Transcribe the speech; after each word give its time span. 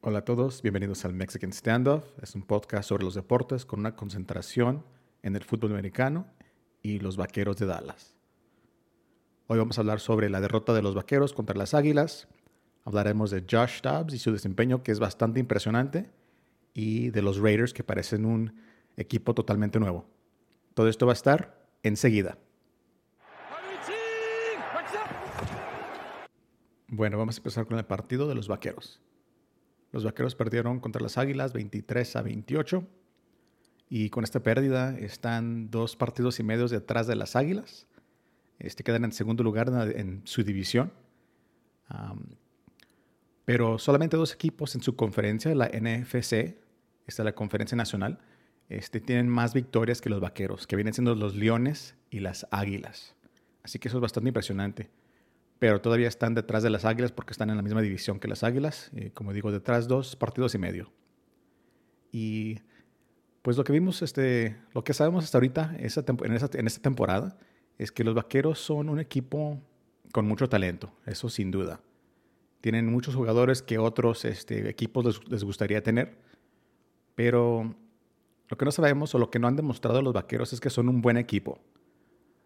Hola 0.00 0.20
a 0.20 0.24
todos, 0.24 0.62
bienvenidos 0.62 1.04
al 1.04 1.12
Mexican 1.12 1.52
Standoff. 1.52 2.04
Es 2.22 2.36
un 2.36 2.42
podcast 2.42 2.88
sobre 2.88 3.02
los 3.02 3.16
deportes 3.16 3.66
con 3.66 3.80
una 3.80 3.96
concentración 3.96 4.84
en 5.22 5.34
el 5.34 5.42
fútbol 5.42 5.72
americano 5.72 6.28
y 6.82 7.00
los 7.00 7.16
vaqueros 7.16 7.56
de 7.56 7.66
Dallas. 7.66 8.14
Hoy 9.48 9.58
vamos 9.58 9.76
a 9.76 9.80
hablar 9.80 9.98
sobre 9.98 10.30
la 10.30 10.40
derrota 10.40 10.72
de 10.72 10.82
los 10.82 10.94
vaqueros 10.94 11.32
contra 11.32 11.56
las 11.56 11.74
águilas. 11.74 12.28
Hablaremos 12.84 13.32
de 13.32 13.44
Josh 13.50 13.80
Dobbs 13.82 14.14
y 14.14 14.18
su 14.20 14.30
desempeño, 14.30 14.84
que 14.84 14.92
es 14.92 15.00
bastante 15.00 15.40
impresionante, 15.40 16.12
y 16.74 17.10
de 17.10 17.20
los 17.20 17.38
Raiders, 17.38 17.74
que 17.74 17.82
parecen 17.82 18.24
un 18.24 18.54
equipo 18.96 19.34
totalmente 19.34 19.80
nuevo. 19.80 20.06
Todo 20.74 20.88
esto 20.88 21.06
va 21.06 21.12
a 21.12 21.14
estar 21.14 21.66
enseguida. 21.82 22.38
Bueno, 26.86 27.18
vamos 27.18 27.34
a 27.34 27.38
empezar 27.40 27.66
con 27.66 27.78
el 27.78 27.84
partido 27.84 28.28
de 28.28 28.36
los 28.36 28.46
vaqueros. 28.46 29.02
Los 29.92 30.04
vaqueros 30.04 30.34
perdieron 30.34 30.80
contra 30.80 31.00
las 31.00 31.18
Águilas 31.18 31.52
23 31.52 32.16
a 32.16 32.22
28. 32.22 32.86
Y 33.90 34.10
con 34.10 34.24
esta 34.24 34.40
pérdida 34.40 34.96
están 34.98 35.70
dos 35.70 35.96
partidos 35.96 36.38
y 36.40 36.42
medio 36.42 36.68
detrás 36.68 37.06
de 37.06 37.16
las 37.16 37.36
Águilas. 37.36 37.86
Este 38.58 38.84
quedan 38.84 39.04
en 39.04 39.12
segundo 39.12 39.42
lugar 39.42 39.68
en, 39.94 40.20
su 40.24 40.42
división. 40.42 40.92
pero 43.44 43.78
solamente 43.78 44.16
dos 44.16 44.34
equipos 44.34 44.74
en 44.74 44.82
su 44.82 44.94
conferencia, 44.94 45.54
la 45.54 45.68
NFC, 45.68 46.58
esta 47.06 47.22
es 47.22 47.24
la 47.24 47.34
conferencia 47.34 47.76
nacional, 47.76 48.18
este, 48.68 49.00
tienen 49.00 49.28
más 49.28 49.54
victorias 49.54 50.02
que 50.02 50.10
los 50.10 50.20
vaqueros, 50.20 50.66
que 50.66 50.76
vienen 50.76 50.92
siendo 50.92 51.14
los 51.14 51.34
Leones 51.34 51.94
y 52.10 52.20
las 52.20 52.46
Águilas. 52.50 53.14
Así 53.62 53.78
que 53.78 53.88
eso 53.88 53.96
es 53.96 54.02
bastante 54.02 54.28
impresionante 54.28 54.90
pero 55.58 55.80
todavía 55.80 56.08
están 56.08 56.34
detrás 56.34 56.62
de 56.62 56.70
las 56.70 56.84
Águilas 56.84 57.12
porque 57.12 57.32
están 57.32 57.50
en 57.50 57.56
la 57.56 57.62
misma 57.62 57.82
división 57.82 58.20
que 58.20 58.28
las 58.28 58.44
Águilas. 58.44 58.90
Eh, 58.94 59.10
como 59.12 59.32
digo, 59.32 59.50
detrás 59.50 59.88
dos 59.88 60.16
partidos 60.16 60.54
y 60.54 60.58
medio. 60.58 60.92
Y 62.12 62.60
pues 63.42 63.56
lo 63.56 63.64
que 63.64 63.72
vimos, 63.72 64.02
este, 64.02 64.56
lo 64.72 64.84
que 64.84 64.94
sabemos 64.94 65.24
hasta 65.24 65.38
ahorita 65.38 65.76
en, 65.78 66.24
en 66.24 66.66
esta 66.66 66.82
temporada 66.82 67.38
es 67.78 67.92
que 67.92 68.04
los 68.04 68.14
Vaqueros 68.14 68.58
son 68.58 68.88
un 68.88 68.98
equipo 69.00 69.60
con 70.12 70.26
mucho 70.26 70.48
talento, 70.48 70.92
eso 71.06 71.28
sin 71.28 71.50
duda. 71.50 71.80
Tienen 72.60 72.86
muchos 72.86 73.14
jugadores 73.14 73.62
que 73.62 73.78
otros 73.78 74.24
este, 74.24 74.68
equipos 74.68 75.20
les 75.28 75.44
gustaría 75.44 75.82
tener, 75.82 76.18
pero 77.14 77.74
lo 78.48 78.58
que 78.58 78.64
no 78.64 78.72
sabemos 78.72 79.14
o 79.14 79.18
lo 79.18 79.30
que 79.30 79.38
no 79.38 79.46
han 79.46 79.56
demostrado 79.56 80.02
los 80.02 80.12
Vaqueros 80.12 80.52
es 80.52 80.60
que 80.60 80.70
son 80.70 80.88
un 80.88 81.00
buen 81.00 81.16
equipo. 81.16 81.60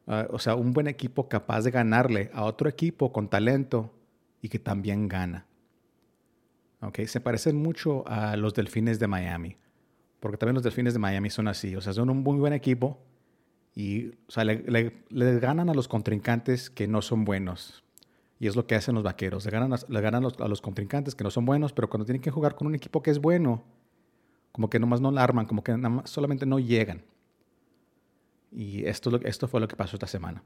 Ah, 0.07 0.27
o 0.31 0.39
sea, 0.39 0.57
un 0.57 0.73
buen 0.73 0.89
equipo 0.89 1.29
capaz 1.29 1.63
de 1.63 1.71
ganarle 1.71 2.31
a 2.35 2.45
otro 2.45 2.69
equipo 2.69 3.13
con 3.13 3.29
talento 3.29 3.93
y 4.41 4.49
que 4.49 4.59
también 4.59 5.09
gana. 5.09 5.47
Okay, 6.81 7.07
se 7.07 7.21
parecen 7.21 7.57
mucho 7.57 8.07
a 8.09 8.37
los 8.37 8.55
Delfines 8.55 8.99
de 8.99 9.07
Miami, 9.07 9.57
porque 10.19 10.37
también 10.37 10.55
los 10.55 10.65
Delfines 10.65 10.95
de 10.95 10.99
Miami 10.99 11.31
son 11.31 11.47
así, 11.47 11.77
o 11.77 11.81
sea, 11.81 11.93
son 11.93 12.11
un 12.11 12.25
muy 12.25 12.39
buen 12.39 12.53
equipo 12.53 12.99
y 13.77 14.09
o 14.09 14.31
sea, 14.31 14.45
le, 14.45 14.93
ganan 15.39 15.71
a 15.71 15.75
los 15.75 15.87
contrincantes 15.87 16.71
que 16.71 16.89
no 16.89 17.01
son 17.01 17.25
buenos. 17.25 17.85
Y 18.41 18.49
es 18.49 18.57
lo 18.57 18.67
que 18.67 18.75
hacen 18.75 18.97
los 18.97 19.05
vaqueros, 19.05 19.45
le 19.45 19.53
ganan, 19.53 19.79
le 19.89 20.01
ganan 20.01 20.25
a 20.25 20.49
los 20.49 20.61
contrincantes 20.61 21.15
que 21.15 21.23
no 21.23 21.31
son 21.31 21.45
buenos, 21.45 21.73
pero 21.73 21.89
cuando 21.89 22.05
tienen 22.05 22.21
que 22.21 22.33
jugar 22.33 22.57
con 22.57 22.67
un 22.67 22.75
equipo 22.75 23.01
que 23.01 23.13
es 23.13 23.21
bueno, 23.21 23.63
como 24.51 24.69
que 24.69 24.81
nomás 24.81 25.01
no 25.01 25.13
la 25.13 25.23
arman, 25.23 25.47
como 25.47 25.63
que 25.63 25.79
solamente 26.05 26.45
no 26.45 26.59
llegan. 26.59 27.03
Y 28.53 28.85
esto, 28.87 29.21
esto 29.25 29.49
fue 29.49 29.61
lo 29.61 29.69
que 29.69 29.77
pasó 29.77 29.97
esta 29.97 30.07
semana. 30.07 30.43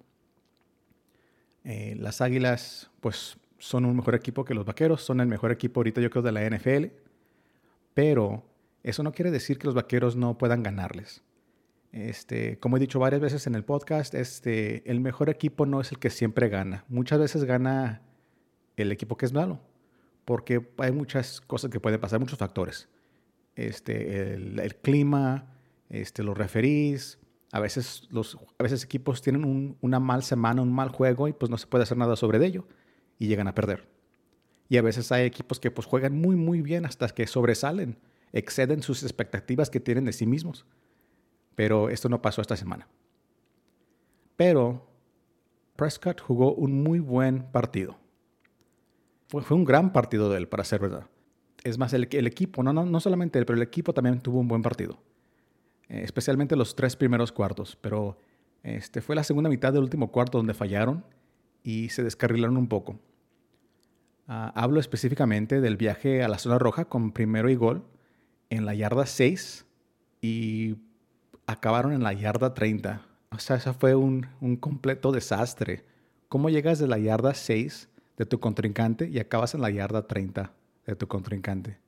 Eh, 1.65 1.97
las 1.99 2.21
Águilas, 2.21 2.91
pues, 3.01 3.37
son 3.59 3.85
un 3.85 3.97
mejor 3.97 4.15
equipo 4.15 4.45
que 4.45 4.55
los 4.55 4.65
Vaqueros, 4.65 5.03
son 5.03 5.21
el 5.21 5.27
mejor 5.27 5.51
equipo 5.51 5.81
ahorita 5.81 6.01
yo 6.01 6.11
creo 6.11 6.23
de 6.23 6.33
la 6.33 6.49
NFL, 6.49 6.87
pero 7.95 8.45
eso 8.83 9.03
no 9.03 9.13
quiere 9.13 9.31
decir 9.31 9.59
que 9.59 9.67
los 9.67 9.75
Vaqueros 9.75 10.15
no 10.15 10.39
puedan 10.39 10.63
ganarles. 10.63 11.23
Este, 11.93 12.59
como 12.59 12.77
he 12.77 12.81
dicho 12.81 13.01
varias 13.01 13.21
veces 13.21 13.47
en 13.47 13.55
el 13.55 13.65
podcast, 13.65 14.15
este, 14.15 14.89
el 14.91 15.01
mejor 15.01 15.31
equipo 15.31 15.67
no 15.67 15.81
es 15.81 15.91
el 15.91 15.99
que 15.99 16.11
siempre 16.11 16.49
gana. 16.49 16.85
Muchas 16.89 17.19
veces 17.19 17.45
gana 17.45 18.03
el 18.77 18.93
equipo 18.93 19.17
que 19.17 19.27
es 19.27 19.33
malo, 19.33 19.61
porque 20.25 20.69
hay 20.79 20.93
muchas 20.93 21.41
cosas 21.41 21.71
que 21.71 21.81
pueden 21.81 22.01
pasar, 22.01 22.21
muchos 22.21 22.39
factores. 22.39 22.89
Este, 23.55 24.35
el, 24.35 24.61
el 24.61 24.77
clima, 24.77 25.47
este, 25.89 26.23
los 26.23 26.37
referís, 26.37 27.19
a 27.53 27.61
veces 27.61 28.07
los 28.11 28.37
a 28.59 28.63
veces 28.63 28.85
equipos 28.85 29.23
tienen 29.23 29.77
una 29.81 30.01
mal 30.01 30.23
semana, 30.23 30.63
un 30.63 30.73
mal 30.73 30.89
juego 30.91 31.29
y 31.29 31.33
pues 31.33 31.51
no 31.51 31.59
se 31.59 31.67
puede 31.67 31.85
hacer 31.85 31.97
nada 31.97 32.17
sobre 32.17 32.45
ello 32.45 32.67
y 33.19 33.29
llegan 33.29 33.49
a 33.49 33.55
perder. 33.55 33.89
Y 34.69 34.79
a 34.79 34.83
veces 34.83 35.13
hay 35.13 35.25
equipos 35.25 35.61
que 35.61 35.71
pues 35.71 35.87
juegan 35.87 36.21
muy 36.21 36.37
muy 36.37 36.61
bien 36.61 36.87
hasta 36.87 37.09
que 37.09 37.27
sobresalen, 37.27 37.99
exceden 38.33 38.83
sus 38.83 39.03
expectativas 39.03 39.71
que 39.71 39.81
tienen 39.81 40.05
de 40.05 40.13
sí 40.13 40.27
mismos. 40.27 40.67
Pero 41.55 41.89
esto 41.89 42.09
no 42.09 42.21
pasó 42.21 42.43
esta 42.43 42.57
semana. 42.57 42.89
Pero 44.37 44.87
Prescott 45.77 46.21
jugó 46.21 46.53
un 46.55 46.83
muy 46.83 47.01
buen 47.01 47.45
partido. 47.51 47.99
Fue, 49.29 49.57
un 49.57 49.65
gran 49.65 49.93
partido 49.93 50.31
de 50.31 50.39
él, 50.39 50.49
para 50.49 50.65
ser 50.65 50.81
verdad. 50.81 51.07
Es 51.65 51.79
más, 51.79 51.93
el, 51.95 52.09
el 52.13 52.27
equipo, 52.27 52.63
no, 52.63 52.73
no, 52.73 52.85
no 52.85 53.01
solamente 53.01 53.39
él, 53.39 53.47
pero 53.47 53.57
el 53.57 53.63
equipo 53.63 53.93
también 53.93 54.21
tuvo 54.21 54.39
un 54.39 54.49
buen 54.49 54.63
partido. 54.63 54.99
Eh, 55.89 56.01
especialmente 56.03 56.57
los 56.57 56.75
tres 56.75 56.97
primeros 56.97 57.33
cuartos, 57.33 57.77
pero 57.81 58.19
este, 58.63 59.01
fue 59.01 59.15
la 59.15 59.25
segunda 59.25 59.49
mitad 59.49 59.73
del 59.73 59.83
último 59.83 60.11
cuarto 60.11 60.39
donde 60.39 60.55
fallaron 60.55 61.05
y 61.63 61.91
se 61.91 62.03
descarrilaron 62.03 62.57
un 62.57 62.69
poco. 62.69 62.99
Ah, 64.29 64.53
hablo 64.57 64.81
específicamente 64.81 65.61
del 65.61 65.77
viaje 65.77 66.25
a 66.25 66.29
la 66.29 66.39
zona 66.39 66.59
roja 66.59 66.87
con 66.87 67.13
primero 67.13 67.49
y 67.49 67.55
gol 67.55 67.85
en 68.51 68.67
la 68.67 68.75
yarda 68.75 69.07
6 69.07 69.67
y 70.21 70.77
acabaron 71.47 71.93
en 71.93 72.03
la 72.03 72.13
yarda 72.13 72.53
30. 72.53 73.07
O 73.31 73.39
sea, 73.39 73.57
eso 73.57 73.73
fue 73.75 73.95
un, 73.95 74.27
un 74.41 74.57
completo 74.57 75.13
desastre. 75.13 75.85
¿Cómo 76.29 76.51
llegas 76.51 76.81
de 76.81 76.89
la 76.89 76.99
yarda 76.99 77.35
6 77.35 77.89
de 78.17 78.27
tu 78.27 78.41
contrincante 78.41 79.09
y 79.09 79.21
acabas 79.21 79.55
en 79.55 79.61
la 79.61 79.71
yarda 79.71 80.09
30 80.09 80.53
de 80.87 80.97
tu 80.97 81.07
contrincante? 81.07 81.79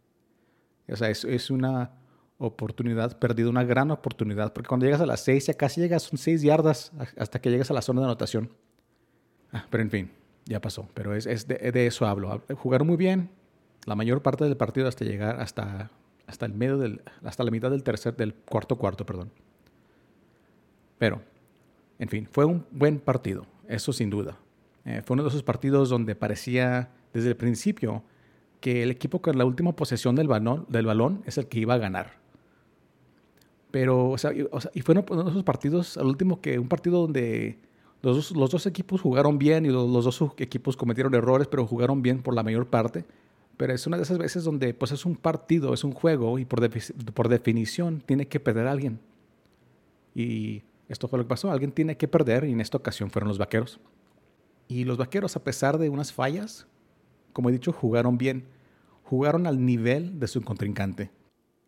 O 0.88 0.96
sea, 0.96 1.10
es, 1.10 1.24
es 1.24 1.50
una 1.50 1.90
oportunidad 2.38 3.18
perdida, 3.18 3.48
una 3.50 3.64
gran 3.64 3.90
oportunidad, 3.90 4.52
porque 4.52 4.68
cuando 4.68 4.86
llegas 4.86 5.00
a 5.00 5.06
las 5.06 5.20
6 5.20 5.46
ya 5.46 5.54
casi 5.54 5.80
llegas, 5.80 6.04
son 6.04 6.18
6 6.18 6.42
yardas 6.42 6.92
hasta 7.16 7.40
que 7.40 7.50
llegas 7.50 7.70
a 7.70 7.74
la 7.74 7.82
zona 7.82 8.00
de 8.00 8.06
anotación. 8.06 8.50
Ah, 9.52 9.66
pero 9.70 9.82
en 9.82 9.90
fin, 9.90 10.10
ya 10.44 10.60
pasó, 10.60 10.88
pero 10.94 11.14
es, 11.14 11.26
es 11.26 11.48
de, 11.48 11.86
eso 11.86 12.06
hablo. 12.06 12.42
Jugaron 12.54 12.86
muy 12.86 12.96
bien 12.96 13.30
la 13.86 13.96
mayor 13.96 14.22
parte 14.22 14.44
del 14.44 14.56
partido 14.56 14.86
hasta 14.86 15.04
llegar 15.04 15.40
hasta, 15.40 15.90
hasta 16.26 16.46
el 16.46 16.54
medio 16.54 16.78
del, 16.78 17.02
hasta 17.24 17.42
la 17.42 17.50
mitad 17.50 17.70
del 17.70 17.82
tercer, 17.82 18.16
del 18.16 18.34
cuarto 18.34 18.76
cuarto, 18.76 19.04
perdón. 19.04 19.30
Pero, 20.98 21.22
en 21.98 22.08
fin, 22.08 22.28
fue 22.30 22.44
un 22.44 22.64
buen 22.70 22.98
partido, 23.00 23.46
eso 23.68 23.92
sin 23.92 24.10
duda. 24.10 24.38
Eh, 24.84 25.02
fue 25.04 25.14
uno 25.14 25.24
de 25.24 25.30
esos 25.30 25.42
partidos 25.42 25.88
donde 25.88 26.14
parecía 26.14 26.90
desde 27.12 27.28
el 27.28 27.36
principio 27.36 28.04
que 28.60 28.82
el 28.82 28.90
equipo 28.90 29.20
con 29.20 29.38
la 29.38 29.44
última 29.44 29.74
posesión 29.74 30.14
del 30.16 30.28
balón, 30.28 30.66
del 30.68 30.86
balón 30.86 31.22
es 31.26 31.38
el 31.38 31.46
que 31.46 31.60
iba 31.60 31.74
a 31.74 31.78
ganar. 31.78 32.18
Pero, 33.70 34.10
o 34.10 34.18
sea, 34.18 34.32
y, 34.32 34.80
fueron 34.80 35.04
uno 35.10 35.24
de 35.24 35.30
esos 35.30 35.44
partidos, 35.44 35.98
al 35.98 36.06
último, 36.06 36.40
que 36.40 36.58
un 36.58 36.68
partido 36.68 37.00
donde 37.02 37.58
los 38.00 38.16
dos, 38.16 38.30
los 38.36 38.50
dos 38.50 38.66
equipos 38.66 39.00
jugaron 39.00 39.38
bien 39.38 39.66
y 39.66 39.68
los, 39.68 40.04
dos 40.04 40.22
equipos 40.38 40.76
cometieron 40.76 41.14
errores, 41.14 41.48
pero 41.48 41.66
jugaron 41.66 42.00
bien 42.00 42.22
por 42.22 42.34
la 42.34 42.42
mayor 42.42 42.66
parte. 42.66 43.04
Pero 43.56 43.74
es 43.74 43.86
una 43.86 43.96
de 43.96 44.04
esas 44.04 44.18
veces 44.18 44.44
donde 44.44 44.72
pues 44.72 44.92
es 44.92 45.04
un 45.04 45.16
partido, 45.16 45.74
es 45.74 45.84
un 45.84 45.92
juego 45.92 46.38
y 46.38 46.44
por, 46.44 46.60
por 47.12 47.28
definición 47.28 48.02
tiene 48.06 48.26
que 48.26 48.40
perder 48.40 48.68
alguien. 48.68 49.00
Y 50.14 50.62
esto 50.88 51.08
fue 51.08 51.18
lo 51.18 51.24
que 51.24 51.28
pasó, 51.28 51.50
alguien 51.50 51.72
tiene 51.72 51.96
que 51.96 52.08
perder 52.08 52.44
y 52.44 52.52
en 52.52 52.60
esta 52.60 52.78
ocasión 52.78 53.10
fueron 53.10 53.28
los 53.28 53.38
vaqueros. 53.38 53.80
Y 54.68 54.84
los 54.84 54.96
vaqueros, 54.96 55.36
a 55.36 55.44
pesar 55.44 55.78
de 55.78 55.88
unas 55.88 56.12
fallas, 56.12 56.66
como 57.32 57.48
he 57.48 57.52
dicho, 57.52 57.72
jugaron 57.72 58.16
bien. 58.16 58.44
Jugaron 59.02 59.46
al 59.46 59.64
nivel 59.64 60.20
de 60.20 60.28
su 60.28 60.42
contrincante. 60.42 61.10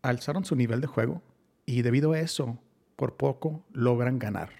Alzaron 0.02 0.44
su 0.44 0.54
nivel 0.54 0.80
de 0.80 0.86
juego 0.86 1.22
y 1.66 1.82
debido 1.82 2.12
a 2.12 2.20
eso, 2.20 2.58
por 2.96 3.16
poco 3.16 3.64
logran 3.72 4.18
ganar. 4.18 4.50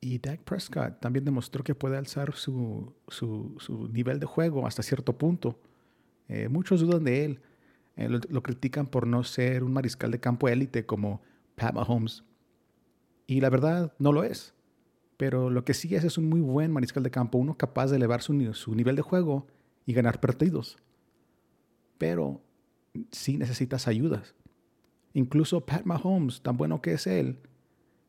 Y 0.00 0.18
Dak 0.18 0.40
Prescott 0.40 0.98
también 1.00 1.24
demostró 1.24 1.62
que 1.62 1.74
puede 1.74 1.96
alzar 1.96 2.34
su, 2.34 2.92
su, 3.08 3.88
nivel 3.92 4.18
de 4.18 4.26
juego 4.26 4.66
hasta 4.66 4.82
cierto 4.82 5.16
punto. 5.16 5.60
Eh, 6.28 6.48
muchos 6.48 6.80
dudan 6.80 7.04
de 7.04 7.24
él. 7.24 7.40
Eh, 7.96 8.08
lo, 8.08 8.42
critican 8.42 8.86
por 8.86 9.06
no 9.06 9.22
ser 9.22 9.62
un 9.62 9.72
mariscal 9.72 10.10
de 10.10 10.18
campo 10.18 10.48
élite 10.48 10.86
como 10.86 11.22
Pat 11.54 11.74
Mahomes. 11.74 12.24
Y 13.28 13.40
la 13.40 13.50
verdad, 13.50 13.94
no 13.98 14.12
lo 14.12 14.24
es. 14.24 14.54
Pero 15.18 15.50
lo 15.50 15.64
que 15.64 15.74
sí 15.74 15.94
es 15.94 16.02
es 16.02 16.18
un 16.18 16.28
muy 16.28 16.40
buen 16.40 16.72
mariscal 16.72 17.04
de 17.04 17.10
campo, 17.12 17.38
uno 17.38 17.56
capaz 17.56 17.88
de 17.88 17.96
elevar 17.96 18.22
su, 18.22 18.54
su 18.54 18.74
nivel 18.74 18.96
de 18.96 19.02
juego 19.02 19.46
y 19.86 19.92
ganar 19.92 20.20
partidos. 20.20 20.78
Pero 21.98 22.42
sí 23.12 23.38
necesitas 23.38 23.86
ayudas. 23.86 24.34
Incluso 25.14 25.60
Pat 25.60 25.84
Mahomes, 25.84 26.40
tan 26.42 26.56
bueno 26.56 26.80
que 26.80 26.94
es 26.94 27.06
él, 27.06 27.38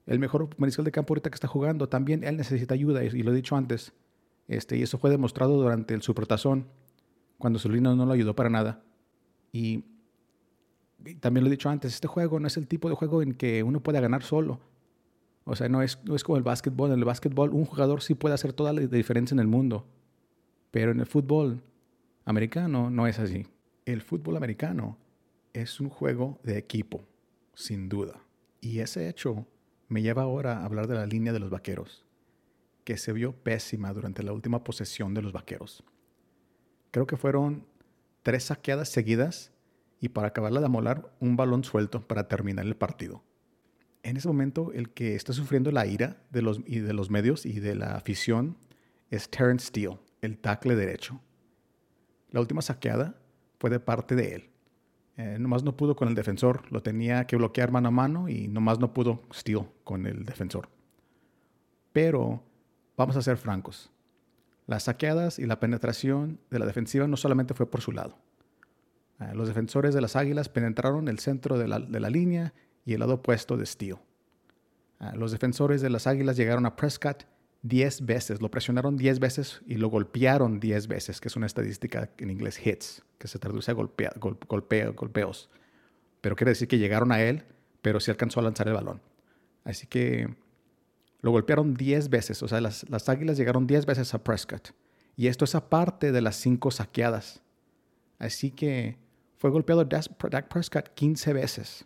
el 0.06 0.20
mejor 0.20 0.50
mariscal 0.58 0.86
de 0.86 0.92
campo 0.92 1.14
ahorita 1.14 1.30
que 1.30 1.36
está 1.36 1.48
jugando, 1.48 1.88
también 1.88 2.24
él 2.24 2.38
necesita 2.38 2.74
ayuda, 2.74 3.04
y 3.04 3.24
lo 3.24 3.32
he 3.32 3.36
dicho 3.36 3.56
antes. 3.56 3.94
Este, 4.48 4.78
y 4.78 4.84
eso 4.84 4.98
fue 4.98 5.10
demostrado 5.10 5.56
durante 5.56 5.94
el 5.94 6.02
supertazón, 6.02 6.68
cuando 7.38 7.60
Solino 7.60 7.96
no 7.96 8.06
lo 8.06 8.14
ayudó 8.14 8.36
para 8.36 8.50
nada. 8.50 8.84
Y, 9.52 9.86
también 11.20 11.44
lo 11.44 11.50
he 11.50 11.52
dicho 11.52 11.70
antes, 11.70 11.94
este 11.94 12.08
juego 12.08 12.40
no 12.40 12.48
es 12.48 12.56
el 12.56 12.68
tipo 12.68 12.88
de 12.90 12.96
juego 12.96 13.22
en 13.22 13.34
que 13.34 13.64
uno 13.64 13.82
puede 13.82 14.00
ganar 14.00 14.24
solo. 14.24 14.62
O 15.44 15.56
sea, 15.56 15.68
no 15.68 15.82
es, 15.82 16.00
no 16.06 16.16
es 16.16 16.24
como 16.24 16.38
el 16.38 16.44
básquetbol. 16.44 16.92
En 16.92 17.00
el 17.00 17.06
básquetbol 17.06 17.50
un 17.50 17.66
jugador 17.66 18.02
sí 18.02 18.16
puede 18.16 18.36
hacer 18.36 18.54
toda 18.54 18.72
la 18.72 18.82
diferencia 18.82 19.36
en 19.36 19.40
el 19.40 19.48
mundo. 19.48 19.86
Pero 20.72 20.92
en 20.92 21.02
el 21.02 21.06
fútbol 21.06 21.62
americano 22.24 22.90
no 22.90 23.08
es 23.08 23.20
así. 23.20 23.46
El 23.86 24.02
fútbol 24.02 24.38
americano 24.38 24.98
es 25.54 25.80
un 25.80 25.90
juego 25.90 26.40
de 26.44 26.58
equipo, 26.58 27.06
sin 27.54 27.90
duda. 27.90 28.22
Y 28.60 28.80
ese 28.80 29.08
hecho 29.08 29.48
me 29.88 30.02
lleva 30.02 30.24
ahora 30.24 30.60
a 30.60 30.66
hablar 30.66 30.88
de 30.88 30.96
la 30.96 31.06
línea 31.06 31.34
de 31.34 31.40
los 31.40 31.50
vaqueros, 31.50 32.06
que 32.84 32.98
se 32.98 33.14
vio 33.14 33.34
pésima 33.34 33.94
durante 33.94 34.24
la 34.24 34.34
última 34.34 34.64
posesión 34.64 35.14
de 35.14 35.22
los 35.22 35.32
vaqueros. 35.32 35.84
Creo 36.92 37.08
que 37.08 37.18
fueron 37.18 37.66
tres 38.24 38.46
saqueadas 38.46 38.90
seguidas 38.90 39.52
y 40.00 40.10
para 40.10 40.28
acabarla 40.30 40.60
de 40.60 40.66
amolar, 40.66 41.16
un 41.20 41.38
balón 41.38 41.64
suelto 41.64 42.08
para 42.08 42.28
terminar 42.28 42.66
el 42.66 42.76
partido. 42.76 43.24
En 44.04 44.18
ese 44.18 44.28
momento, 44.28 44.74
el 44.74 44.90
que 44.90 45.16
está 45.16 45.32
sufriendo 45.32 45.72
la 45.72 45.86
ira 45.86 46.22
de 46.30 46.42
los, 46.42 47.10
medios 47.10 47.46
y 47.46 47.62
de 47.62 47.76
la 47.76 47.96
afición 47.96 48.58
es 49.12 49.30
Terrence 49.30 49.68
Steele, 49.68 50.00
el 50.22 50.38
tackle 50.38 50.76
derecho. 50.76 51.22
La 52.32 52.42
última 52.42 52.62
saqueada 52.62 53.16
fue 53.60 53.70
de 53.70 53.80
parte 53.80 54.16
de 54.16 54.36
él. 54.36 54.53
Eh, 55.18 55.38
nomás 55.40 55.64
no 55.64 55.78
pudo 55.78 55.96
con 55.96 56.08
el 56.08 56.16
defensor, 56.16 56.72
lo 56.72 56.82
tenía 56.82 57.26
que 57.26 57.36
bloquear 57.36 57.72
mano 57.72 57.90
a 57.90 57.92
mano 57.92 58.30
y 58.30 58.48
nomás 58.48 58.80
no 58.80 58.94
pudo 58.94 59.22
Steele 59.32 59.68
con 59.84 60.08
el 60.08 60.26
defensor. 60.26 60.70
Pero 61.92 62.44
vamos 62.98 63.16
a 63.16 63.22
ser 63.22 63.38
francos. 63.38 63.92
Las 64.66 64.84
saqueadas 64.84 65.40
y 65.40 65.46
la 65.46 65.60
penetración 65.60 66.40
de 66.50 66.60
la 66.60 66.66
defensiva 66.66 67.08
no 67.08 67.18
solamente 67.18 67.54
fue 67.54 67.70
por 67.70 67.82
su 67.82 67.92
lado. 67.92 68.18
Eh, 69.20 69.36
los 69.36 69.48
defensores 69.48 69.94
de 69.94 70.02
las 70.02 70.16
Águilas 70.16 70.50
penetraron 70.50 71.08
el 71.08 71.20
centro 71.20 71.58
de 71.58 71.68
la, 71.68 71.80
línea 72.10 72.54
y 72.86 72.94
el 72.94 73.02
lado 73.02 73.16
opuesto 73.16 73.58
de 73.58 73.66
Steele. 73.66 74.00
Eh, 75.00 75.12
los 75.16 75.32
defensores 75.32 75.82
de 75.82 75.90
las 75.90 76.08
Águilas 76.08 76.38
llegaron 76.38 76.66
a 76.66 76.76
Prescott 76.76 77.26
10 77.64 78.06
veces, 78.06 78.42
lo 78.42 78.52
presionaron 78.52 78.98
10 78.98 79.20
veces 79.20 79.62
y 79.66 79.76
lo 79.76 79.88
golpearon 79.88 80.60
10 80.60 80.88
veces, 80.88 81.22
que 81.22 81.30
es 81.30 81.36
una 81.36 81.46
estadística 81.46 82.10
en 82.18 82.30
inglés 82.30 82.60
hits, 82.66 83.04
que 83.18 83.28
se 83.28 83.40
traduce 83.40 83.72
a 83.72 83.74
golpeos. 83.74 85.50
Pero 86.22 86.36
quiere 86.36 86.52
decir 86.52 86.68
que 86.68 86.78
llegaron 86.78 87.12
a 87.14 87.22
él, 87.22 87.44
pero 87.82 88.00
sí 88.00 88.12
alcanzó 88.12 88.42
a 88.42 88.44
lanzar 88.44 88.68
el 88.68 88.74
balón. 88.74 89.02
Así 89.64 89.88
que 89.88 90.36
lo 91.22 91.32
golpearon 91.32 91.74
10 91.74 92.10
veces, 92.10 92.44
o 92.44 92.50
sea, 92.50 92.60
las, 92.60 92.88
las 92.90 93.08
Águilas 93.08 93.38
llegaron 93.38 93.66
10 93.66 93.86
veces 93.86 94.14
a 94.14 94.24
Prescott. 94.24 94.72
Y 95.16 95.28
esto 95.28 95.46
es 95.46 95.56
aparte 95.56 96.12
de 96.12 96.22
las 96.22 96.36
5 96.36 96.70
saqueadas. 96.70 97.42
Así 98.20 98.52
que 98.52 98.98
fue 99.38 99.52
golpeado 99.52 99.86
Dak 99.86 100.48
Prescott 100.50 100.90
15 100.94 101.34
veces. 101.34 101.86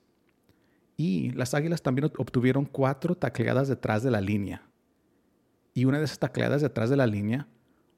Y 0.95 1.31
las 1.31 1.53
Águilas 1.53 1.83
también 1.83 2.11
obtuvieron 2.17 2.65
4 2.65 3.15
tacleadas 3.15 3.67
detrás 3.67 4.01
de 4.01 4.09
la 4.09 4.21
línea. 4.21 4.66
Y 5.77 5.85
una 5.85 5.99
de 5.99 6.05
esas 6.05 6.19
tacleadas 6.19 6.61
detrás 6.61 6.89
de 6.89 6.97
la 6.97 7.05
línea 7.07 7.47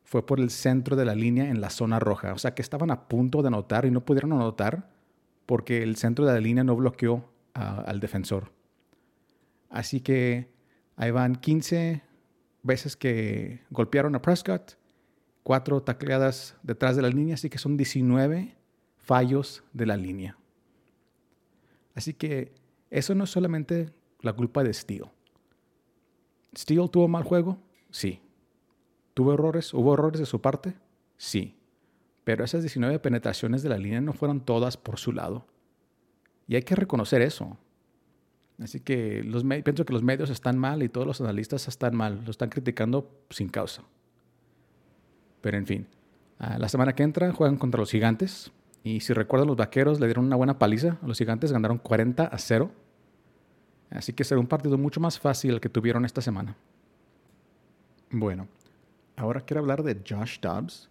fue 0.04 0.26
por 0.26 0.40
el 0.40 0.50
centro 0.50 0.96
de 0.96 1.06
la 1.06 1.16
línea 1.16 1.50
en 1.50 1.62
la 1.62 1.70
zona 1.70 2.00
roja. 2.00 2.34
O 2.34 2.38
sea 2.38 2.54
que 2.54 2.62
estaban 2.62 2.92
a 2.92 3.08
punto 3.08 3.42
de 3.42 3.48
anotar 3.48 3.86
y 3.86 3.92
no 3.92 4.04
pudieron 4.04 4.34
anotar 4.34 4.90
porque 5.46 5.82
el 5.84 5.96
centro 5.96 6.26
de 6.26 6.34
la 6.34 6.40
línea 6.40 6.64
no 6.64 6.76
bloqueó 6.76 7.32
al 7.54 8.00
defensor. 8.00 8.52
Así 9.70 10.02
que 10.02 10.50
Ahí 11.00 11.12
van 11.12 11.36
15 11.38 12.02
veces 12.62 12.98
que 12.98 13.62
golpearon 13.70 14.16
a 14.16 14.22
Prescott, 14.22 14.78
cuatro 15.44 15.82
tacleadas 15.82 16.58
detrás 16.62 16.98
de 16.98 17.02
la 17.02 17.08
línea, 17.08 17.36
así 17.36 17.50
que 17.50 17.58
son 17.58 17.78
19 17.78 18.58
fallos 18.98 19.64
de 19.72 19.86
la 19.86 19.96
línea. 19.96 20.38
Así 21.96 22.14
que 22.14 22.54
eso 22.90 23.16
no 23.16 23.24
es 23.24 23.30
solamente 23.30 23.94
la 24.20 24.34
culpa 24.34 24.62
de 24.62 24.74
Steele. 24.74 25.10
¿Steele 26.54 26.90
tuvo 26.90 27.08
mal 27.08 27.24
juego? 27.24 27.58
Sí. 27.92 28.22
¿Tuvo 29.14 29.34
errores? 29.34 29.74
¿Hubo 29.74 29.94
errores 29.94 30.20
de 30.20 30.26
su 30.26 30.42
parte? 30.42 30.76
Sí. 31.18 31.58
Pero 32.24 32.44
esas 32.44 32.62
19 32.62 33.00
penetraciones 33.00 33.64
de 33.64 33.70
la 33.70 33.78
línea 33.78 34.02
no 34.02 34.14
fueron 34.14 34.42
todas 34.42 34.78
por 34.78 35.00
su 35.00 35.12
lado. 35.12 35.46
Y 36.48 36.56
hay 36.56 36.64
que 36.64 36.76
reconocer 36.76 37.22
eso. 37.22 37.58
Así 38.62 38.82
que 38.82 39.24
los 39.24 39.44
pienso 39.64 39.86
que 39.86 39.94
los 39.94 40.04
medios 40.04 40.30
están 40.30 40.58
mal 40.58 40.84
y 40.84 40.90
todos 40.90 41.08
los 41.08 41.22
analistas 41.22 41.68
están 41.68 41.96
mal, 41.96 42.24
lo 42.26 42.32
están 42.32 42.50
criticando 42.50 43.10
sin 43.30 43.48
causa. 43.48 43.84
Pero 45.42 45.58
en 45.58 45.66
fin, 45.66 45.88
la 46.40 46.68
semana 46.68 46.94
que 46.94 47.04
entra 47.04 47.32
juegan 47.32 47.58
contra 47.58 47.80
los 47.80 47.92
gigantes 47.92 48.52
y 48.84 49.00
si 49.00 49.14
recuerdan 49.14 49.48
los 49.48 49.58
vaqueros 49.58 50.00
le 50.00 50.08
dieron 50.08 50.26
una 50.26 50.36
buena 50.36 50.60
paliza, 50.60 50.98
los 51.04 51.18
gigantes 51.18 51.52
ganaron 51.52 51.78
40 51.78 52.26
a 52.26 52.38
0. 52.38 52.70
Así 53.92 54.14
que 54.14 54.24
será 54.24 54.40
un 54.40 54.48
partido 54.48 54.78
mucho 54.78 55.00
más 55.00 55.20
fácil 55.20 55.56
el 55.56 55.62
que 55.62 55.70
tuvieron 55.70 56.04
esta 56.04 56.22
semana. 56.22 56.58
Bueno, 58.12 58.48
ahora 59.16 59.42
quiero 59.42 59.62
hablar 59.62 59.84
de 59.84 60.02
Josh 60.08 60.40
Dobbs, 60.40 60.90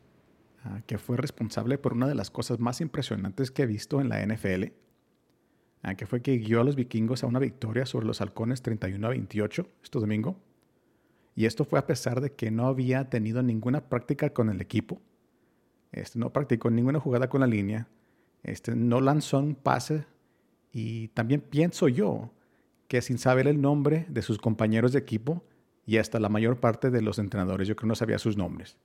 ah, 0.65 0.81
que 0.87 0.99
fue 0.99 1.17
responsable 1.17 1.79
por 1.79 1.95
una 1.95 2.07
de 2.07 2.15
las 2.15 2.31
cosas 2.31 2.61
más 2.61 2.81
impresionantes 2.81 3.51
que 3.51 3.63
he 3.63 3.67
visto 3.67 4.01
en 4.01 4.09
la 4.09 4.21
NFL 4.25 4.73
Ah, 5.83 5.95
que 5.95 6.07
fue 6.07 6.23
que 6.23 6.37
guió 6.39 6.61
a 6.61 6.65
los 6.65 6.75
vikingos 6.75 7.23
a 7.23 7.27
una 7.27 7.39
victoria 7.39 7.87
sobre 7.87 8.07
los 8.07 8.21
halcones 8.21 8.63
31 8.63 9.07
a 9.07 9.11
28 9.11 9.69
este 9.83 9.99
domingo. 9.99 10.37
Y 11.37 11.47
esto 11.47 11.65
fue 11.65 11.79
a 11.79 11.87
pesar 11.87 12.21
de 12.21 12.33
que 12.33 12.51
no 12.51 12.67
había 12.67 13.09
tenido 13.11 13.43
ninguna 13.43 13.89
práctica 13.89 14.31
con 14.31 14.51
el 14.51 14.61
equipo. 14.61 15.01
Este, 15.93 16.19
no 16.19 16.33
practicó 16.33 16.69
ninguna 16.69 16.99
jugada 16.99 17.29
con 17.29 17.41
la 17.41 17.47
línea. 17.47 17.89
Este, 18.43 18.75
no 18.75 19.01
lanzó 19.01 19.39
un 19.39 19.55
pase. 19.55 20.05
Y 20.73 21.09
también 21.09 21.41
pienso 21.41 21.87
yo 21.89 22.33
que 22.89 23.01
sin 23.01 23.19
saber 23.19 23.47
el 23.47 23.61
nombre 23.61 24.07
de 24.09 24.23
sus 24.23 24.39
compañeros 24.39 24.93
de 24.93 24.99
equipo 24.99 25.45
y 25.89 25.97
hasta 25.97 26.21
la 26.21 26.29
mayor 26.29 26.61
parte 26.61 26.91
de 26.91 27.01
los 27.01 27.19
entrenadores, 27.19 27.67
yo 27.67 27.75
creo 27.75 27.89
no 27.89 27.95
sabía 27.95 28.19
sus 28.19 28.37
nombres. 28.37 28.77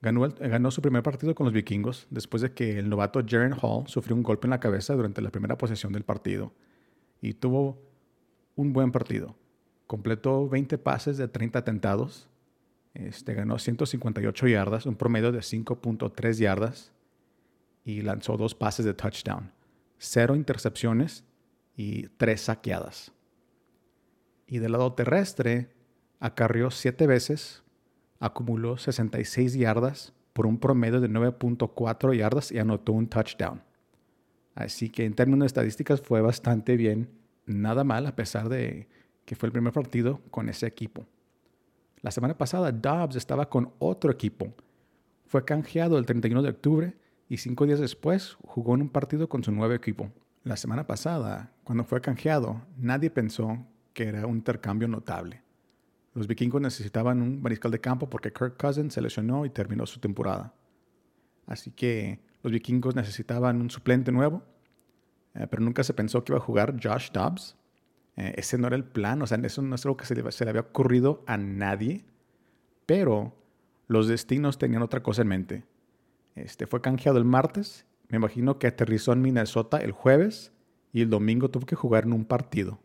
Ganó, 0.00 0.70
su 0.70 0.80
primer 0.80 1.02
partido 1.02 1.34
con 1.34 1.44
los 1.44 1.52
vikingos 1.52 2.06
después 2.08 2.40
de 2.40 2.52
que 2.54 2.78
el 2.78 2.88
novato 2.88 3.20
Jaren 3.20 3.52
Hall 3.60 3.86
sufrió 3.86 4.16
un 4.16 4.22
golpe 4.22 4.46
en 4.46 4.52
la 4.52 4.60
cabeza 4.60 4.94
durante 4.94 5.20
la 5.20 5.28
primera 5.28 5.58
posesión 5.58 5.92
del 5.92 6.04
partido 6.04 6.54
y 7.20 7.34
tuvo 7.34 7.82
un 8.54 8.72
buen 8.72 8.92
partido. 8.92 9.36
Completó 9.86 10.48
20 10.48 10.78
pases 10.78 11.18
de 11.18 11.28
30 11.28 11.58
atentados, 11.58 12.30
este, 12.94 13.34
ganó 13.34 13.58
158 13.58 14.48
yardas, 14.48 14.86
un 14.86 14.96
promedio 14.96 15.32
de 15.32 15.40
5.3 15.40 16.38
yardas 16.38 16.92
y 17.84 18.00
lanzó 18.00 18.38
dos 18.38 18.54
pases 18.54 18.86
de 18.86 18.94
touchdown, 18.94 19.52
cero 19.98 20.34
intercepciones 20.34 21.24
y 21.76 22.08
tres 22.16 22.40
saqueadas. 22.40 23.12
Y 24.46 24.60
del 24.60 24.72
lado 24.72 24.94
terrestre, 24.94 25.75
acarrió 26.20 26.70
siete 26.70 27.06
veces 27.06 27.62
acumuló 28.18 28.78
66 28.78 29.54
yardas 29.54 30.12
por 30.32 30.46
un 30.46 30.58
promedio 30.58 31.00
de 31.00 31.08
9.4 31.08 32.16
yardas 32.16 32.52
y 32.52 32.58
anotó 32.58 32.92
un 32.92 33.08
touchdown. 33.08 33.62
Así 34.54 34.90
que 34.90 35.04
en 35.04 35.14
términos 35.14 35.40
de 35.40 35.46
estadísticas 35.46 36.00
fue 36.00 36.20
bastante 36.20 36.76
bien, 36.76 37.10
nada 37.44 37.84
mal 37.84 38.06
a 38.06 38.16
pesar 38.16 38.48
de 38.48 38.88
que 39.24 39.36
fue 39.36 39.48
el 39.48 39.52
primer 39.52 39.72
partido 39.72 40.20
con 40.30 40.48
ese 40.48 40.66
equipo. 40.66 41.06
La 42.00 42.10
semana 42.10 42.38
pasada 42.38 42.72
Dobbs 42.72 43.16
estaba 43.16 43.48
con 43.48 43.72
otro 43.78 44.10
equipo. 44.10 44.54
Fue 45.26 45.44
canjeado 45.44 45.98
el 45.98 46.06
31 46.06 46.42
de 46.42 46.50
octubre 46.50 46.96
y 47.28 47.38
cinco 47.38 47.66
días 47.66 47.80
después 47.80 48.36
jugó 48.46 48.74
en 48.74 48.82
un 48.82 48.88
partido 48.88 49.28
con 49.28 49.42
su 49.42 49.52
nuevo 49.52 49.74
equipo. 49.74 50.10
La 50.44 50.56
semana 50.56 50.86
pasada, 50.86 51.52
cuando 51.64 51.84
fue 51.84 52.00
canjeado, 52.00 52.62
nadie 52.76 53.10
pensó 53.10 53.66
que 53.92 54.04
era 54.04 54.26
un 54.26 54.36
intercambio 54.36 54.86
notable. 54.86 55.42
Los 56.16 56.26
vikingos 56.26 56.62
necesitaban 56.62 57.20
un 57.20 57.42
mariscal 57.42 57.70
de 57.70 57.78
campo 57.78 58.08
porque 58.08 58.32
Kirk 58.32 58.56
Cousins 58.56 58.94
se 58.94 59.02
lesionó 59.02 59.44
y 59.44 59.50
terminó 59.50 59.84
su 59.84 60.00
temporada. 60.00 60.54
Así 61.46 61.70
que 61.70 62.20
los 62.42 62.50
vikingos 62.50 62.96
necesitaban 62.96 63.60
un 63.60 63.68
suplente 63.68 64.10
nuevo, 64.12 64.42
eh, 65.34 65.46
pero 65.50 65.62
nunca 65.62 65.84
se 65.84 65.92
pensó 65.92 66.24
que 66.24 66.32
iba 66.32 66.38
a 66.38 66.42
jugar 66.42 66.76
Josh 66.82 67.10
Dobbs. 67.12 67.58
Eh, 68.16 68.32
ese 68.38 68.56
no 68.56 68.66
era 68.66 68.76
el 68.76 68.84
plan, 68.84 69.20
o 69.20 69.26
sea, 69.26 69.36
eso 69.42 69.60
no 69.60 69.74
es 69.74 69.84
algo 69.84 69.98
que 69.98 70.06
se 70.06 70.14
le, 70.14 70.32
se 70.32 70.46
le 70.46 70.48
había 70.48 70.62
ocurrido 70.62 71.22
a 71.26 71.36
nadie, 71.36 72.06
pero 72.86 73.36
los 73.86 74.08
destinos 74.08 74.56
tenían 74.56 74.80
otra 74.80 75.02
cosa 75.02 75.20
en 75.20 75.28
mente. 75.28 75.64
Este, 76.34 76.66
fue 76.66 76.80
canjeado 76.80 77.18
el 77.18 77.26
martes, 77.26 77.84
me 78.08 78.16
imagino 78.16 78.58
que 78.58 78.68
aterrizó 78.68 79.12
en 79.12 79.20
Minnesota 79.20 79.76
el 79.76 79.92
jueves 79.92 80.50
y 80.94 81.02
el 81.02 81.10
domingo 81.10 81.50
tuvo 81.50 81.66
que 81.66 81.76
jugar 81.76 82.04
en 82.04 82.14
un 82.14 82.24
partido. 82.24 82.80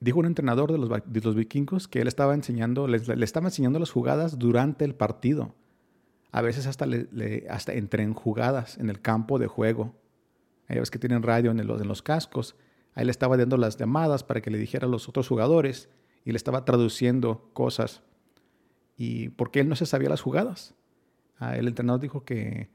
Dijo 0.00 0.18
un 0.18 0.26
entrenador 0.26 0.72
de 0.72 1.20
los, 1.20 1.34
vikingos 1.34 1.86
que 1.86 2.00
él 2.00 2.08
estaba 2.08 2.34
enseñando, 2.34 2.88
le, 2.88 2.96
estaba 3.22 3.48
enseñando 3.48 3.78
las 3.78 3.90
jugadas 3.90 4.38
durante 4.38 4.84
el 4.84 4.94
partido. 4.94 5.54
A 6.32 6.42
veces 6.42 6.66
hasta, 6.66 6.86
le, 6.86 7.46
hasta 7.50 7.74
entre 7.74 8.02
en 8.02 8.14
jugadas 8.14 8.78
en 8.78 8.88
el 8.88 9.00
campo 9.00 9.38
de 9.38 9.46
juego. 9.46 9.94
Hay 10.68 10.76
veces 10.76 10.90
que 10.90 10.98
tienen 10.98 11.22
radio 11.22 11.50
en 11.50 11.66
los 11.66 12.02
cascos. 12.02 12.56
Ahí 12.94 13.04
le 13.04 13.10
estaba 13.10 13.36
dando 13.36 13.56
las 13.56 13.76
llamadas 13.76 14.24
para 14.24 14.40
que 14.40 14.50
le 14.50 14.58
dijera 14.58 14.86
a 14.86 14.90
los 14.90 15.08
otros 15.08 15.28
jugadores 15.28 15.90
y 16.24 16.32
le 16.32 16.36
estaba 16.36 16.64
traduciendo 16.64 17.50
cosas. 17.52 18.02
Y 18.96 19.30
porque 19.30 19.60
él 19.60 19.68
no 19.68 19.76
se 19.76 19.86
sabía 19.86 20.08
las 20.08 20.22
jugadas. 20.22 20.74
Ah, 21.38 21.56
el 21.56 21.68
entrenador 21.68 22.00
dijo 22.00 22.24
que 22.24 22.70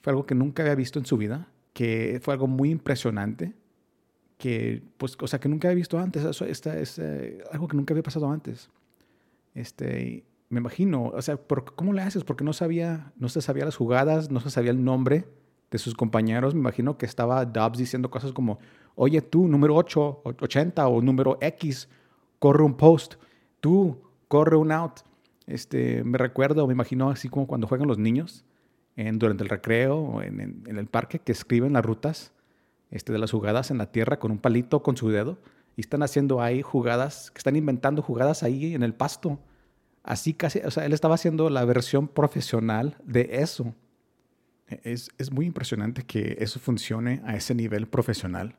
fue 0.00 0.12
algo 0.12 0.26
que 0.26 0.34
nunca 0.34 0.62
había 0.62 0.74
visto 0.74 0.98
en 0.98 1.06
su 1.06 1.16
vida 1.16 1.48
que 1.72 2.20
fue 2.22 2.34
algo 2.34 2.46
muy 2.46 2.70
impresionante, 2.70 3.54
que, 4.42 4.82
pues, 4.98 5.16
o 5.20 5.28
sea, 5.28 5.38
que 5.38 5.48
nunca 5.48 5.68
había 5.68 5.76
visto 5.76 6.00
antes. 6.00 6.24
Eso 6.24 6.44
esta, 6.44 6.76
es 6.76 6.98
eh, 6.98 7.44
algo 7.52 7.68
que 7.68 7.76
nunca 7.76 7.94
había 7.94 8.02
pasado 8.02 8.28
antes. 8.28 8.70
Este, 9.54 10.24
me 10.48 10.58
imagino, 10.58 11.12
o 11.14 11.22
sea, 11.22 11.36
¿cómo 11.76 11.92
le 11.92 12.02
haces? 12.02 12.24
Porque 12.24 12.42
no 12.42 12.52
sabía, 12.52 13.12
no 13.16 13.28
se 13.28 13.40
sabía 13.40 13.64
las 13.64 13.76
jugadas, 13.76 14.32
no 14.32 14.40
se 14.40 14.50
sabía 14.50 14.72
el 14.72 14.82
nombre 14.82 15.28
de 15.70 15.78
sus 15.78 15.94
compañeros. 15.94 16.54
Me 16.54 16.60
imagino 16.60 16.98
que 16.98 17.06
estaba 17.06 17.44
Dobbs 17.44 17.78
diciendo 17.78 18.10
cosas 18.10 18.32
como, 18.32 18.58
oye, 18.96 19.22
tú, 19.22 19.46
número 19.46 19.76
8, 19.76 20.22
80 20.40 20.88
o 20.88 21.00
número 21.00 21.38
X, 21.40 21.88
corre 22.40 22.64
un 22.64 22.74
post. 22.74 23.14
Tú, 23.60 23.96
corre 24.26 24.56
un 24.56 24.72
out. 24.72 25.02
Este, 25.46 26.02
me 26.02 26.18
recuerdo, 26.18 26.66
me 26.66 26.72
imagino 26.72 27.10
así 27.10 27.28
como 27.28 27.46
cuando 27.46 27.68
juegan 27.68 27.86
los 27.86 27.98
niños 27.98 28.44
en, 28.96 29.20
durante 29.20 29.44
el 29.44 29.50
recreo 29.50 29.98
o 29.98 30.20
en, 30.20 30.64
el 30.66 30.86
parque 30.86 31.20
que 31.20 31.30
escriben 31.30 31.74
las 31.74 31.84
rutas 31.84 32.32
este, 32.92 33.12
de 33.12 33.18
las 33.18 33.32
jugadas 33.32 33.70
en 33.72 33.78
la 33.78 33.90
tierra 33.90 34.18
con 34.18 34.30
un 34.30 34.38
palito 34.38 34.82
con 34.82 34.96
su 34.96 35.08
dedo 35.08 35.40
y 35.76 35.80
están 35.80 36.02
haciendo 36.02 36.40
ahí 36.40 36.62
jugadas, 36.62 37.30
que 37.32 37.38
están 37.38 37.56
inventando 37.56 38.02
jugadas 38.02 38.44
ahí 38.44 38.74
en 38.74 38.84
el 38.84 38.94
pasto. 38.94 39.40
Así 40.04 40.34
casi, 40.34 40.60
o 40.60 40.70
sea, 40.70 40.86
él 40.86 40.92
estaba 40.92 41.16
haciendo 41.16 41.50
la 41.50 41.64
versión 41.64 42.06
profesional 42.06 42.96
de 43.04 43.28
eso. 43.32 43.74
E, 44.68 44.80
es, 44.84 45.10
es 45.18 45.32
muy 45.32 45.46
impresionante 45.46 46.04
que 46.04 46.36
eso 46.38 46.60
funcione 46.60 47.22
a 47.24 47.34
ese 47.34 47.54
nivel 47.54 47.88
profesional. 47.88 48.56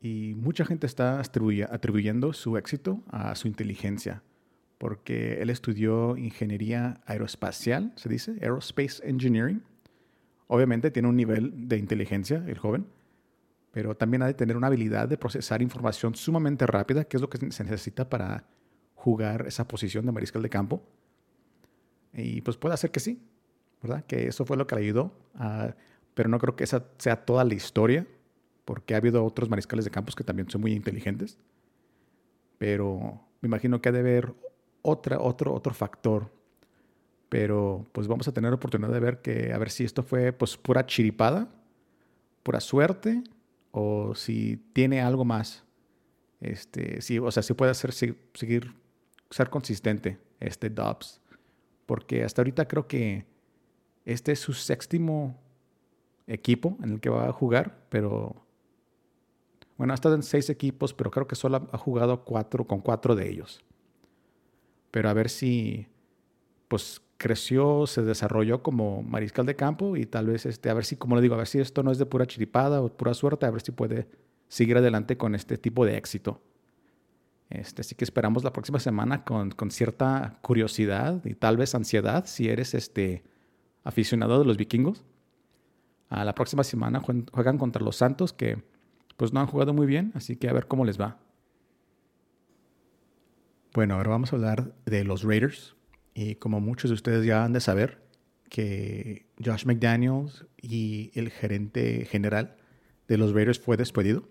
Y 0.00 0.34
mucha 0.36 0.64
gente 0.64 0.86
está 0.86 1.20
atribuyendo 1.20 2.32
su 2.32 2.56
éxito 2.56 3.02
a 3.08 3.34
su 3.34 3.48
inteligencia 3.48 4.22
porque 4.80 5.42
él 5.42 5.50
estudió 5.50 6.16
ingeniería 6.16 7.02
aeroespacial, 7.04 7.92
se 7.96 8.08
dice, 8.08 8.38
Aerospace 8.40 9.06
Engineering. 9.06 9.62
Obviamente 10.52 10.90
tiene 10.90 11.08
un 11.08 11.14
nivel 11.14 11.68
de 11.68 11.76
inteligencia 11.76 12.42
el 12.44 12.58
joven, 12.58 12.84
pero 13.70 13.96
también 13.96 14.22
ha 14.22 14.26
de 14.26 14.34
tener 14.34 14.56
una 14.56 14.66
habilidad 14.66 15.08
de 15.08 15.16
procesar 15.16 15.62
información 15.62 16.16
sumamente 16.16 16.66
rápida, 16.66 17.04
que 17.04 17.16
es 17.16 17.20
lo 17.20 17.30
que 17.30 17.52
se 17.52 17.62
necesita 17.62 18.08
para 18.08 18.48
jugar 18.96 19.46
esa 19.46 19.68
posición 19.68 20.06
de 20.06 20.10
mariscal 20.10 20.42
de 20.42 20.50
campo. 20.50 20.82
Y 22.12 22.40
pues 22.40 22.56
puede 22.56 22.76
ser 22.78 22.90
que 22.90 22.98
sí, 22.98 23.22
¿verdad? 23.80 24.04
Que 24.06 24.26
eso 24.26 24.44
fue 24.44 24.56
lo 24.56 24.66
que 24.66 24.74
le 24.74 24.80
ayudó, 24.80 25.12
pero 26.14 26.28
no 26.28 26.40
creo 26.40 26.56
que 26.56 26.64
esa 26.64 26.84
sea 26.98 27.24
toda 27.24 27.44
la 27.44 27.54
historia, 27.54 28.08
porque 28.64 28.94
ha 28.94 28.96
habido 28.96 29.24
otros 29.24 29.48
mariscales 29.48 29.84
de 29.84 29.92
campos 29.92 30.16
que 30.16 30.24
también 30.24 30.50
son 30.50 30.62
muy 30.62 30.72
inteligentes. 30.72 31.38
Pero 32.58 33.20
me 33.40 33.46
imagino 33.46 33.80
que 33.80 33.90
ha 33.90 33.92
de 33.92 34.00
haber 34.00 34.34
otra, 34.82 35.20
otro, 35.20 35.54
otro 35.54 35.72
factor. 35.74 36.28
Pero 37.30 37.86
pues 37.92 38.06
vamos 38.06 38.28
a 38.28 38.32
tener 38.32 38.52
oportunidad 38.52 38.92
de 38.92 39.00
ver 39.00 39.22
que, 39.22 39.54
a 39.54 39.58
ver 39.58 39.70
si 39.70 39.84
esto 39.84 40.02
fue 40.02 40.32
pues 40.32 40.58
pura 40.58 40.84
chiripada, 40.84 41.48
pura 42.42 42.60
suerte, 42.60 43.24
o 43.70 44.14
si 44.14 44.58
tiene 44.74 45.00
algo 45.00 45.24
más. 45.24 45.64
Este, 46.42 47.00
si, 47.00 47.18
o 47.18 47.30
sea, 47.30 47.42
si 47.42 47.54
puede 47.54 47.70
hacer, 47.70 47.92
seguir, 47.92 48.74
ser 49.30 49.48
consistente 49.48 50.18
este 50.38 50.68
Dobbs. 50.68 51.22
Porque 51.86 52.24
hasta 52.24 52.42
ahorita 52.42 52.68
creo 52.68 52.86
que 52.86 53.24
este 54.04 54.32
es 54.32 54.40
su 54.40 54.52
séptimo 54.52 55.40
equipo 56.26 56.76
en 56.82 56.92
el 56.92 57.00
que 57.00 57.08
va 57.08 57.28
a 57.28 57.32
jugar, 57.32 57.86
pero 57.88 58.36
bueno, 59.78 59.94
ha 59.94 59.94
estado 59.94 60.14
en 60.14 60.22
seis 60.22 60.50
equipos, 60.50 60.92
pero 60.92 61.10
creo 61.10 61.26
que 61.26 61.36
solo 61.36 61.68
ha 61.72 61.78
jugado 61.78 62.24
cuatro 62.24 62.66
con 62.66 62.80
cuatro 62.80 63.16
de 63.16 63.30
ellos 63.30 63.64
pero 64.90 65.08
a 65.08 65.12
ver 65.12 65.28
si 65.28 65.86
pues 66.70 67.02
creció, 67.16 67.88
se 67.88 68.02
desarrolló 68.02 68.62
como 68.62 69.02
mariscal 69.02 69.44
de 69.44 69.56
campo 69.56 69.96
y 69.96 70.06
tal 70.06 70.28
vez 70.28 70.46
este, 70.46 70.70
a 70.70 70.74
ver 70.74 70.84
si, 70.84 70.94
como 70.94 71.16
le 71.16 71.20
digo, 71.20 71.34
a 71.34 71.38
ver 71.38 71.48
si 71.48 71.58
esto 71.58 71.82
no 71.82 71.90
es 71.90 71.98
de 71.98 72.06
pura 72.06 72.26
chiripada 72.26 72.80
o 72.80 72.96
pura 72.96 73.12
suerte, 73.12 73.44
a 73.44 73.50
ver 73.50 73.60
si 73.60 73.72
puede 73.72 74.06
seguir 74.46 74.76
adelante 74.76 75.16
con 75.18 75.34
este 75.34 75.58
tipo 75.58 75.84
de 75.84 75.96
éxito. 75.96 76.40
Este, 77.48 77.80
así 77.80 77.96
que 77.96 78.04
esperamos 78.04 78.44
la 78.44 78.52
próxima 78.52 78.78
semana 78.78 79.24
con, 79.24 79.50
con, 79.50 79.72
cierta 79.72 80.38
curiosidad 80.42 81.24
y 81.24 81.34
tal 81.34 81.56
vez 81.56 81.74
ansiedad 81.74 82.24
si 82.26 82.48
eres 82.48 82.72
este 82.74 83.24
aficionado 83.82 84.38
de 84.38 84.44
los 84.44 84.56
vikingos. 84.56 85.04
A 86.08 86.24
la 86.24 86.36
próxima 86.36 86.62
semana 86.62 87.00
juegan 87.00 87.58
contra 87.58 87.82
los 87.82 87.96
Santos 87.96 88.32
que 88.32 88.62
pues 89.16 89.32
no 89.32 89.40
han 89.40 89.46
jugado 89.48 89.74
muy 89.74 89.88
bien, 89.88 90.12
así 90.14 90.36
que 90.36 90.48
a 90.48 90.52
ver 90.52 90.68
cómo 90.68 90.84
les 90.84 91.00
va. 91.00 91.18
Bueno, 93.74 93.94
ahora 93.94 94.10
vamos 94.10 94.32
a 94.32 94.36
hablar 94.36 94.72
de 94.86 95.02
los 95.02 95.24
Raiders. 95.24 95.74
Y 96.14 96.36
como 96.36 96.60
muchos 96.60 96.90
de 96.90 96.94
ustedes 96.94 97.24
ya 97.24 97.44
han 97.44 97.52
de 97.52 97.60
saber, 97.60 98.00
que 98.50 99.26
Josh 99.42 99.64
McDaniels 99.64 100.44
y 100.60 101.12
el 101.14 101.30
gerente 101.30 102.04
general 102.04 102.56
de 103.08 103.16
los 103.16 103.32
Raiders 103.32 103.58
fue 103.58 103.76
despedido. 103.76 104.28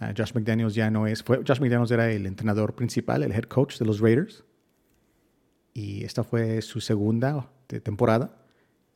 Uh, 0.00 0.06
Josh 0.16 0.32
McDaniels 0.34 0.74
ya 0.74 0.90
no 0.90 1.06
es, 1.06 1.22
Josh 1.22 1.60
McDaniels 1.60 1.90
era 1.90 2.10
el 2.10 2.26
entrenador 2.26 2.74
principal, 2.74 3.22
el 3.22 3.32
head 3.32 3.44
coach 3.44 3.78
de 3.78 3.84
los 3.84 4.00
Raiders. 4.00 4.44
Y 5.74 6.04
esta 6.04 6.24
fue 6.24 6.62
su 6.62 6.80
segunda 6.80 7.50
temporada. 7.66 8.36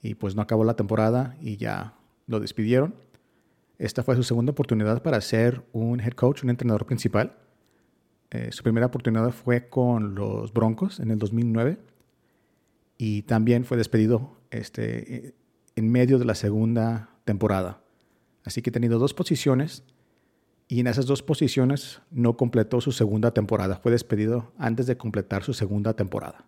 Y 0.02 0.14
pues 0.16 0.34
no 0.34 0.42
acabó 0.42 0.64
la 0.64 0.74
temporada 0.74 1.36
y 1.40 1.56
ya 1.56 1.94
lo 2.26 2.40
despidieron. 2.40 2.94
Esta 3.78 4.02
fue 4.02 4.16
su 4.16 4.22
segunda 4.22 4.52
oportunidad 4.52 5.02
para 5.02 5.20
ser 5.20 5.64
un 5.72 6.00
head 6.00 6.12
coach, 6.12 6.42
un 6.42 6.50
entrenador 6.50 6.86
principal. 6.86 7.36
Eh, 8.34 8.50
su 8.50 8.64
primera 8.64 8.86
oportunidad 8.86 9.30
fue 9.30 9.68
con 9.68 10.16
los 10.16 10.52
Broncos 10.52 10.98
en 10.98 11.12
el 11.12 11.20
2009 11.20 11.78
y 12.98 13.22
también 13.22 13.64
fue 13.64 13.76
despedido 13.76 14.36
este, 14.50 15.36
en 15.76 15.88
medio 15.88 16.18
de 16.18 16.24
la 16.24 16.34
segunda 16.34 17.10
temporada. 17.24 17.80
Así 18.42 18.60
que 18.60 18.70
ha 18.70 18.72
tenido 18.72 18.98
dos 18.98 19.14
posiciones 19.14 19.84
y 20.66 20.80
en 20.80 20.88
esas 20.88 21.06
dos 21.06 21.22
posiciones 21.22 22.02
no 22.10 22.36
completó 22.36 22.80
su 22.80 22.90
segunda 22.90 23.30
temporada. 23.30 23.76
Fue 23.76 23.92
despedido 23.92 24.52
antes 24.58 24.88
de 24.88 24.96
completar 24.96 25.44
su 25.44 25.54
segunda 25.54 25.94
temporada. 25.94 26.44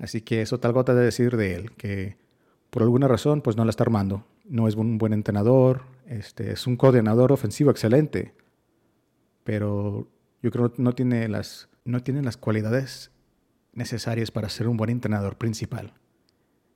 Así 0.00 0.22
que 0.22 0.42
eso 0.42 0.58
tal 0.58 0.72
gota 0.72 0.92
de 0.92 1.04
decir 1.04 1.36
de 1.36 1.54
él, 1.54 1.70
que 1.76 2.16
por 2.70 2.82
alguna 2.82 3.06
razón 3.06 3.42
pues 3.42 3.56
no 3.56 3.64
la 3.64 3.70
está 3.70 3.84
armando. 3.84 4.26
No 4.44 4.66
es 4.66 4.74
un 4.74 4.98
buen 4.98 5.12
entrenador, 5.12 5.82
este, 6.06 6.50
es 6.50 6.66
un 6.66 6.76
coordinador 6.76 7.30
ofensivo 7.30 7.70
excelente, 7.70 8.34
pero 9.44 10.08
yo 10.42 10.50
creo 10.50 10.72
no 10.76 10.92
tiene 10.94 11.28
las, 11.28 11.68
no 11.84 12.02
tiene 12.02 12.22
las 12.22 12.36
cualidades 12.36 13.12
necesarias 13.72 14.30
para 14.30 14.48
ser 14.48 14.68
un 14.68 14.76
buen 14.76 14.90
entrenador 14.90 15.38
principal. 15.38 15.94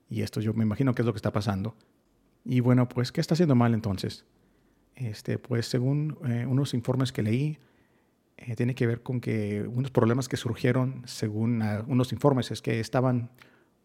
Y 0.09 0.23
esto 0.23 0.41
yo 0.41 0.55
me 0.55 0.65
imagino 0.65 0.95
que 0.95 1.03
es 1.03 1.07
lo 1.07 1.13
que 1.13 1.19
está 1.19 1.33
pasando. 1.33 1.77
Y 2.45 2.61
bueno, 2.61 2.89
pues, 2.89 3.11
¿qué 3.11 3.21
está 3.21 3.35
haciendo 3.35 3.57
mal 3.57 3.75
entonces? 3.75 4.25
Este, 4.95 5.39
pues 5.39 5.67
según 5.67 6.17
eh, 6.29 6.47
unos 6.47 6.75
informes 6.75 7.13
que 7.13 7.23
leí, 7.23 7.59
eh, 8.37 8.55
tiene 8.55 8.75
que 8.75 8.87
ver 8.87 9.03
con 9.03 9.21
que 9.21 9.63
unos 9.63 9.91
problemas 9.91 10.29
que 10.29 10.37
surgieron, 10.37 11.03
según 11.07 11.63
unos 11.89 12.13
informes, 12.13 12.51
es 12.51 12.63
que 12.63 12.79
estaban 12.81 13.31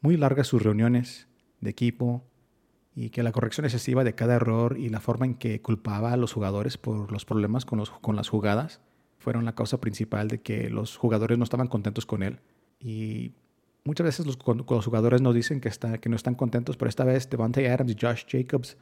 muy 0.02 0.16
largas 0.16 0.48
sus 0.48 0.62
reuniones 0.62 1.28
de 1.60 1.72
equipo 1.72 2.24
y 2.94 3.10
que 3.10 3.24
la 3.24 3.32
corrección 3.32 3.66
excesiva 3.66 4.04
de 4.04 4.14
cada 4.14 4.36
error 4.36 4.78
y 4.78 4.90
la 4.90 5.00
forma 5.00 5.26
en 5.26 5.36
que 5.36 5.62
culpaba 5.62 6.14
a 6.14 6.18
los 6.18 6.34
jugadores 6.34 6.78
por 6.78 7.12
los 7.12 7.26
problemas 7.26 7.66
con, 7.66 7.80
los, 7.80 7.90
con 7.90 8.16
las 8.16 8.30
jugadas 8.30 8.82
fueron 9.22 9.46
la 9.46 9.54
causa 9.54 9.80
principal 9.80 10.28
de 10.28 10.42
que 10.42 10.70
los 10.70 10.98
jugadores 10.98 11.38
no 11.38 11.44
estaban 11.44 11.68
contentos 11.68 12.06
con 12.06 12.24
él. 12.24 12.40
Y 12.80 13.34
muchas 13.84 14.06
veces 14.06 14.26
los, 14.26 14.38
jugadores 14.38 15.22
nos 15.22 15.36
dicen 15.36 15.62
que, 15.62 15.70
está, 15.70 16.00
que 16.00 16.10
no 16.10 16.16
están 16.16 16.36
contentos, 16.36 16.76
pero 16.76 16.90
esta 16.90 17.04
vez 17.04 17.30
Devante 17.30 17.70
Adams 17.70 17.92
y 17.92 17.96
Josh 18.00 18.24
Jacobs 18.28 18.78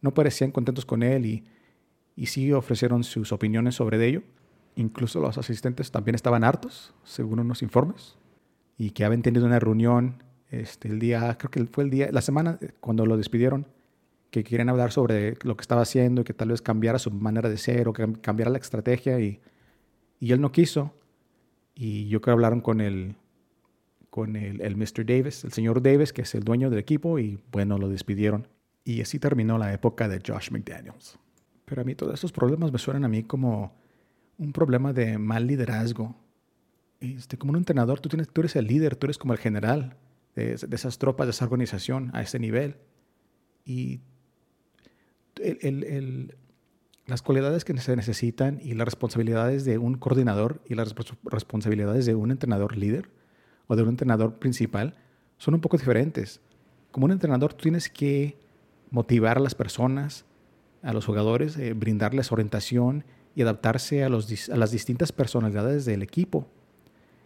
no 0.00 0.14
parecían 0.14 0.52
contentos 0.52 0.86
con 0.86 1.02
él 1.02 1.26
y, 1.26 1.44
y 2.16 2.26
sí 2.26 2.52
ofrecieron 2.52 3.02
sus 3.04 3.32
opiniones 3.32 3.74
sobre 3.74 4.04
ello. 4.06 4.22
Incluso 4.76 5.20
los 5.20 5.36
asistentes 5.36 5.90
también 5.90 6.14
estaban 6.14 6.44
hartos, 6.44 6.94
según 7.02 7.40
unos 7.40 7.62
informes, 7.62 8.16
y 8.78 8.92
que 8.92 9.04
habían 9.04 9.22
tenido 9.22 9.44
una 9.44 9.58
reunión 9.58 10.22
este, 10.50 10.88
el 10.88 10.98
día, 10.98 11.36
creo 11.38 11.50
que 11.50 11.64
fue 11.66 11.84
el 11.84 11.90
día, 11.90 12.08
la 12.12 12.22
semana 12.22 12.58
eh, 12.60 12.70
cuando 12.80 13.04
lo 13.06 13.16
despidieron, 13.16 13.66
que 14.30 14.44
querían 14.44 14.68
hablar 14.68 14.92
sobre 14.92 15.36
lo 15.42 15.56
que 15.56 15.62
estaba 15.62 15.82
haciendo 15.82 16.20
y 16.20 16.24
que 16.24 16.34
tal 16.34 16.48
vez 16.48 16.62
cambiara 16.62 16.98
su 16.98 17.10
manera 17.10 17.48
de 17.48 17.56
ser 17.56 17.88
o 17.88 17.92
que 17.92 18.12
cambiara 18.20 18.50
la 18.50 18.58
estrategia 18.58 19.18
y 19.18 19.40
y 20.20 20.32
él 20.32 20.40
no 20.40 20.52
quiso. 20.52 20.94
Y 21.74 22.08
yo 22.08 22.20
creo 22.20 22.34
que 22.34 22.36
hablaron 22.36 22.60
con 22.60 22.80
el, 22.80 23.16
con 24.10 24.36
el, 24.36 24.60
el 24.60 24.76
Mr. 24.76 25.04
Davis, 25.06 25.44
el 25.44 25.52
señor 25.52 25.82
Davis, 25.82 26.12
que 26.12 26.22
es 26.22 26.34
el 26.34 26.44
dueño 26.44 26.70
del 26.70 26.78
equipo, 26.78 27.18
y 27.18 27.38
bueno, 27.50 27.78
lo 27.78 27.88
despidieron. 27.88 28.46
Y 28.84 29.00
así 29.00 29.18
terminó 29.18 29.58
la 29.58 29.72
época 29.72 30.08
de 30.08 30.20
Josh 30.24 30.50
McDaniels. 30.50 31.18
Pero 31.64 31.82
a 31.82 31.84
mí 31.84 31.94
todos 31.94 32.14
estos 32.14 32.32
problemas 32.32 32.70
me 32.70 32.78
suenan 32.78 33.04
a 33.04 33.08
mí 33.08 33.22
como 33.22 33.74
un 34.38 34.52
problema 34.52 34.92
de 34.92 35.18
mal 35.18 35.46
liderazgo. 35.46 36.16
Este, 37.00 37.38
como 37.38 37.50
un 37.50 37.56
entrenador, 37.56 38.00
tú, 38.00 38.08
tienes, 38.08 38.28
tú 38.28 38.42
eres 38.42 38.56
el 38.56 38.66
líder, 38.66 38.96
tú 38.96 39.06
eres 39.06 39.16
como 39.16 39.32
el 39.32 39.38
general 39.38 39.96
de, 40.34 40.56
de 40.56 40.76
esas 40.76 40.98
tropas, 40.98 41.26
de 41.26 41.30
esa 41.30 41.44
organización 41.44 42.10
a 42.12 42.22
ese 42.22 42.38
nivel. 42.38 42.76
Y 43.64 44.00
el, 45.36 45.58
el, 45.62 45.84
el, 45.84 46.34
las 47.10 47.22
cualidades 47.22 47.64
que 47.64 47.76
se 47.78 47.96
necesitan 47.96 48.60
y 48.62 48.74
las 48.74 48.86
responsabilidades 48.86 49.64
de 49.64 49.78
un 49.78 49.94
coordinador 49.94 50.60
y 50.66 50.74
las 50.74 50.94
responsabilidades 51.24 52.06
de 52.06 52.14
un 52.14 52.30
entrenador 52.30 52.76
líder 52.76 53.10
o 53.66 53.76
de 53.76 53.82
un 53.82 53.90
entrenador 53.90 54.38
principal 54.38 54.94
son 55.36 55.54
un 55.54 55.60
poco 55.60 55.76
diferentes. 55.76 56.40
Como 56.90 57.06
un 57.06 57.12
entrenador 57.12 57.52
tú 57.52 57.64
tienes 57.64 57.90
que 57.90 58.38
motivar 58.90 59.38
a 59.38 59.40
las 59.40 59.54
personas, 59.54 60.24
a 60.82 60.92
los 60.92 61.04
jugadores, 61.04 61.56
eh, 61.56 61.72
brindarles 61.72 62.32
orientación 62.32 63.04
y 63.34 63.42
adaptarse 63.42 64.04
a, 64.04 64.08
los, 64.08 64.48
a, 64.48 64.56
las 64.56 64.70
distintas 64.70 65.12
personalidades 65.12 65.84
del 65.84 66.02
equipo. 66.02 66.46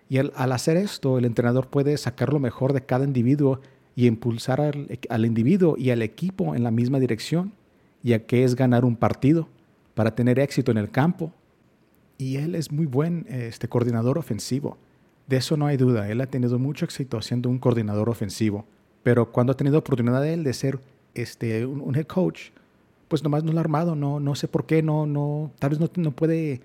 Y 0.09 0.19
al, 0.19 0.33
hacer 0.53 0.76
esto, 0.76 1.19
el 1.19 1.25
entrenador 1.25 1.69
puede 1.69 1.97
sacar 1.97 2.33
lo 2.33 2.38
mejor 2.38 2.73
de 2.73 2.85
cada 2.85 3.05
individuo 3.05 3.61
y 3.97 4.07
impulsar 4.07 4.61
al, 4.61 4.99
al 5.09 5.25
individuo 5.25 5.76
y 5.79 5.91
al 5.91 6.03
equipo 6.03 6.55
en 6.55 6.62
la 6.62 6.71
misma 6.71 7.00
dirección, 7.00 7.53
ya 8.03 8.21
que 8.21 8.45
es 8.45 8.55
ganar 8.55 8.85
un 8.85 8.97
partido 8.97 9.49
para 9.94 10.14
tener 10.14 10.38
éxito 10.38 10.70
en 10.70 10.78
el 10.78 10.90
campo. 10.90 11.32
Y 12.18 12.36
él 12.36 12.54
es 12.54 12.70
muy 12.70 12.86
buen 12.86 13.26
este, 13.28 13.68
coordinador 13.68 14.18
ofensivo. 14.18 14.78
De 15.26 15.36
eso 15.36 15.56
no 15.56 15.66
hay 15.66 15.76
duda. 15.76 16.08
Él 16.08 16.20
ha 16.20 16.26
tenido 16.26 16.58
mucho 16.58 16.84
éxito 16.84 17.20
siendo 17.22 17.48
un 17.48 17.58
coordinador 17.58 18.08
ofensivo. 18.08 18.66
Pero 19.02 19.32
cuando 19.32 19.52
ha 19.52 19.56
tenido 19.56 19.78
oportunidad 19.78 20.22
de 20.22 20.52
ser 20.52 20.80
este, 21.14 21.66
un, 21.66 21.94
head 21.94 22.06
coach, 22.06 22.50
pues 23.08 23.22
nomás 23.22 23.44
no 23.44 23.52
lo 23.52 23.58
ha 23.58 23.60
armado. 23.60 23.94
No, 23.94 24.20
no 24.20 24.34
sé 24.34 24.48
por 24.48 24.66
qué. 24.66 24.82
No, 24.82 25.06
no, 25.06 25.52
tal 25.58 25.70
vez 25.70 25.80
no, 25.96 26.12
puede, 26.12 26.60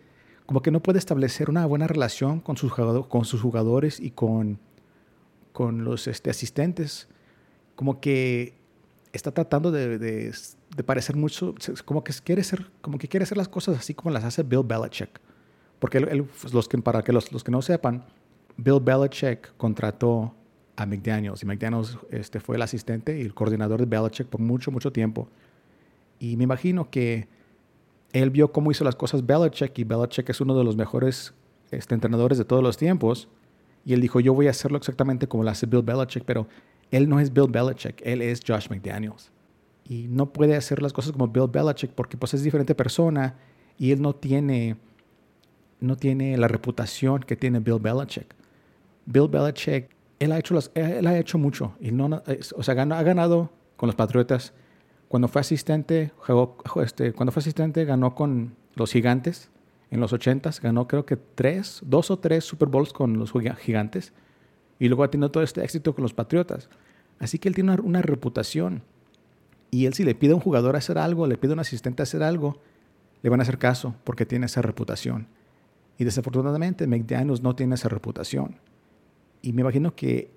como 0.45 0.61
que 0.61 0.71
no 0.71 0.81
puede 0.81 0.99
establecer 0.99 1.49
una 1.49 1.65
buena 1.65 1.87
relación 1.87 2.39
con 2.39 2.57
sus, 2.57 2.71
jugadores 2.71 3.99
y 3.99 4.11
con, 4.11 4.59
los 5.55 6.07
este, 6.07 6.29
asistentes. 6.29 7.07
Como 7.75 7.99
que 7.99 8.53
está 9.13 9.31
tratando 9.31 9.71
de, 9.71 10.31
de, 10.75 10.83
parecer 10.83 11.15
mucho, 11.15 11.55
como 11.85 12.03
que 12.03 12.13
quiere 12.23 12.43
ser, 12.43 12.65
como 12.81 12.97
que 12.97 13.07
quiere 13.07 13.23
hacer 13.23 13.37
las 13.37 13.47
cosas 13.47 13.77
así 13.77 13.93
como 13.93 14.11
las 14.11 14.23
hace 14.23 14.43
Bill 14.43 14.63
Belichick. 14.63 15.19
Porque 15.79 16.01
pues, 16.41 16.53
los 16.53 16.67
que, 16.67 16.77
para 16.77 17.03
que 17.03 17.13
los, 17.13 17.31
los, 17.31 17.43
que 17.43 17.51
no 17.51 17.61
sepan, 17.61 18.05
Bill 18.57 18.79
Belichick 18.81 19.55
contrató 19.57 20.33
a 20.75 20.85
McDaniels 20.85 21.41
y 21.43 21.45
McDaniels 21.45 21.97
este, 22.09 22.39
fue 22.39 22.55
el 22.55 22.61
asistente 22.61 23.17
y 23.17 23.21
el 23.21 23.33
coordinador 23.33 23.79
de 23.79 23.85
Belichick 23.85 24.27
por 24.27 24.41
mucho, 24.41 24.71
mucho 24.71 24.91
tiempo. 24.91 25.29
Y 26.19 26.35
me 26.35 26.43
imagino 26.43 26.89
que 26.89 27.27
él 28.11 28.29
vio 28.29 28.51
cómo 28.51 28.71
hizo 28.71 28.83
las 28.83 28.95
cosas 28.95 29.25
Belichick 29.25 29.77
y 29.79 29.83
Belichick 29.83 30.29
es 30.29 30.41
uno 30.41 30.57
de 30.57 30.63
los 30.63 30.75
mejores 30.75 31.33
este, 31.71 31.93
entrenadores 31.93 32.37
de 32.37 32.45
todos 32.45 32.63
los 32.63 32.77
tiempos. 32.77 33.29
Y 33.85 33.93
él 33.93 34.01
dijo, 34.01 34.19
yo 34.19 34.33
voy 34.33 34.47
a 34.47 34.51
hacerlo 34.51 34.77
exactamente 34.77 35.27
como 35.27 35.43
lo 35.43 35.49
hace 35.49 35.65
Bill 35.65 35.81
Belichick, 35.81 36.23
pero 36.25 36.47
él 36.91 37.07
no 37.07 37.19
es 37.19 37.31
Bill 37.31 37.47
Belichick, 37.49 38.01
él 38.03 38.21
es 38.21 38.41
Josh 38.45 38.67
McDaniels. 38.69 39.31
Y 39.89 40.07
no 40.07 40.31
puede 40.31 40.55
hacer 40.55 40.81
las 40.81 40.93
cosas 40.93 41.11
como 41.11 41.27
Bill 41.27 41.47
Belichick 41.51 41.91
porque 41.91 42.15
pues 42.15 42.33
es 42.35 42.43
diferente 42.43 42.75
persona 42.75 43.35
y 43.77 43.91
él 43.91 44.01
no 44.01 44.13
tiene, 44.13 44.77
no 45.81 45.97
tiene 45.97 46.37
la 46.37 46.47
reputación 46.47 47.21
que 47.21 47.35
tiene 47.35 47.59
Bill 47.59 47.79
Belichick. 47.79 48.35
Bill 49.07 49.27
Belichick, 49.27 49.89
él 50.19 50.31
ha 50.31 50.37
hecho, 50.37 50.53
las, 50.53 50.69
él 50.75 51.07
ha 51.07 51.17
hecho 51.17 51.39
mucho. 51.39 51.73
Y 51.79 51.91
no, 51.91 52.21
o 52.55 52.63
sea, 52.63 52.79
ha 52.79 53.03
ganado 53.03 53.49
con 53.75 53.87
los 53.87 53.95
Patriotas. 53.95 54.53
Cuando 55.07 55.27
fue 55.27 55.41
asistente, 55.41 56.11
este, 56.83 57.13
cuando 57.13 57.31
fue 57.31 57.39
asistente 57.39 57.83
ganó 57.83 58.13
con 58.13 58.55
los 58.75 58.91
Gigantes 58.91 59.49
en 59.89 59.99
los 59.99 60.13
80s. 60.13 60.61
Ganó 60.61 60.87
creo 60.87 61.05
que 61.05 61.15
tres, 61.17 61.81
dos 61.83 62.11
o 62.11 62.19
tres 62.19 62.45
Super 62.45 62.69
Bowls 62.69 62.93
con 62.93 63.17
los 63.17 63.33
Gigantes. 63.59 64.13
Y 64.77 64.87
luego 64.87 65.03
ha 65.03 65.09
tenido 65.09 65.31
todo 65.31 65.41
este 65.41 65.63
éxito 65.63 65.95
con 65.95 66.03
los 66.03 66.13
Patriotas. 66.13 66.69
Así 67.17 67.39
que 67.39 67.49
él 67.49 67.55
tiene 67.55 67.71
una, 67.71 67.81
una 67.81 68.01
reputación. 68.03 68.83
Y 69.71 69.85
él 69.85 69.93
si 69.93 70.03
le 70.03 70.15
pide 70.15 70.31
a 70.33 70.35
un 70.35 70.41
jugador 70.41 70.75
hacer 70.75 70.97
algo, 70.97 71.27
le 71.27 71.37
pide 71.37 71.51
a 71.51 71.53
un 71.53 71.59
asistente 71.59 72.03
hacer 72.03 72.23
algo, 72.23 72.59
le 73.21 73.29
van 73.29 73.39
a 73.39 73.43
hacer 73.43 73.57
caso 73.57 73.95
porque 74.03 74.25
tiene 74.25 74.45
esa 74.45 74.61
reputación. 74.61 75.27
Y 75.97 76.05
desafortunadamente 76.05 76.87
McDaniels 76.87 77.41
no 77.41 77.55
tiene 77.55 77.75
esa 77.75 77.89
reputación. 77.89 78.55
Y 79.41 79.53
me 79.53 79.61
imagino 79.61 79.95
que 79.95 80.31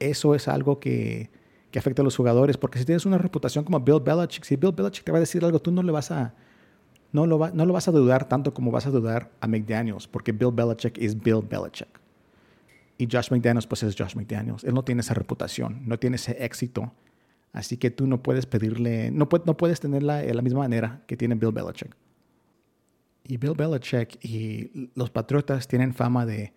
eso 0.00 0.34
es 0.34 0.48
algo 0.48 0.80
que, 0.80 1.30
que, 1.70 1.78
afecta 1.78 2.02
a 2.02 2.04
los 2.04 2.16
jugadores, 2.16 2.56
porque 2.56 2.78
si 2.78 2.84
tienes 2.84 3.06
una 3.06 3.18
reputación 3.18 3.64
como 3.64 3.80
Bill 3.80 4.00
Belichick, 4.00 4.44
si 4.44 4.56
Bill 4.56 4.72
Belichick 4.72 5.04
te 5.04 5.12
va 5.12 5.18
a 5.18 5.20
decir 5.20 5.44
algo, 5.44 5.60
tú 5.60 5.70
no 5.70 5.82
le 5.82 5.92
vas 5.92 6.10
a, 6.10 6.34
no 7.14 7.26
lo, 7.26 7.38
vas 7.38 7.88
a 7.88 7.92
dudar 7.92 8.28
tanto 8.28 8.52
como 8.52 8.72
vas 8.72 8.86
a 8.86 8.90
dudar 8.90 9.30
a 9.40 9.46
McDaniels, 9.46 10.08
porque 10.08 10.32
Bill 10.32 10.50
Belichick 10.52 10.98
es 10.98 11.16
Bill 11.16 11.42
Belichick. 11.48 12.00
Y 12.98 13.06
Josh 13.10 13.30
McDaniels, 13.30 13.68
pues 13.68 13.84
es 13.84 13.94
Josh 13.96 14.16
McDaniels. 14.16 14.64
Él 14.64 14.74
no 14.74 14.82
tiene 14.82 15.00
esa 15.00 15.14
reputación, 15.14 15.82
no 15.86 15.96
tiene 15.98 16.16
ese 16.16 16.44
éxito. 16.44 16.92
Así 17.54 17.76
que 17.76 17.92
tú 17.92 18.08
no 18.08 18.20
puedes 18.20 18.46
pedirle, 18.46 19.12
no, 19.12 19.28
puedes 19.28 19.78
tenerla 19.78 20.16
de 20.16 20.34
la 20.34 20.42
misma 20.42 20.58
manera 20.58 21.04
que 21.06 21.16
tiene 21.16 21.36
Bill 21.36 21.52
Belichick. 21.52 21.96
Y 23.22 23.36
Bill 23.36 23.54
Belichick 23.56 24.22
y 24.24 24.90
los 24.96 25.10
Patriotas 25.10 25.68
tienen 25.68 25.94
fama 25.94 26.26
de, 26.26 26.52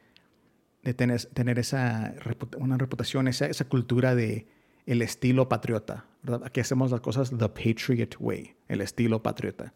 tener, 0.96 1.60
esa 1.60 2.16
una 2.58 2.78
reputación, 2.78 3.28
esa, 3.28 3.46
esa 3.46 3.66
cultura 3.66 4.16
de 4.16 4.48
el 4.88 5.04
estilo 5.04 5.48
patriota. 5.48 6.06
Aquí 6.44 6.62
hacemos 6.62 6.90
las 6.90 7.02
cosas 7.02 7.30
the 7.30 7.48
Patriot 7.48 8.16
Way, 8.20 8.56
el 8.68 8.82
estilo 8.82 9.22
patriota. 9.22 9.74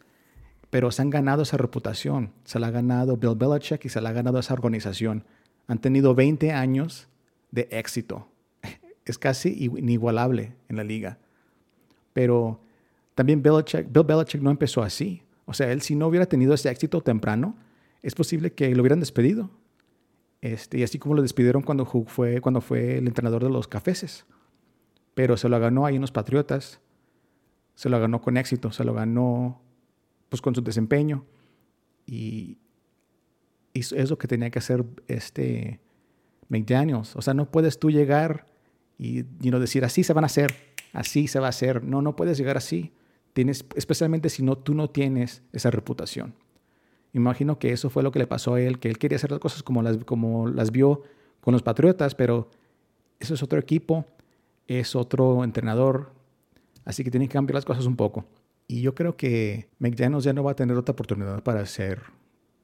Pero 0.72 0.90
se 0.90 1.04
han 1.04 1.12
ganado 1.12 1.44
esa 1.44 1.58
reputación. 1.58 2.34
Se 2.46 2.60
la 2.60 2.68
ha 2.68 2.72
ganado 2.72 3.16
Bill 3.18 3.36
Belichick 3.36 3.86
y 3.86 3.90
se 3.90 4.02
la 4.02 4.10
ha 4.10 4.14
ganado 4.14 4.40
esa 4.40 4.56
organización. 4.56 5.24
Han 5.68 5.78
tenido 5.78 6.16
20 6.16 6.52
años 6.52 7.10
de 7.52 7.68
éxito. 7.70 8.31
Es 9.12 9.18
casi 9.18 9.50
inigualable 9.66 10.56
en 10.70 10.78
la 10.78 10.84
liga. 10.84 11.20
Pero 12.14 12.62
también 13.14 13.44
Belichick, 13.44 13.92
Bill 13.92 14.04
Belichick 14.04 14.42
no 14.42 14.50
empezó 14.50 14.82
así. 14.82 15.22
O 15.46 15.54
sea, 15.54 15.72
él 15.72 15.82
si 15.82 15.96
no 15.96 16.08
hubiera 16.08 16.26
tenido 16.26 16.54
ese 16.54 16.70
éxito 16.70 17.02
temprano, 17.02 17.58
es 18.02 18.16
posible 18.16 18.54
que 18.54 18.74
lo 18.74 18.82
hubieran 18.82 19.02
despedido. 19.02 19.52
Este, 20.40 20.80
y 20.80 20.84
así 20.84 20.98
como 20.98 21.14
lo 21.14 21.22
despidieron 21.22 21.62
cuando 21.62 21.86
fue, 21.86 22.42
cuando 22.42 22.62
fue 22.62 22.98
el 22.98 23.08
entrenador 23.08 23.44
de 23.44 23.50
los 23.50 23.68
cafeses. 23.68 24.26
Pero 25.14 25.36
se 25.36 25.50
lo 25.50 25.60
ganó 25.60 25.86
ahí 25.86 25.96
en 25.96 26.02
los 26.02 26.12
Patriotas. 26.12 26.80
Se 27.76 27.90
lo 27.90 28.00
ganó 28.00 28.22
con 28.22 28.38
éxito, 28.38 28.72
se 28.72 28.84
lo 28.84 28.94
ganó 28.94 29.62
pues 30.30 30.42
con 30.42 30.56
su 30.56 30.62
desempeño. 30.62 31.26
Y, 32.06 32.58
es 33.74 34.10
lo 34.10 34.18
que 34.18 34.28
tenía 34.28 34.50
que 34.50 34.60
hacer 34.60 34.86
este 35.08 35.80
McDaniels. 36.50 37.16
O 37.16 37.22
sea, 37.22 37.34
no 37.34 37.52
puedes 37.52 37.80
tú 37.80 37.90
llegar 37.90 38.46
y 39.02 39.26
you 39.40 39.60
decir 39.60 39.84
así 39.84 40.04
se 40.04 40.14
van 40.14 40.24
a 40.24 40.28
hacer, 40.28 40.54
así 40.94 41.28
se 41.28 41.40
va 41.40 41.48
a 41.48 41.50
hacer. 41.50 41.84
No, 41.84 42.04
no 42.04 42.16
puedes 42.16 42.38
llegar 42.38 42.56
así. 42.56 42.94
Tienes, 43.34 43.66
especialmente 43.76 44.30
si 44.30 44.44
no, 44.44 44.60
tú 44.60 44.76
no 44.76 44.92
tienes 44.92 45.42
esa 45.54 45.72
reputación. 45.72 46.36
Imagino 47.12 47.58
que 47.58 47.72
eso 47.72 47.90
fue 47.90 48.04
lo 48.04 48.12
que 48.12 48.20
le 48.20 48.28
pasó 48.28 48.54
a 48.54 48.62
él, 48.62 48.78
que 48.78 48.90
él 48.90 49.00
quería 49.00 49.16
hacer 49.16 49.32
las 49.32 49.40
cosas 49.40 49.64
como 49.64 49.82
las, 49.82 49.98
como 50.06 50.48
las 50.48 50.70
vio 50.70 51.02
con 51.40 51.52
los 51.52 51.64
Patriotas, 51.64 52.14
pero 52.14 52.52
eso 53.20 53.34
es 53.34 53.42
otro 53.42 53.58
equipo, 53.58 54.06
es 54.68 54.96
otro 54.96 55.44
entrenador, 55.44 56.14
así 56.86 57.04
que 57.04 57.10
tiene 57.10 57.28
que 57.28 57.34
cambiar 57.34 57.56
las 57.56 57.66
cosas 57.66 57.88
un 57.88 57.96
poco. 57.96 58.26
Y 58.68 58.82
yo 58.82 58.94
creo 58.94 59.18
que 59.18 59.68
McDaniels 59.80 60.26
ya 60.26 60.34
no 60.34 60.44
va 60.44 60.52
a 60.52 60.56
tener 60.56 60.78
otra 60.78 60.94
oportunidad 60.94 61.42
para 61.42 61.66
ser 61.66 62.04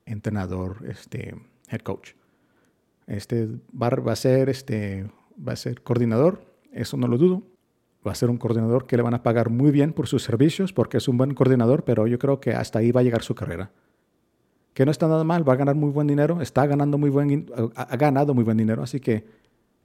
entrenador, 0.06 0.86
este, 0.88 1.34
head 1.68 1.82
coach. 1.82 2.12
Este 3.08 3.48
va, 3.74 3.90
va 3.90 4.12
a 4.12 4.16
ser, 4.16 4.50
este, 4.50 5.08
va 5.46 5.54
a 5.54 5.56
ser 5.56 5.82
coordinador, 5.82 6.42
eso 6.72 6.98
no 6.98 7.08
lo 7.08 7.18
dudo. 7.18 7.44
Va 8.06 8.12
a 8.12 8.16
ser 8.16 8.30
un 8.30 8.38
coordinador 8.38 8.86
que 8.86 8.96
le 8.96 9.04
van 9.04 9.14
a 9.14 9.24
pagar 9.24 9.50
muy 9.50 9.72
bien 9.72 9.92
por 9.92 10.08
sus 10.08 10.24
servicios 10.24 10.72
porque 10.72 10.98
es 10.98 11.08
un 11.08 11.18
buen 11.18 11.34
coordinador, 11.34 11.84
pero 11.84 12.08
yo 12.08 12.20
creo 12.20 12.40
que 12.40 12.54
hasta 12.54 12.80
ahí 12.80 12.92
va 12.92 13.02
a 13.02 13.04
llegar 13.04 13.24
su 13.24 13.36
carrera 13.36 13.72
que 14.78 14.86
no 14.86 14.92
está 14.92 15.08
nada 15.08 15.24
mal, 15.24 15.42
va 15.42 15.54
a 15.54 15.56
ganar 15.56 15.74
muy 15.74 15.90
buen 15.90 16.06
dinero, 16.06 16.40
está 16.40 16.68
ganando 16.68 17.00
muy 17.00 17.10
buen, 17.10 17.48
ha 17.74 17.98
ganado 17.98 18.36
muy 18.36 18.44
buen 18.44 18.58
dinero, 18.58 18.84
así 18.84 19.00
que 19.00 19.26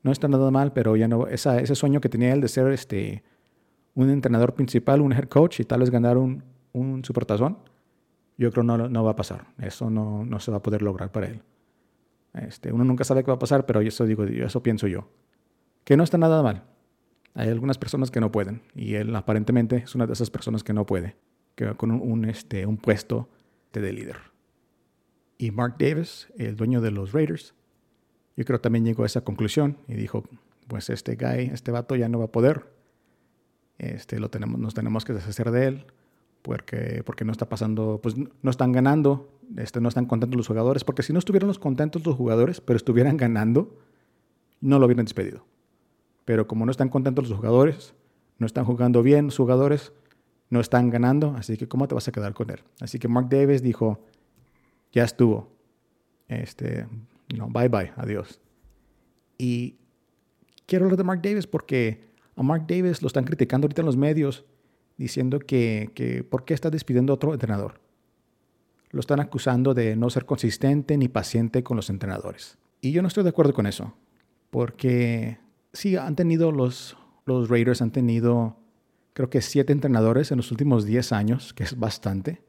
no 0.02 0.12
está 0.12 0.28
nada 0.28 0.50
mal, 0.50 0.74
pero 0.74 0.96
ya 0.96 1.08
no, 1.08 1.26
ese 1.28 1.74
sueño 1.74 1.98
que 1.98 2.10
tenía 2.10 2.30
él 2.34 2.42
de 2.42 2.48
ser 2.48 2.70
este, 2.70 3.22
un 3.94 4.10
entrenador 4.10 4.52
principal, 4.52 5.00
un 5.00 5.14
head 5.14 5.30
coach 5.30 5.60
y 5.60 5.64
tal 5.64 5.80
vez 5.80 5.88
ganar 5.88 6.18
un, 6.18 6.44
un 6.72 7.02
supertazón, 7.06 7.56
yo 8.36 8.50
creo 8.50 8.64
no, 8.64 8.76
no 8.76 9.02
va 9.02 9.12
a 9.12 9.16
pasar, 9.16 9.46
eso 9.62 9.88
no, 9.88 10.26
no 10.26 10.38
se 10.40 10.50
va 10.50 10.58
a 10.58 10.62
poder 10.62 10.82
lograr 10.82 11.10
para 11.10 11.28
él. 11.28 11.40
Este, 12.34 12.70
uno 12.70 12.84
nunca 12.84 13.04
sabe 13.04 13.24
qué 13.24 13.30
va 13.30 13.36
a 13.36 13.38
pasar, 13.38 13.64
pero 13.64 13.80
eso 13.80 14.04
digo, 14.04 14.24
eso 14.24 14.62
pienso 14.62 14.88
yo. 14.88 15.08
Que 15.84 15.96
no 15.96 16.04
está 16.04 16.18
nada 16.18 16.42
mal. 16.42 16.64
Hay 17.34 17.48
algunas 17.48 17.78
personas 17.78 18.10
que 18.10 18.20
no 18.20 18.30
pueden 18.30 18.62
y 18.74 18.94
él 18.94 19.14
aparentemente 19.16 19.76
es 19.76 19.94
una 19.94 20.06
de 20.06 20.12
esas 20.12 20.30
personas 20.30 20.62
que 20.62 20.72
no 20.72 20.84
puede, 20.84 21.16
que 21.54 21.74
con 21.74 21.90
un, 21.90 22.24
este, 22.26 22.66
un 22.66 22.76
puesto 22.76 23.28
de 23.72 23.92
líder. 23.92 24.18
Y 25.38 25.50
Mark 25.50 25.76
Davis, 25.78 26.28
el 26.36 26.56
dueño 26.56 26.80
de 26.80 26.90
los 26.90 27.12
Raiders, 27.12 27.54
yo 28.36 28.44
creo 28.44 28.60
también 28.60 28.84
llegó 28.84 29.02
a 29.02 29.06
esa 29.06 29.22
conclusión 29.22 29.78
y 29.88 29.94
dijo, 29.94 30.24
pues 30.68 30.90
este 30.90 31.16
guy, 31.16 31.50
este 31.52 31.70
vato 31.70 31.96
ya 31.96 32.08
no 32.08 32.18
va 32.18 32.26
a 32.26 32.32
poder, 32.32 32.70
este, 33.78 34.20
lo 34.20 34.30
tenemos, 34.30 34.60
nos 34.60 34.74
tenemos 34.74 35.04
que 35.04 35.12
deshacer 35.12 35.50
de 35.50 35.66
él 35.66 35.86
porque, 36.42 37.02
porque 37.04 37.24
no 37.24 37.32
está 37.32 37.48
pasando, 37.48 38.00
pues 38.02 38.14
no 38.16 38.50
están 38.50 38.72
ganando, 38.72 39.38
este, 39.56 39.80
no 39.80 39.88
están 39.88 40.06
contentos 40.06 40.36
los 40.36 40.48
jugadores, 40.48 40.84
porque 40.84 41.02
si 41.02 41.12
no 41.12 41.18
estuvieran 41.18 41.52
contentos 41.54 42.04
los 42.06 42.16
jugadores, 42.16 42.60
pero 42.60 42.76
estuvieran 42.76 43.16
ganando, 43.16 43.78
no 44.60 44.78
lo 44.78 44.86
hubieran 44.86 45.04
despedido. 45.04 45.44
Pero 46.24 46.46
como 46.46 46.64
no 46.64 46.70
están 46.70 46.88
contentos 46.88 47.28
los 47.28 47.37
jugadores, 47.37 47.94
no 48.38 48.46
están 48.46 48.64
jugando 48.64 49.02
bien 49.02 49.26
los 49.26 49.37
jugadores, 49.37 49.92
no 50.50 50.61
están 50.61 50.90
ganando, 50.90 51.35
así 51.37 51.56
que 51.56 51.66
¿cómo 51.66 51.88
te 51.88 51.94
vas 51.94 52.08
a 52.08 52.12
quedar 52.12 52.35
con 52.35 52.50
él? 52.50 52.61
Así 52.80 52.98
que 52.98 53.08
Mark 53.08 53.28
Davis 53.30 53.62
dijo, 53.62 54.04
ya 54.92 55.04
estuvo. 55.04 55.50
Este, 56.28 56.87
no, 57.37 57.48
bye 57.48 57.68
bye, 57.68 57.92
adiós. 57.96 58.40
Y 59.38 59.76
quiero 60.66 60.85
hablar 60.85 60.98
de 60.98 61.04
Mark 61.04 61.22
Davis 61.22 61.46
porque 61.46 62.12
a 62.37 62.42
Mark 62.42 62.66
Davis 62.66 63.02
lo 63.02 63.06
están 63.06 63.24
criticando 63.24 63.66
ahorita 63.66 63.82
en 63.82 63.87
los 63.87 63.96
medios 63.96 64.44
diciendo 64.96 65.38
que, 65.38 65.90
que 65.94 66.22
¿por 66.22 66.44
qué 66.44 66.54
está 66.54 66.70
despidiendo 66.70 67.12
a 67.12 67.14
otro 67.14 67.32
entrenador? 67.32 67.80
Lo 68.90 69.00
están 69.00 69.20
acusando 69.20 69.74
de 69.74 69.96
no 69.96 70.11
ser 70.11 70.26
consistente 70.26 70.98
ni 70.98 71.08
paciente 71.08 71.62
con 71.62 71.76
los 71.76 71.88
entrenadores. 71.88 72.58
Y 72.80 72.92
yo 72.92 73.00
no 73.00 73.08
estoy 73.08 73.22
de 73.24 73.30
acuerdo 73.30 73.54
con 73.54 73.66
eso, 73.66 73.94
porque 74.50 75.38
sí, 75.72 75.96
han 75.96 76.16
tenido 76.16 76.52
los, 76.52 76.96
los 77.24 77.48
Raiders, 77.48 77.82
han 77.82 77.90
tenido 77.90 78.56
creo 79.12 79.28
que 79.28 79.42
siete 79.42 79.72
entrenadores 79.72 80.30
en 80.30 80.38
los 80.38 80.50
últimos 80.50 80.85
10 80.85 81.12
años, 81.12 81.52
que 81.52 81.64
es 81.64 81.78
bastante, 81.78 82.40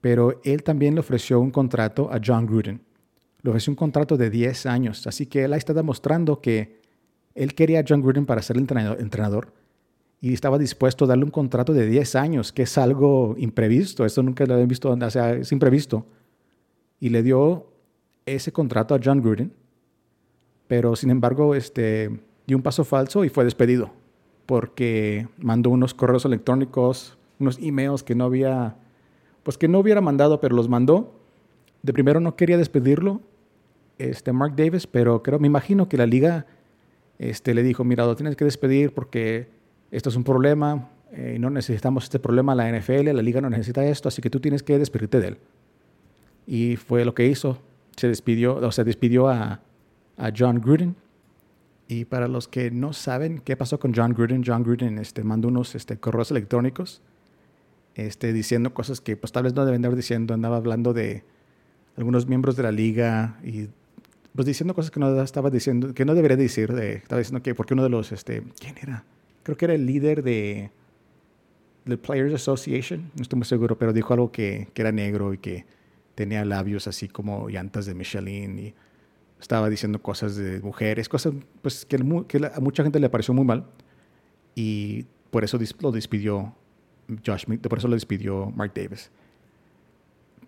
pero 0.00 0.40
él 0.44 0.62
también 0.62 0.94
le 0.94 1.00
ofreció 1.00 1.40
un 1.40 1.50
contrato 1.50 2.10
a 2.12 2.20
John 2.24 2.46
Gruden. 2.46 2.80
Le 3.42 3.50
ofreció 3.50 3.72
un 3.72 3.76
contrato 3.76 4.16
de 4.16 4.30
10 4.30 4.66
años, 4.66 5.06
así 5.06 5.26
que 5.26 5.44
él 5.44 5.52
ahí 5.52 5.58
está 5.58 5.74
demostrando 5.74 6.40
que 6.40 6.80
él 7.34 7.54
quería 7.54 7.80
a 7.80 7.84
John 7.86 8.00
Gruden 8.00 8.26
para 8.26 8.42
ser 8.42 8.56
el 8.56 8.62
entrenador 8.62 9.52
y 10.20 10.32
estaba 10.32 10.56
dispuesto 10.56 11.04
a 11.04 11.08
darle 11.08 11.24
un 11.24 11.30
contrato 11.30 11.74
de 11.74 11.86
10 11.86 12.14
años, 12.14 12.52
que 12.52 12.62
es 12.62 12.78
algo 12.78 13.34
imprevisto, 13.36 14.06
esto 14.06 14.22
nunca 14.22 14.46
lo 14.46 14.54
habían 14.54 14.68
visto, 14.68 14.90
o 14.90 15.10
sea, 15.10 15.34
es 15.34 15.52
imprevisto. 15.52 16.06
Y 16.98 17.10
le 17.10 17.22
dio 17.22 17.66
ese 18.24 18.50
contrato 18.50 18.94
a 18.94 19.00
John 19.04 19.20
Gruden, 19.20 19.52
pero 20.66 20.96
sin 20.96 21.10
embargo 21.10 21.54
este, 21.54 22.20
dio 22.46 22.56
un 22.56 22.62
paso 22.62 22.84
falso 22.84 23.24
y 23.24 23.28
fue 23.28 23.44
despedido 23.44 23.90
porque 24.46 25.28
mandó 25.38 25.70
unos 25.70 25.94
correos 25.94 26.24
electrónicos, 26.24 27.16
unos 27.38 27.58
emails 27.58 28.02
que 28.02 28.14
no 28.14 28.24
había, 28.24 28.76
pues 29.42 29.58
que 29.58 29.68
no 29.68 29.78
hubiera 29.78 30.00
mandado, 30.00 30.40
pero 30.40 30.54
los 30.54 30.68
mandó. 30.68 31.14
De 31.82 31.92
primero 31.92 32.20
no 32.20 32.36
quería 32.36 32.56
despedirlo, 32.56 33.20
este 33.98 34.32
Mark 34.32 34.54
Davis, 34.56 34.86
pero 34.86 35.22
creo, 35.22 35.38
me 35.38 35.46
imagino 35.46 35.88
que 35.88 35.96
la 35.96 36.06
liga 36.06 36.46
este, 37.18 37.54
le 37.54 37.62
dijo, 37.62 37.84
mira, 37.84 38.06
lo 38.06 38.16
tienes 38.16 38.36
que 38.36 38.44
despedir 38.44 38.92
porque 38.92 39.48
esto 39.90 40.08
es 40.08 40.16
un 40.16 40.24
problema, 40.24 40.90
eh, 41.12 41.36
no 41.38 41.50
necesitamos 41.50 42.04
este 42.04 42.18
problema, 42.18 42.54
la 42.54 42.70
NFL, 42.70 43.10
la 43.12 43.22
liga 43.22 43.40
no 43.40 43.50
necesita 43.50 43.84
esto, 43.84 44.08
así 44.08 44.20
que 44.20 44.30
tú 44.30 44.40
tienes 44.40 44.62
que 44.62 44.78
despedirte 44.78 45.20
de 45.20 45.28
él. 45.28 45.38
Y 46.46 46.76
fue 46.76 47.04
lo 47.04 47.14
que 47.14 47.26
hizo, 47.26 47.58
se 47.96 48.08
despidió, 48.08 48.56
o 48.56 48.72
sea, 48.72 48.84
despidió 48.84 49.28
a, 49.28 49.60
a 50.16 50.32
John 50.36 50.60
Gruden 50.60 50.96
y 51.86 52.06
para 52.06 52.28
los 52.28 52.48
que 52.48 52.70
no 52.70 52.92
saben 52.92 53.40
qué 53.40 53.56
pasó 53.56 53.78
con 53.78 53.94
John 53.94 54.14
Gruden, 54.14 54.42
John 54.44 54.62
Gruden 54.62 54.98
este, 54.98 55.22
mandó 55.22 55.48
unos 55.48 55.74
este, 55.74 55.98
correos 55.98 56.30
electrónicos 56.30 57.02
este, 57.94 58.32
diciendo 58.32 58.74
cosas 58.74 59.00
que 59.00 59.16
pues 59.16 59.32
tal 59.32 59.44
vez 59.44 59.54
no 59.54 59.64
deben 59.64 59.84
haber 59.84 59.96
diciendo. 59.96 60.34
Andaba 60.34 60.56
hablando 60.56 60.92
de 60.92 61.24
algunos 61.96 62.26
miembros 62.26 62.56
de 62.56 62.62
la 62.62 62.72
liga 62.72 63.38
y 63.44 63.68
pues 64.34 64.46
diciendo 64.46 64.74
cosas 64.74 64.90
que 64.90 64.98
no 64.98 65.20
estaba 65.22 65.50
diciendo, 65.50 65.94
que 65.94 66.04
no 66.04 66.14
debería 66.14 66.36
decir. 66.36 66.72
De, 66.72 66.94
estaba 66.94 67.18
diciendo 67.18 67.42
que 67.42 67.54
porque 67.54 67.74
uno 67.74 67.84
de 67.84 67.90
los, 67.90 68.12
este, 68.12 68.42
¿quién 68.58 68.76
era? 68.80 69.04
Creo 69.42 69.56
que 69.56 69.66
era 69.66 69.74
el 69.74 69.86
líder 69.86 70.22
de 70.22 70.70
the 71.86 71.98
Players 71.98 72.34
Association, 72.34 73.10
no 73.14 73.22
estoy 73.22 73.36
muy 73.36 73.46
seguro, 73.46 73.78
pero 73.78 73.92
dijo 73.92 74.14
algo 74.14 74.32
que, 74.32 74.68
que 74.72 74.82
era 74.82 74.90
negro 74.90 75.34
y 75.34 75.38
que 75.38 75.66
tenía 76.14 76.44
labios 76.44 76.88
así 76.88 77.08
como 77.08 77.48
llantas 77.48 77.84
de 77.86 77.94
Michelin 77.94 78.58
y 78.58 78.74
estaba 79.44 79.68
diciendo 79.68 80.00
cosas 80.00 80.36
de 80.36 80.60
mujeres, 80.60 81.06
cosas 81.06 81.34
pues, 81.60 81.84
que, 81.84 81.96
a 81.96 82.60
mucha 82.60 82.82
gente 82.82 82.98
le 82.98 83.10
pareció 83.10 83.34
muy 83.34 83.44
mal 83.44 83.66
y 84.54 85.04
por 85.30 85.44
eso 85.44 85.58
lo 85.80 85.92
despidió 85.92 86.54
Josh, 87.24 87.44
por 87.68 87.78
eso 87.78 87.88
lo 87.88 87.94
despidió 87.94 88.50
Mark 88.56 88.72
Davis. 88.74 89.10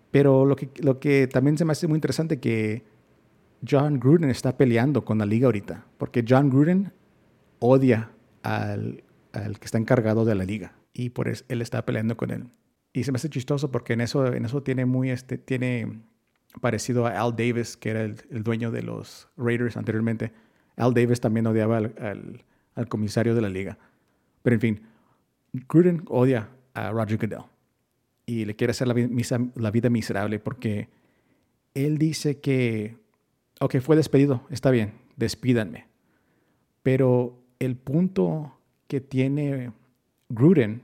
Pero 0.09 0.45
lo 0.45 0.55
que, 0.55 0.71
lo 0.81 0.99
que 0.99 1.27
también 1.27 1.59
se 1.59 1.65
me 1.65 1.73
hace 1.73 1.87
muy 1.87 1.97
interesante 1.97 2.39
que 2.39 2.83
John 3.69 3.99
Gruden 3.99 4.31
está 4.31 4.57
peleando 4.57 5.05
con 5.05 5.19
la 5.19 5.27
liga 5.27 5.45
ahorita, 5.45 5.85
porque 5.99 6.25
John 6.27 6.49
Gruden 6.49 6.91
odia 7.59 8.09
al, 8.41 9.03
al 9.31 9.59
que 9.59 9.65
está 9.65 9.77
encargado 9.77 10.25
de 10.25 10.33
la 10.33 10.43
liga 10.43 10.73
y 10.91 11.11
por 11.11 11.27
eso 11.27 11.45
él 11.49 11.61
está 11.61 11.85
peleando 11.85 12.17
con 12.17 12.31
él. 12.31 12.45
Y 12.93 13.03
se 13.03 13.11
me 13.11 13.17
hace 13.17 13.29
chistoso 13.29 13.69
porque 13.69 13.93
en 13.93 14.01
eso, 14.01 14.33
en 14.33 14.45
eso 14.45 14.63
tiene 14.63 14.87
muy, 14.87 15.11
este, 15.11 15.37
tiene 15.37 15.99
parecido 16.61 17.05
a 17.05 17.19
Al 17.19 17.35
Davis, 17.35 17.77
que 17.77 17.89
era 17.89 18.01
el, 18.03 18.43
dueño 18.43 18.71
de 18.71 18.83
los 18.83 19.27
Raiders 19.37 19.77
anteriormente. 19.77 20.31
Al 20.75 20.93
Davis 20.93 21.19
también 21.19 21.47
odiaba 21.47 21.77
al, 21.77 22.43
comisario 22.89 23.35
de 23.35 23.41
la 23.41 23.49
liga. 23.49 23.77
Pero 24.43 24.53
en 24.55 24.59
fin, 24.59 24.81
Gruden 25.67 26.03
odia 26.07 26.49
a 26.73 26.91
Roger 26.91 27.17
Goodell 27.17 27.45
y 28.25 28.45
le 28.45 28.55
quiere 28.55 28.71
hacer 28.71 28.87
la, 28.87 28.95
la 29.55 29.71
vida 29.71 29.89
miserable 29.89 30.39
porque 30.39 30.89
él 31.73 31.97
dice 31.97 32.39
que, 32.39 32.97
ok, 33.59 33.79
fue 33.79 33.95
despedido, 33.95 34.43
está 34.49 34.69
bien, 34.69 34.93
despídanme. 35.15 35.87
Pero 36.83 37.39
el 37.59 37.75
punto 37.75 38.57
que 38.87 39.01
tiene 39.01 39.71
Gruden 40.29 40.83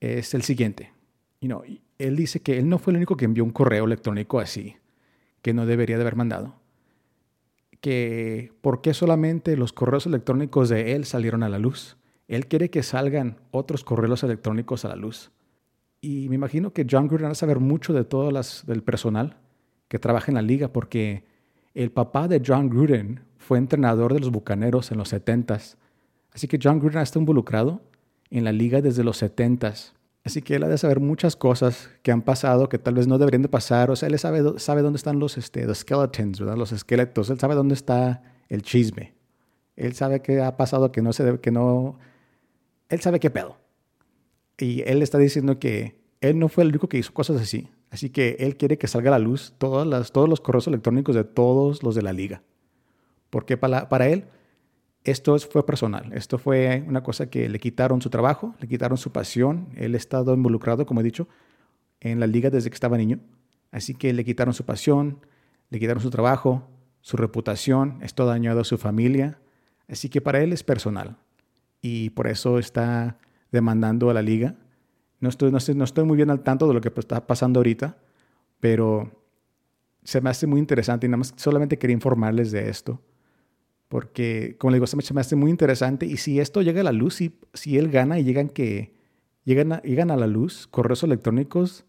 es 0.00 0.34
el 0.34 0.42
siguiente. 0.42 0.92
You 1.40 1.48
know, 1.48 1.64
él 2.00 2.16
dice 2.16 2.40
que 2.40 2.58
él 2.58 2.68
no 2.68 2.78
fue 2.78 2.92
el 2.92 2.96
único 2.96 3.16
que 3.16 3.26
envió 3.26 3.44
un 3.44 3.50
correo 3.50 3.84
electrónico 3.84 4.40
así, 4.40 4.76
que 5.42 5.52
no 5.52 5.66
debería 5.66 5.96
de 5.96 6.02
haber 6.02 6.16
mandado. 6.16 6.54
Que 7.80 8.52
por 8.62 8.80
qué 8.80 8.94
solamente 8.94 9.56
los 9.56 9.72
correos 9.72 10.06
electrónicos 10.06 10.68
de 10.68 10.94
él 10.94 11.04
salieron 11.04 11.42
a 11.42 11.48
la 11.48 11.58
luz. 11.58 11.98
Él 12.26 12.46
quiere 12.46 12.70
que 12.70 12.82
salgan 12.82 13.36
otros 13.50 13.84
correos 13.84 14.22
electrónicos 14.22 14.84
a 14.84 14.88
la 14.88 14.96
luz. 14.96 15.30
Y 16.00 16.28
me 16.30 16.36
imagino 16.36 16.72
que 16.72 16.86
John 16.90 17.08
Gruden 17.08 17.28
va 17.28 17.32
a 17.32 17.34
saber 17.34 17.60
mucho 17.60 17.92
de 17.92 18.04
todo 18.04 18.30
las, 18.30 18.64
del 18.66 18.82
personal 18.82 19.36
que 19.88 19.98
trabaja 19.98 20.30
en 20.30 20.36
la 20.36 20.42
liga, 20.42 20.72
porque 20.72 21.24
el 21.74 21.90
papá 21.90 22.28
de 22.28 22.42
John 22.44 22.70
Gruden 22.70 23.20
fue 23.38 23.58
entrenador 23.58 24.14
de 24.14 24.20
los 24.20 24.30
Bucaneros 24.30 24.90
en 24.90 24.98
los 24.98 25.12
70s. 25.12 25.76
Así 26.32 26.48
que 26.48 26.58
John 26.62 26.78
Gruden 26.78 27.02
está 27.02 27.18
involucrado 27.18 27.82
en 28.30 28.44
la 28.44 28.52
liga 28.52 28.80
desde 28.80 29.04
los 29.04 29.22
70s. 29.22 29.92
Así 30.24 30.42
que 30.42 30.56
él 30.56 30.62
ha 30.64 30.68
de 30.68 30.76
saber 30.76 31.00
muchas 31.00 31.34
cosas 31.34 31.88
que 32.02 32.12
han 32.12 32.22
pasado 32.22 32.68
que 32.68 32.78
tal 32.78 32.94
vez 32.94 33.06
no 33.06 33.18
deberían 33.18 33.42
de 33.42 33.48
pasar. 33.48 33.90
O 33.90 33.96
sea, 33.96 34.08
él 34.08 34.18
sabe, 34.18 34.58
sabe 34.58 34.82
dónde 34.82 34.98
están 34.98 35.18
los, 35.18 35.38
este, 35.38 35.72
skeletons, 35.74 36.40
¿verdad? 36.40 36.56
Los 36.56 36.72
esqueletos. 36.72 37.30
Él 37.30 37.38
sabe 37.38 37.54
dónde 37.54 37.74
está 37.74 38.22
el 38.48 38.62
chisme. 38.62 39.14
Él 39.76 39.94
sabe 39.94 40.20
qué 40.20 40.42
ha 40.42 40.56
pasado 40.56 40.92
que 40.92 41.00
no 41.00 41.12
se 41.12 41.24
debe, 41.24 41.40
que 41.40 41.50
no... 41.50 41.98
Él 42.90 43.00
sabe 43.00 43.18
qué 43.18 43.30
pedo. 43.30 43.56
Y 44.58 44.82
él 44.82 45.02
está 45.02 45.16
diciendo 45.16 45.58
que 45.58 45.98
él 46.20 46.38
no 46.38 46.48
fue 46.48 46.64
el 46.64 46.70
único 46.70 46.88
que 46.88 46.98
hizo 46.98 47.14
cosas 47.14 47.40
así. 47.40 47.70
Así 47.90 48.10
que 48.10 48.36
él 48.40 48.56
quiere 48.56 48.76
que 48.76 48.88
salga 48.88 49.08
a 49.08 49.18
la 49.18 49.18
luz 49.18 49.54
todas 49.56 49.86
las, 49.86 50.12
todos 50.12 50.28
los 50.28 50.40
correos 50.40 50.66
electrónicos 50.66 51.14
de 51.14 51.24
todos 51.24 51.82
los 51.82 51.94
de 51.94 52.02
la 52.02 52.12
liga. 52.12 52.42
Porque 53.30 53.56
para, 53.56 53.88
para 53.88 54.08
él 54.08 54.26
esto 55.04 55.38
fue 55.38 55.64
personal, 55.64 56.12
esto 56.12 56.38
fue 56.38 56.84
una 56.86 57.02
cosa 57.02 57.30
que 57.30 57.48
le 57.48 57.58
quitaron 57.58 58.02
su 58.02 58.10
trabajo, 58.10 58.54
le 58.60 58.68
quitaron 58.68 58.98
su 58.98 59.12
pasión, 59.12 59.68
él 59.76 59.94
ha 59.94 59.96
estado 59.96 60.34
involucrado, 60.34 60.84
como 60.84 61.00
he 61.00 61.04
dicho, 61.04 61.26
en 62.00 62.20
la 62.20 62.26
liga 62.26 62.50
desde 62.50 62.68
que 62.68 62.74
estaba 62.74 62.98
niño, 62.98 63.18
así 63.70 63.94
que 63.94 64.12
le 64.12 64.24
quitaron 64.24 64.52
su 64.52 64.64
pasión, 64.64 65.24
le 65.70 65.78
quitaron 65.78 66.02
su 66.02 66.10
trabajo, 66.10 66.68
su 67.00 67.16
reputación, 67.16 67.98
esto 68.02 68.24
ha 68.24 68.26
dañado 68.26 68.60
a 68.60 68.64
su 68.64 68.76
familia, 68.76 69.40
así 69.88 70.10
que 70.10 70.20
para 70.20 70.42
él 70.42 70.52
es 70.52 70.62
personal 70.62 71.16
y 71.80 72.10
por 72.10 72.26
eso 72.26 72.58
está 72.58 73.18
demandando 73.50 74.10
a 74.10 74.14
la 74.14 74.22
liga. 74.22 74.56
No 75.18 75.30
estoy, 75.30 75.50
no 75.50 75.58
no 75.74 75.84
estoy 75.84 76.04
muy 76.04 76.16
bien 76.16 76.30
al 76.30 76.42
tanto 76.42 76.68
de 76.68 76.74
lo 76.74 76.80
que 76.80 76.92
está 76.94 77.26
pasando 77.26 77.60
ahorita, 77.60 77.96
pero 78.58 79.24
se 80.04 80.20
me 80.20 80.30
hace 80.30 80.46
muy 80.46 80.58
interesante 80.58 81.06
y 81.06 81.08
nada 81.08 81.18
más 81.18 81.32
solamente 81.36 81.78
quería 81.78 81.94
informarles 81.94 82.52
de 82.52 82.68
esto 82.68 83.00
porque, 83.90 84.54
como 84.56 84.70
le 84.70 84.76
digo, 84.76 84.86
se 84.86 85.12
me 85.12 85.20
hace 85.20 85.34
muy 85.34 85.50
interesante. 85.50 86.06
Y 86.06 86.16
si 86.16 86.38
esto 86.38 86.62
llega 86.62 86.80
a 86.80 86.84
la 86.84 86.92
luz, 86.92 87.16
si, 87.16 87.36
si 87.54 87.76
él 87.76 87.90
gana 87.90 88.20
y 88.20 88.22
llegan, 88.22 88.48
que, 88.48 88.94
llegan, 89.42 89.72
a, 89.72 89.82
llegan 89.82 90.12
a 90.12 90.16
la 90.16 90.28
luz 90.28 90.68
correos 90.68 91.02
electrónicos 91.02 91.84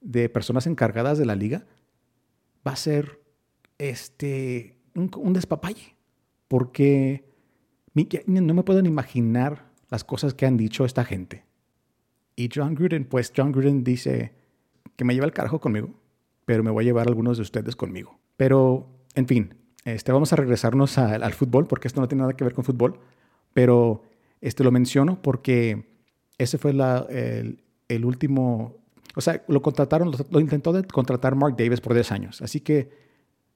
de 0.00 0.28
personas 0.28 0.66
encargadas 0.66 1.16
de 1.16 1.26
la 1.26 1.36
liga, 1.36 1.64
va 2.66 2.72
a 2.72 2.76
ser 2.76 3.20
este, 3.78 4.80
un, 4.96 5.12
un 5.16 5.32
despapalle. 5.32 5.94
Porque 6.48 7.24
no 8.26 8.52
me 8.54 8.64
puedo 8.64 8.80
imaginar 8.80 9.70
las 9.90 10.02
cosas 10.02 10.34
que 10.34 10.46
han 10.46 10.56
dicho 10.56 10.84
esta 10.84 11.04
gente. 11.04 11.44
Y 12.34 12.48
John 12.52 12.74
Gruden, 12.74 13.04
pues 13.04 13.32
John 13.34 13.52
Gruden 13.52 13.84
dice 13.84 14.34
que 14.96 15.04
me 15.04 15.14
lleva 15.14 15.26
el 15.26 15.32
carajo 15.32 15.60
conmigo, 15.60 15.94
pero 16.46 16.64
me 16.64 16.72
voy 16.72 16.82
a 16.82 16.86
llevar 16.86 17.06
algunos 17.06 17.36
de 17.36 17.42
ustedes 17.44 17.76
conmigo. 17.76 18.18
Pero, 18.36 18.88
en 19.14 19.28
fin, 19.28 19.54
este, 19.84 20.12
vamos 20.12 20.32
a 20.32 20.36
regresarnos 20.36 20.96
al 20.98 21.34
fútbol, 21.34 21.66
porque 21.66 21.88
esto 21.88 22.00
no 22.00 22.08
tiene 22.08 22.22
nada 22.22 22.34
que 22.34 22.44
ver 22.44 22.54
con 22.54 22.64
fútbol, 22.64 22.98
pero 23.52 24.02
este, 24.40 24.64
lo 24.64 24.70
menciono 24.70 25.20
porque 25.20 25.86
ese 26.38 26.58
fue 26.58 26.72
el, 26.72 28.04
último, 28.04 28.76
o 29.14 29.20
sea, 29.20 29.42
lo 29.48 29.62
contrataron, 29.62 30.10
lo, 30.30 30.40
intentó 30.40 30.72
contratar 30.92 31.34
Mark 31.34 31.56
Davis 31.56 31.80
por 31.80 31.94
10 31.94 32.12
años. 32.12 32.42
Así 32.42 32.60
que 32.60 32.90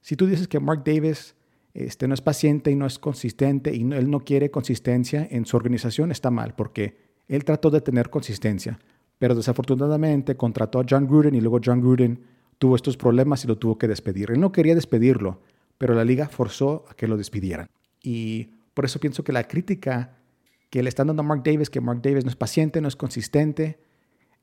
si 0.01 0.17
tú 0.17 0.27
dices 0.27 0.49
que 0.49 0.61
Mark 0.61 0.83
Davis 0.85 1.35
este, 1.75 2.09
no 2.09 2.15
es 2.15 2.21
paciente 2.21 2.71
y 2.71 2.77
no 2.77 2.87
es 2.87 2.99
consistente 2.99 3.75
y 3.75 3.81
él 3.93 4.11
no 4.11 4.21
quiere 4.21 4.51
consistencia 4.51 5.27
en 5.31 5.47
su 5.47 5.57
organización, 5.57 6.11
está 6.11 6.31
mal, 6.31 6.55
porque 6.55 6.97
él 7.27 7.45
trató 7.45 7.71
de 7.71 7.81
tener 7.81 8.11
consistencia, 8.11 8.79
pero 9.19 9.35
desafortunadamente 9.35 10.37
contrató 10.37 10.81
a 10.81 10.87
John 10.89 11.07
Gruden 11.07 11.35
y 11.35 11.41
luego 11.41 11.61
John 11.65 11.81
Gruden 11.81 12.23
tuvo 12.59 12.77
estos 12.77 12.97
problemas 12.97 13.45
y 13.45 13.49
lo 13.49 13.57
tuvo 13.57 13.79
que 13.79 13.89
despedir. 13.89 14.31
Él 14.31 14.41
no 14.41 14.53
quería 14.53 14.75
despedirlo, 14.75 15.41
pero 15.79 15.95
la 15.95 16.05
liga 16.05 16.29
forzó 16.29 16.85
a 16.91 16.95
que 16.95 17.07
lo 17.07 17.17
despidieran. 17.17 17.69
Y 18.03 18.51
por 18.75 18.85
eso 18.85 19.01
pienso 19.01 19.25
que 19.25 19.33
la 19.33 19.45
crítica 19.45 20.19
que 20.71 20.83
le 20.83 20.89
están 20.89 21.07
dando 21.07 21.21
a 21.21 21.25
Mark 21.25 21.43
Davis, 21.45 21.71
que 21.71 21.81
Mark 21.81 22.03
Davis 22.03 22.25
no 22.25 22.31
es 22.31 22.37
paciente, 22.37 22.81
no 22.81 22.89
es 22.89 22.97
consistente, 22.97 23.79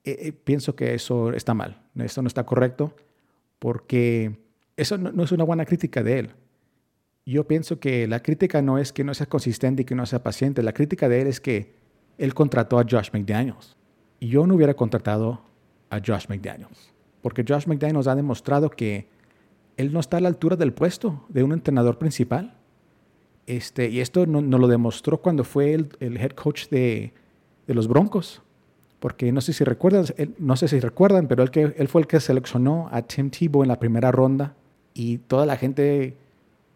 eh, 0.04 0.18
eh, 0.20 0.32
pienso 0.32 0.76
que 0.76 0.94
eso 0.94 1.32
está 1.34 1.54
mal, 1.54 1.82
eso 1.96 2.22
no 2.22 2.28
está 2.28 2.46
correcto, 2.46 2.96
porque 3.60 4.40
eso 4.78 4.98
no, 4.98 5.24
es 5.24 5.32
una 5.32 5.44
buena 5.44 5.66
crítica 5.66 6.04
de 6.04 6.20
él. 6.20 6.32
Yo 7.26 7.48
pienso 7.48 7.80
que 7.80 8.08
la 8.08 8.22
crítica 8.22 8.62
no 8.62 8.78
es 8.78 8.94
que 8.94 9.04
no 9.04 9.14
sea 9.14 9.26
consistente 9.26 9.82
y 9.82 9.86
que 9.86 9.96
no 9.96 10.06
sea 10.06 10.24
paciente, 10.24 10.62
la 10.64 10.74
crítica 10.74 11.10
de 11.10 11.22
él 11.22 11.28
es 11.28 11.40
que 11.40 11.74
él 12.18 12.34
contrató 12.34 12.80
a 12.80 12.86
Josh 12.90 13.10
McDaniels. 13.14 13.76
Y 14.20 14.28
yo 14.30 14.48
no 14.48 14.56
hubiera 14.56 14.74
contratado 14.76 15.42
a 15.90 16.00
Josh 16.00 16.28
McDaniels, 16.30 16.94
porque 17.22 17.44
Josh 17.48 17.66
McDaniels 17.68 18.08
ha 18.08 18.16
demostrado 18.16 18.70
que 18.70 19.08
él 19.78 19.94
no 19.94 20.00
está 20.00 20.18
a 20.18 20.22
la 20.22 20.28
altura 20.28 20.56
del 20.56 20.74
puesto 20.74 21.26
de 21.30 21.44
un 21.44 21.52
entrenador 21.52 21.98
principal. 21.98 22.56
Este, 23.48 23.90
y 23.90 24.00
esto 24.00 24.26
nos 24.26 24.44
no 24.44 24.58
lo 24.58 24.68
demostró 24.68 25.22
cuando 25.22 25.44
fue 25.44 25.74
el, 25.74 26.18
head 26.18 26.32
coach 26.32 26.68
de, 26.70 27.14
de, 27.68 27.74
los 27.74 27.88
Broncos. 27.88 28.42
Porque 29.00 29.32
no 29.32 29.42
sé 29.42 29.54
si 29.54 29.64
recuerdan, 29.64 30.06
no 30.40 30.56
sé 30.56 30.68
si 30.68 30.80
recuerdan, 30.80 31.28
pero 31.28 31.44
él, 31.44 31.52
que, 31.52 31.76
él 31.78 31.88
fue 31.88 32.02
el 32.02 32.08
que 32.08 32.20
seleccionó 32.20 32.90
a 32.92 33.02
Tim 33.02 33.30
Tebow 33.30 33.64
en 33.64 33.68
la 33.68 33.78
primera 33.78 34.12
ronda 34.12 34.56
y 34.94 35.20
toda 35.20 35.46
la 35.46 35.58
gente 35.58 36.16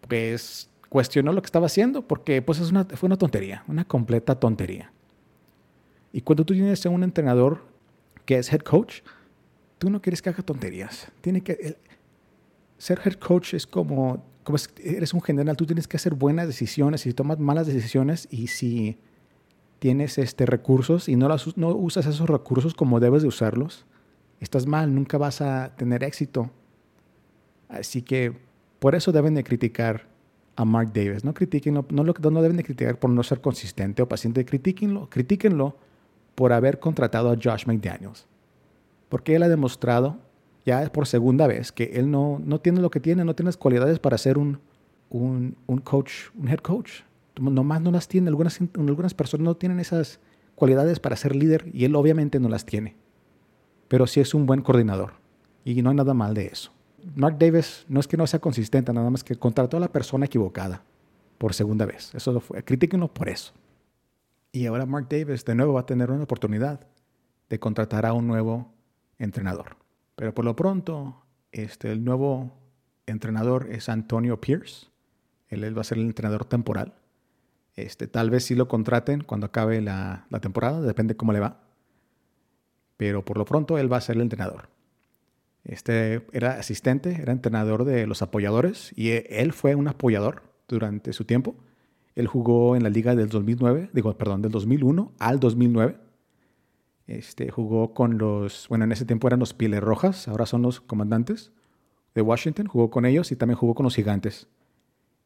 pues 0.07 0.69
cuestionó 0.89 1.31
lo 1.31 1.41
que 1.41 1.47
estaba 1.47 1.67
haciendo 1.67 2.01
porque 2.01 2.41
pues 2.41 2.59
es 2.59 2.69
una, 2.69 2.83
fue 2.85 3.07
una 3.07 3.17
tontería, 3.17 3.63
una 3.67 3.85
completa 3.85 4.35
tontería. 4.35 4.91
Y 6.12 6.21
cuando 6.21 6.43
tú 6.43 6.53
tienes 6.53 6.85
un 6.85 7.03
entrenador 7.03 7.62
que 8.25 8.38
es 8.38 8.51
head 8.51 8.62
coach, 8.62 9.01
tú 9.77 9.89
no 9.89 10.01
quieres 10.01 10.21
que 10.21 10.29
haga 10.29 10.43
tonterías. 10.43 11.12
Tiene 11.21 11.41
que, 11.41 11.77
ser 12.79 12.99
head 13.05 13.15
coach 13.15 13.53
es 13.53 13.67
como, 13.67 14.25
eres 14.83 15.13
un 15.13 15.21
general, 15.21 15.55
tú 15.55 15.67
tienes 15.67 15.87
que 15.87 15.97
hacer 15.97 16.15
buenas 16.15 16.47
decisiones 16.47 17.01
si 17.01 17.13
tomas 17.13 17.37
malas 17.37 17.67
decisiones 17.67 18.27
y 18.31 18.47
si 18.47 18.97
tienes 19.77 20.17
este, 20.17 20.45
recursos 20.45 21.07
y 21.07 21.15
no, 21.15 21.27
las, 21.27 21.55
no 21.57 21.69
usas 21.69 22.05
esos 22.07 22.27
recursos 22.27 22.73
como 22.73 22.99
debes 22.99 23.21
de 23.21 23.27
usarlos, 23.27 23.85
estás 24.39 24.65
mal, 24.65 24.95
nunca 24.95 25.17
vas 25.17 25.41
a 25.41 25.75
tener 25.75 26.03
éxito. 26.03 26.49
Así 27.67 28.01
que 28.01 28.33
por 28.79 28.95
eso 28.95 29.11
deben 29.11 29.35
de 29.35 29.43
criticar 29.43 30.07
a 30.55 30.65
Mark 30.65 30.91
Davis. 30.93 31.23
No 31.23 31.33
critiquenlo, 31.33 31.85
no, 31.89 32.03
lo, 32.03 32.13
no 32.13 32.41
deben 32.41 32.57
de 32.57 32.63
criticar 32.63 32.97
por 32.97 33.09
no 33.09 33.23
ser 33.23 33.41
consistente 33.41 34.01
o 34.01 34.09
paciente, 34.09 34.45
critíquenlo, 34.45 35.09
critíquenlo 35.09 35.77
por 36.35 36.53
haber 36.53 36.79
contratado 36.79 37.29
a 37.29 37.35
Josh 37.35 37.65
McDaniels. 37.65 38.25
Porque 39.09 39.35
él 39.35 39.43
ha 39.43 39.49
demostrado 39.49 40.17
ya 40.65 40.91
por 40.91 41.07
segunda 41.07 41.47
vez 41.47 41.71
que 41.71 41.91
él 41.95 42.11
no, 42.11 42.41
no 42.43 42.59
tiene 42.59 42.81
lo 42.81 42.89
que 42.91 42.99
tiene, 42.99 43.23
no 43.25 43.35
tiene 43.35 43.47
las 43.47 43.57
cualidades 43.57 43.99
para 43.99 44.17
ser 44.17 44.37
un, 44.37 44.59
un, 45.09 45.55
un 45.67 45.77
coach, 45.79 46.29
un 46.35 46.47
head 46.47 46.59
coach. 46.59 47.01
Nomás 47.39 47.81
no 47.81 47.91
las 47.91 48.07
tiene. 48.07 48.27
Algunas, 48.27 48.59
algunas 48.75 49.13
personas 49.13 49.45
no 49.45 49.55
tienen 49.55 49.79
esas 49.79 50.19
cualidades 50.55 50.99
para 50.99 51.15
ser 51.15 51.35
líder 51.35 51.69
y 51.73 51.85
él 51.85 51.95
obviamente 51.95 52.39
no 52.39 52.49
las 52.49 52.65
tiene. 52.65 52.95
Pero 53.87 54.07
sí 54.07 54.19
es 54.19 54.33
un 54.33 54.45
buen 54.45 54.61
coordinador 54.61 55.13
y 55.63 55.81
no 55.81 55.89
hay 55.89 55.95
nada 55.95 56.13
mal 56.13 56.33
de 56.33 56.47
eso. 56.47 56.71
Mark 57.15 57.37
Davis 57.39 57.85
no 57.87 57.99
es 57.99 58.07
que 58.07 58.17
no 58.17 58.27
sea 58.27 58.39
consistente, 58.39 58.91
nada 58.91 59.09
más 59.09 59.23
que 59.23 59.35
contrató 59.35 59.77
a 59.77 59.79
la 59.79 59.91
persona 59.91 60.25
equivocada 60.25 60.83
por 61.37 61.53
segunda 61.53 61.85
vez. 61.85 62.13
Eso 62.13 62.31
lo 62.31 62.41
fue. 62.41 62.63
Critíquenlo 62.63 63.07
por 63.07 63.29
eso. 63.29 63.53
Y 64.51 64.65
ahora 64.65 64.85
Mark 64.85 65.07
Davis 65.09 65.45
de 65.45 65.55
nuevo 65.55 65.73
va 65.73 65.81
a 65.81 65.85
tener 65.85 66.11
una 66.11 66.23
oportunidad 66.23 66.81
de 67.49 67.59
contratar 67.59 68.05
a 68.05 68.13
un 68.13 68.27
nuevo 68.27 68.71
entrenador. 69.17 69.77
Pero 70.19 70.34
por 70.34 70.43
lo 70.43 70.53
pronto, 70.53 71.23
este, 71.53 71.93
el 71.93 72.03
nuevo 72.03 72.51
entrenador 73.05 73.69
es 73.71 73.88
Antonio 73.88 74.41
Pierce. 74.41 74.88
Él, 75.47 75.77
va 75.77 75.79
a 75.79 75.86
ser 75.86 75.97
el 75.97 76.08
entrenador 76.08 76.43
temporal. 76.43 76.93
Este, 77.73 78.05
tal 78.10 78.29
vez 78.29 78.43
sí 78.43 78.53
lo 78.53 78.67
contraten 78.67 79.23
cuando 79.23 79.45
acabe 79.45 79.79
la, 79.79 80.25
la 80.29 80.41
temporada, 80.41 80.82
depende 80.82 81.15
cómo 81.15 81.32
le 81.32 81.39
va. 81.39 81.62
Pero 82.97 83.23
por 83.23 83.38
lo 83.38 83.45
pronto 83.45 83.77
él 83.77 83.89
va 83.89 83.95
a 83.95 84.01
ser 84.01 84.17
el 84.17 84.23
entrenador. 84.23 84.67
Este 85.63 86.27
era 86.34 86.60
asistente, 86.60 87.21
era 87.21 87.32
entrenador 87.32 87.86
de 87.86 88.05
los 88.05 88.21
apoyadores 88.21 88.91
y 88.97 89.12
él 89.12 89.53
fue 89.53 89.75
un 89.75 89.88
apoyador 89.88 90.43
durante 90.67 91.13
su 91.13 91.23
tiempo. 91.23 91.55
Él 92.15 92.27
jugó 92.27 92.75
en 92.75 92.84
la 92.84 92.89
liga 92.89 93.15
del 93.15 93.29
2009, 93.29 93.91
digo, 93.93 94.17
perdón, 94.17 94.41
del 94.41 94.51
2001 94.51 95.13
al 95.17 95.39
2009. 95.39 96.08
Este, 97.09 97.49
jugó 97.49 97.95
con 97.95 98.19
los, 98.19 98.67
bueno, 98.69 98.85
en 98.85 98.91
ese 98.91 99.03
tiempo 99.03 99.25
eran 99.25 99.39
los 99.39 99.55
Pieles 99.55 99.81
Rojas, 99.81 100.27
ahora 100.27 100.45
son 100.45 100.61
los 100.61 100.79
comandantes 100.79 101.51
de 102.13 102.21
Washington. 102.21 102.67
Jugó 102.67 102.91
con 102.91 103.03
ellos 103.03 103.31
y 103.31 103.35
también 103.35 103.57
jugó 103.57 103.73
con 103.73 103.83
los 103.83 103.95
Gigantes. 103.95 104.47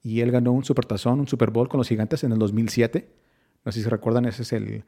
Y 0.01 0.21
él 0.21 0.31
ganó 0.31 0.53
un 0.53 0.63
Supertazón, 0.63 1.19
un 1.19 1.27
Super 1.27 1.51
Bowl 1.51 1.67
con 1.67 1.79
los 1.79 1.89
Gigantes 1.89 2.23
en 2.23 2.31
el 2.31 2.39
2007. 2.39 3.09
No 3.65 3.71
sé 3.73 3.79
si 3.79 3.83
se 3.83 3.89
recuerdan, 3.89 4.23
ese 4.23 4.43
es 4.43 4.53
el, 4.53 4.85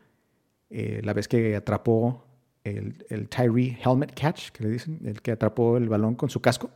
eh, 0.70 1.02
la 1.04 1.12
vez 1.12 1.28
que 1.28 1.58
atrapó 1.58 2.24
el, 2.64 3.06
el 3.10 3.28
Tyree 3.28 3.78
Helmet 3.84 4.18
Catch, 4.18 4.52
que 4.52 4.64
le 4.64 4.70
dicen, 4.70 5.02
el 5.04 5.22
que 5.22 5.34
atrapó 5.34 5.76
el 5.76 5.90
balón 5.90 6.16
con 6.16 6.30
su 6.30 6.40
casco 6.40 6.70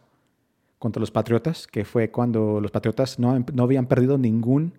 contra 0.79 0.99
los 0.99 1.11
Patriotas, 1.11 1.65
que 1.65 1.85
fue 1.85 2.11
cuando 2.11 2.59
los 2.59 2.71
Patriotas 2.71 3.19
no, 3.19 3.39
no 3.53 3.63
habían 3.63 3.85
perdido 3.85 4.17
ningún 4.17 4.73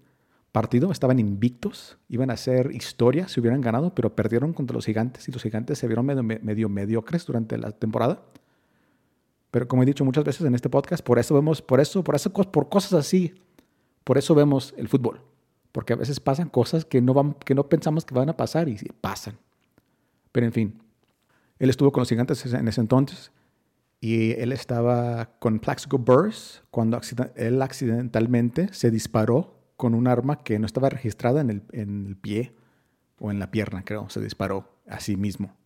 partido, 0.52 0.90
estaban 0.90 1.18
invictos, 1.18 1.98
iban 2.08 2.30
a 2.30 2.34
hacer 2.34 2.72
historia 2.72 3.28
si 3.28 3.40
hubieran 3.40 3.60
ganado, 3.60 3.94
pero 3.94 4.14
perdieron 4.14 4.52
contra 4.52 4.74
los 4.74 4.86
gigantes 4.86 5.28
y 5.28 5.32
los 5.32 5.42
gigantes 5.42 5.78
se 5.78 5.86
vieron 5.86 6.06
medio, 6.06 6.22
medio 6.22 6.68
mediocres 6.68 7.24
durante 7.24 7.56
la 7.56 7.70
temporada. 7.72 8.22
Pero 9.50 9.68
como 9.68 9.82
he 9.82 9.86
dicho 9.86 10.04
muchas 10.04 10.24
veces 10.24 10.46
en 10.46 10.54
este 10.54 10.68
podcast, 10.68 11.04
por 11.04 11.18
eso 11.18 11.34
vemos, 11.34 11.62
por 11.62 11.80
eso, 11.80 12.04
por 12.04 12.14
eso, 12.14 12.30
por 12.32 12.68
cosas 12.68 12.94
así, 12.94 13.34
por 14.04 14.18
eso 14.18 14.34
vemos 14.34 14.74
el 14.76 14.88
fútbol. 14.88 15.22
Porque 15.72 15.92
a 15.92 15.96
veces 15.96 16.18
pasan 16.18 16.48
cosas 16.48 16.84
que 16.84 17.00
no, 17.00 17.14
van, 17.14 17.34
que 17.34 17.54
no 17.54 17.68
pensamos 17.68 18.04
que 18.04 18.14
van 18.14 18.28
a 18.28 18.36
pasar 18.36 18.68
y 18.68 18.76
pasan. 19.00 19.38
Pero 20.32 20.46
en 20.46 20.52
fin, 20.52 20.82
él 21.58 21.70
estuvo 21.70 21.92
con 21.92 22.00
los 22.00 22.08
gigantes 22.08 22.44
en 22.52 22.66
ese 22.66 22.80
entonces 22.80 23.32
y 24.00 24.32
él 24.32 24.52
estaba 24.52 25.30
con 25.38 25.58
Plaxico 25.58 25.98
Burrs 25.98 26.62
cuando 26.70 26.98
él 27.36 27.62
accidentalmente 27.62 28.72
se 28.72 28.90
disparó 28.90 29.59
con 29.80 29.94
un 29.94 30.08
arma 30.08 30.44
que 30.44 30.58
no 30.58 30.66
estaba 30.66 30.90
registrada 30.90 31.40
en 31.40 31.48
el, 31.48 31.62
en 31.72 32.06
el 32.06 32.14
pie 32.14 32.52
o 33.18 33.30
en 33.30 33.38
la 33.38 33.50
pierna, 33.50 33.82
creo. 33.82 34.10
Se 34.10 34.20
disparó 34.20 34.68
a 34.86 35.00
sí 35.00 35.16
mismo. 35.16 35.56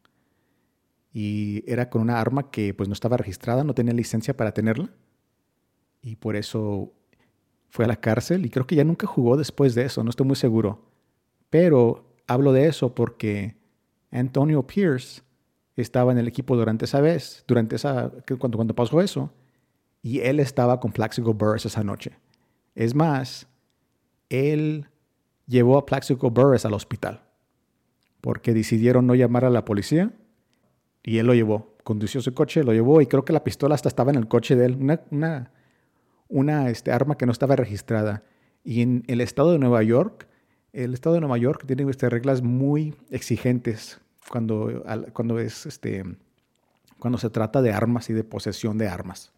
Y 1.13 1.65
era 1.67 1.91
con 1.91 2.01
una 2.01 2.21
arma 2.21 2.49
que 2.53 2.75
pues 2.75 2.89
no 2.89 2.93
estaba 2.93 3.17
registrada, 3.17 3.65
no 3.65 3.75
tenía 3.75 3.93
licencia 3.93 4.37
para 4.37 4.55
tenerla. 4.55 4.89
Y 6.01 6.15
por 6.15 6.37
eso 6.37 6.93
fue 7.71 7.87
a 7.87 7.89
la 7.89 7.97
cárcel 7.97 8.47
y 8.47 8.51
creo 8.51 8.69
que 8.69 8.77
ya 8.77 8.85
nunca 8.85 9.09
jugó 9.09 9.37
después 9.37 9.75
de 9.75 9.85
eso, 9.85 10.05
no 10.05 10.11
estoy 10.11 10.27
muy 10.27 10.37
seguro. 10.37 10.85
Pero 11.51 12.15
hablo 12.29 12.53
de 12.53 12.69
eso 12.69 12.95
porque 12.95 13.57
Antonio 14.13 14.65
Pierce 14.65 15.23
estaba 15.75 16.13
en 16.13 16.19
el 16.19 16.29
equipo 16.29 16.55
durante 16.55 16.85
esa 16.85 17.01
vez, 17.01 17.43
durante 17.49 17.75
esa, 17.75 18.13
cuando, 18.39 18.59
cuando 18.59 18.77
pasó 18.77 19.01
eso, 19.01 19.33
y 20.03 20.21
él 20.21 20.39
estaba 20.39 20.79
con 20.79 20.93
Plaxico 20.93 21.35
Burrs 21.35 21.67
esa 21.67 21.83
noche. 21.83 22.13
Es 22.77 22.95
más, 22.95 23.49
él 24.29 24.89
llevó 25.47 25.79
a 25.79 25.87
Plaxico 25.87 26.31
Burris 26.31 26.65
al 26.65 26.75
hospital 26.75 27.25
porque 28.25 28.55
decidieron 28.55 29.07
no 29.07 29.15
llamar 29.15 29.45
a 29.45 29.51
la 29.51 29.67
policía 29.67 30.11
y 31.03 31.19
él 31.19 31.27
lo 31.27 31.35
llevó. 31.35 31.77
Condució 31.85 32.23
su 32.23 32.33
coche, 32.33 32.65
lo 32.65 32.73
llevó 32.73 33.03
y 33.03 33.07
creo 33.07 33.27
que 33.27 33.35
la 33.35 33.45
pistola 33.45 33.75
hasta 33.75 33.89
estaba 33.89 34.11
en 34.13 34.17
el 34.17 34.29
coche 34.29 34.57
de 34.57 34.65
él, 34.65 34.79
una, 34.81 35.03
una, 35.11 35.53
una 36.29 36.71
este, 36.71 36.91
arma 36.91 37.19
que 37.19 37.27
no 37.27 37.33
estaba 37.33 37.55
registrada. 37.55 38.23
Y 38.65 38.81
en 38.81 39.05
el 39.09 39.21
estado 39.21 39.53
de 39.53 39.59
Nueva 39.59 39.83
York, 39.83 40.27
el 40.73 40.95
estado 40.95 41.17
de 41.17 41.21
Nueva 41.21 41.37
York 41.37 41.65
tiene 41.67 41.89
este, 41.91 42.09
reglas 42.09 42.41
muy 42.41 42.95
exigentes 43.11 44.01
cuando, 44.31 44.83
cuando, 45.13 45.39
es, 45.39 45.67
este, 45.67 46.05
cuando 46.99 47.19
se 47.19 47.29
trata 47.29 47.61
de 47.61 47.73
armas 47.73 48.09
y 48.09 48.15
de 48.15 48.25
posesión 48.25 48.79
de 48.79 48.89
armas. 48.89 49.33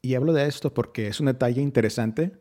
Y 0.00 0.14
hablo 0.14 0.32
de 0.32 0.46
esto 0.46 0.72
porque 0.72 1.08
es 1.08 1.18
un 1.18 1.26
detalle 1.26 1.60
interesante 1.60 2.40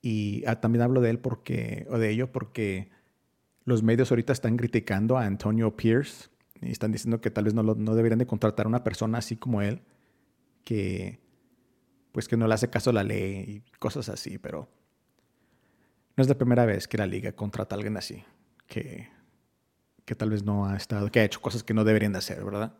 y 0.00 0.44
ah, 0.46 0.60
también 0.60 0.82
hablo 0.82 1.00
de 1.00 1.10
él 1.10 1.18
porque, 1.18 1.86
o 1.90 1.98
de 1.98 2.10
ello 2.10 2.30
porque 2.30 2.90
los 3.64 3.82
medios 3.82 4.10
ahorita 4.10 4.32
están 4.32 4.56
criticando 4.56 5.18
a 5.18 5.24
Antonio 5.24 5.76
Pierce 5.76 6.30
y 6.60 6.70
están 6.70 6.92
diciendo 6.92 7.20
que 7.20 7.30
tal 7.30 7.44
vez 7.44 7.54
no, 7.54 7.62
no 7.62 7.94
deberían 7.94 8.18
de 8.18 8.26
contratar 8.26 8.66
a 8.66 8.68
una 8.68 8.84
persona 8.84 9.18
así 9.18 9.36
como 9.36 9.62
él, 9.62 9.82
que 10.64 11.20
pues 12.12 12.28
que 12.28 12.36
no 12.36 12.48
le 12.48 12.54
hace 12.54 12.70
caso 12.70 12.90
a 12.90 12.92
la 12.92 13.04
ley 13.04 13.62
y 13.66 13.78
cosas 13.78 14.08
así, 14.08 14.38
pero 14.38 14.68
no 16.16 16.22
es 16.22 16.28
la 16.28 16.36
primera 16.36 16.64
vez 16.64 16.88
que 16.88 16.98
la 16.98 17.06
liga 17.06 17.32
contrata 17.32 17.74
a 17.74 17.76
alguien 17.76 17.96
así, 17.96 18.24
que, 18.66 19.08
que 20.04 20.14
tal 20.14 20.30
vez 20.30 20.42
no 20.42 20.66
ha 20.66 20.76
estado, 20.76 21.12
que 21.12 21.20
ha 21.20 21.24
hecho 21.24 21.40
cosas 21.40 21.62
que 21.62 21.74
no 21.74 21.84
deberían 21.84 22.12
de 22.12 22.18
hacer, 22.18 22.44
¿verdad? 22.44 22.76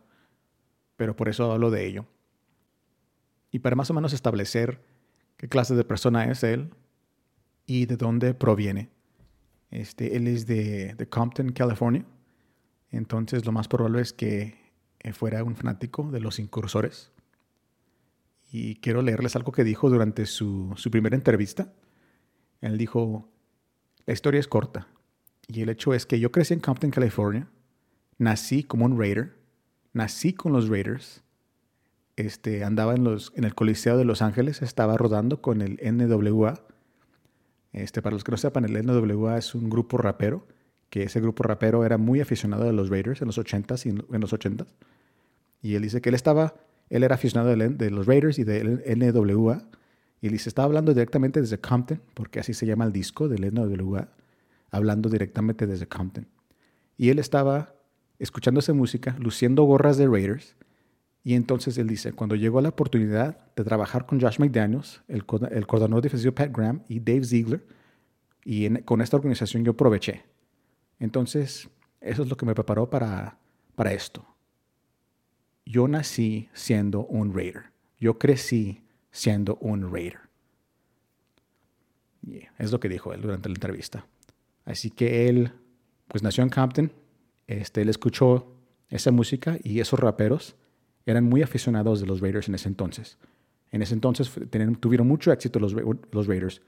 Pero 0.96 1.14
por 1.14 1.28
eso 1.28 1.52
hablo 1.52 1.70
de 1.70 1.87
ello. 1.87 2.07
Y 3.50 3.61
para 3.61 3.76
más 3.76 3.90
o 3.90 3.94
menos 3.94 4.12
establecer 4.12 4.83
qué 5.37 5.48
clase 5.48 5.74
de 5.76 5.85
persona 5.85 6.24
es 6.24 6.42
él, 6.42 6.74
y 7.68 7.85
de 7.85 7.98
dónde 7.98 8.33
proviene. 8.33 8.88
Este, 9.70 10.16
él 10.16 10.26
es 10.26 10.46
de, 10.46 10.94
de, 10.94 11.09
Compton, 11.09 11.52
California. 11.52 12.04
Entonces 12.90 13.44
lo 13.44 13.52
más 13.52 13.68
probable 13.68 14.00
es 14.00 14.14
que 14.14 14.59
eh, 15.00 15.12
fuera 15.12 15.44
un 15.44 15.54
fanático 15.54 16.11
de 16.11 16.18
los 16.18 16.38
incursores. 16.38 17.12
Y 18.50 18.76
quiero 18.76 19.02
leerles 19.02 19.37
algo 19.37 19.52
que 19.52 19.64
dijo 19.64 19.90
durante 19.90 20.24
su, 20.24 20.72
su 20.76 20.90
primera 20.90 21.14
entrevista. 21.14 21.74
Él 22.62 22.78
dijo, 22.78 23.31
la 24.07 24.14
historia 24.14 24.40
es 24.40 24.48
corta. 24.48 24.88
Y 25.46 25.61
el 25.61 25.68
hecho 25.68 25.92
es 25.92 26.07
que 26.07 26.18
yo 26.18 26.33
crecí 26.33 26.54
en 26.54 26.61
Compton, 26.61 26.90
California. 26.90 27.50
Nací 28.16 28.64
como 28.64 28.87
un 28.87 28.98
Raider. 28.98 29.37
nací 29.92 30.33
con 30.33 30.54
los 30.54 30.70
Raiders. 30.70 31.22
Este, 32.16 32.64
andaba 32.64 32.94
en, 32.94 33.04
los, 33.04 33.31
en 33.37 33.44
el 33.44 33.54
Coliseo 33.54 33.98
de 33.98 34.07
Los 34.07 34.22
Ángeles, 34.22 34.62
estaba 34.62 34.96
rodando 34.96 35.42
con 35.42 35.61
el 35.61 35.78
NWA. 35.83 36.64
Este, 37.78 38.02
para 38.02 38.14
los 38.14 38.24
que 38.24 38.32
no 38.32 38.36
sepan, 38.36 38.64
el 38.64 38.84
NWA 38.84 39.38
es 39.38 39.54
un 39.54 39.70
grupo 39.70 39.98
rapero, 39.98 40.46
que 40.90 41.04
ese 41.04 41.20
grupo 41.20 41.44
rapero 41.44 41.84
era 41.84 41.96
muy 41.96 42.20
aficionado 42.20 42.64
de 42.64 42.72
los 42.72 42.88
Raiders 42.88 43.20
en 43.22 43.26
los 43.26 43.38
80s 43.38 43.86
y 43.86 43.90
en 43.90 44.20
los 44.20 44.32
80s. 44.32 44.66
Y 45.62 45.74
él 45.74 45.82
dice 45.82 46.00
que 46.00 46.08
él 46.08 46.14
estaba, 46.14 46.54
él 46.88 47.04
era 47.04 47.14
aficionado 47.14 47.54
de, 47.54 47.90
los 47.90 48.06
Raiders 48.06 48.38
y 48.38 48.44
del 48.44 48.82
NWA. 48.86 49.68
Y 50.20 50.26
él 50.26 50.32
dice, 50.32 50.48
estaba 50.48 50.66
hablando 50.66 50.92
directamente 50.92 51.40
desde 51.40 51.58
Compton, 51.58 52.02
porque 52.14 52.40
así 52.40 52.52
se 52.52 52.66
llama 52.66 52.84
el 52.84 52.92
disco 52.92 53.28
del 53.28 53.52
NWA, 53.52 54.08
hablando 54.70 55.08
directamente 55.08 55.66
desde 55.66 55.86
Compton. 55.86 56.26
Y 56.96 57.10
él 57.10 57.18
estaba 57.20 57.74
escuchando 58.18 58.58
esa 58.60 58.72
música, 58.72 59.16
luciendo 59.20 59.62
gorras 59.62 59.96
de 59.98 60.08
Raiders. 60.08 60.56
Y 61.24 61.35
entonces 61.35 61.76
él 61.78 61.88
dice, 61.88 62.12
cuando 62.12 62.37
llegó 62.37 62.61
la 62.61 62.70
oportunidad 62.70 63.52
de 63.54 63.64
trabajar 63.64 64.07
con 64.07 64.20
Josh 64.20 64.38
McDaniels, 64.38 65.02
el, 65.09 65.24
el 65.50 65.66
coordinador 65.66 66.02
defensivo 66.02 66.35
Pat 66.35 66.50
Graham 66.57 66.83
y 66.88 67.00
Dave 67.00 67.24
Ziegler, 67.24 67.66
y 68.44 68.68
con 68.83 69.00
esta 69.02 69.16
organización 69.16 69.64
yo 69.64 69.72
aproveché. 69.72 70.24
Entonces, 70.98 71.68
eso 72.00 72.22
es 72.22 72.28
lo 72.28 72.37
que 72.37 72.46
me 72.46 72.54
preparó 72.54 72.88
para, 72.88 73.38
para 73.74 73.92
esto. 73.92 74.24
Yo 75.66 75.87
nací 75.87 76.48
siendo 76.54 77.04
un 77.04 77.35
Raider. 77.35 77.64
Yo 77.98 78.18
crecí 78.18 78.83
siendo 79.11 79.57
un 79.61 79.92
Raider. 79.92 80.20
es 82.59 82.72
lo 82.72 82.81
que 82.81 82.88
dijo 82.88 83.12
él 83.12 83.20
durante 83.20 83.48
la 83.48 83.54
entrevista. 83.54 84.07
Así 84.64 84.90
que 84.90 85.28
él, 85.28 85.52
pues 86.07 86.22
nació 86.22 86.42
en 86.42 86.50
Compton, 86.50 86.92
este, 87.46 87.83
él 87.83 87.88
escuchó 87.88 88.54
esa 88.88 89.11
música 89.11 89.59
y 89.62 89.81
esos 89.81 89.98
raperos 89.98 90.57
eran 91.11 91.25
muy 91.25 91.42
aficionados 91.42 92.01
de 92.01 92.07
los 92.07 92.21
Raiders 92.21 92.49
en 92.49 92.55
ese 92.55 92.68
entonces. 92.68 93.18
En 93.71 93.83
ese 93.83 93.94
entonces 93.94 94.31
tuvieron 94.81 95.07
mucho 95.07 95.33
éxito 95.33 95.59
los, 95.59 95.75
Raiders. 95.75 96.62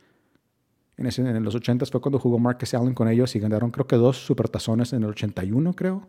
En, 0.97 1.45
los 1.45 1.55
80 1.55 1.87
fue 1.87 2.01
cuando 2.01 2.19
jugó 2.19 2.39
Marcus 2.39 2.75
Allen 2.75 2.95
con 2.95 3.09
ellos 3.09 3.35
y 3.37 3.39
ganaron 3.39 3.71
creo 3.71 3.87
que 3.87 3.97
dos 3.97 4.19
supertazones 4.19 4.93
en 4.93 5.03
el 5.03 5.11
81 5.11 5.75
creo 5.75 6.09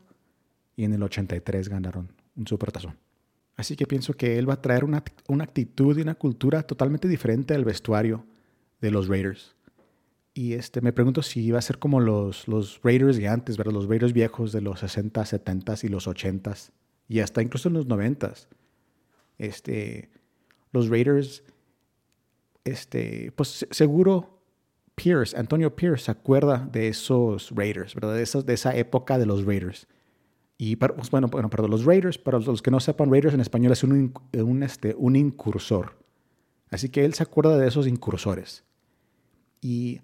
y 0.76 0.84
en 0.84 0.94
el 0.94 1.04
83 1.04 1.70
ganaron 1.70 2.12
un 2.36 2.48
supertazón. 2.48 2.98
Así 3.56 3.76
que 3.76 3.86
pienso 3.86 4.13
que 4.13 4.38
él 4.38 4.50
va 4.50 4.56
a 4.56 4.62
traer 4.62 4.84
una, 4.84 5.04
una 5.28 5.44
actitud 5.44 5.98
y 5.98 6.02
una 6.02 6.15
cultura 6.15 6.63
totalmente 6.63 7.08
diferente 7.08 7.54
al 7.54 7.63
vestuario 7.63 8.26
de 8.82 8.91
los 8.91 9.08
Raiders. 9.08 9.56
Y 10.34 10.54
este, 10.54 10.82
me 10.82 10.94
pregunto 10.94 11.22
si 11.22 11.41
iba 11.41 11.60
a 11.60 11.62
ser 11.62 11.78
como 11.78 12.00
los, 12.00 12.48
los 12.48 12.80
Raiders 12.82 13.17
de 13.17 13.28
antes, 13.28 13.58
¿verdad? 13.58 13.74
Los 13.74 13.88
Raiders 13.88 14.13
viejos 14.13 14.52
de 14.52 14.62
los 14.62 14.80
60, 14.80 15.26
70 15.26 15.76
y 15.84 15.88
los 15.89 16.08
80 16.08 16.56
y 17.12 17.19
hasta 17.19 17.41
incluso 17.41 17.67
en 17.67 17.74
los 17.74 17.88
90 17.88 18.32
Este, 19.38 20.10
los 20.71 20.88
Raiders, 20.88 21.43
este, 22.63 23.34
pues 23.36 23.67
seguro 23.69 24.41
Pierce, 24.95 25.36
Antonio 25.38 25.76
Pierce 25.76 26.06
se 26.06 26.12
acuerda 26.12 26.69
de 26.71 26.88
esos 26.88 27.52
Raiders, 27.54 27.95
¿verdad? 27.95 28.13
De, 28.15 28.21
esos, 28.21 28.45
de 28.45 28.54
esa 28.54 28.78
época 28.78 29.17
de 29.17 29.26
los 29.26 29.43
Raiders. 29.43 29.88
Y 30.58 30.78
pues, 30.78 31.12
bueno, 31.12 31.28
bueno, 31.28 31.50
perdón, 31.50 31.71
los 31.71 31.84
Raiders, 31.84 32.17
para 32.17 32.39
los 32.39 32.62
que 32.62 32.71
no 32.71 32.80
sepan, 32.80 33.12
Raiders 33.12 33.34
en 33.34 33.41
español 33.41 33.74
es 33.74 33.84
un, 33.84 34.13
un, 34.32 34.63
este, 34.63 34.95
un 34.97 35.17
incursor. 35.17 35.97
Así 36.69 36.88
que 36.88 37.04
él 37.04 37.13
se 37.13 37.24
acuerda 37.24 37.58
de 37.58 37.67
esos 37.67 37.88
incursores. 37.88 38.63
Y 39.60 40.00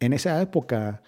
en 0.00 0.12
esa 0.12 0.42
época, 0.42 1.04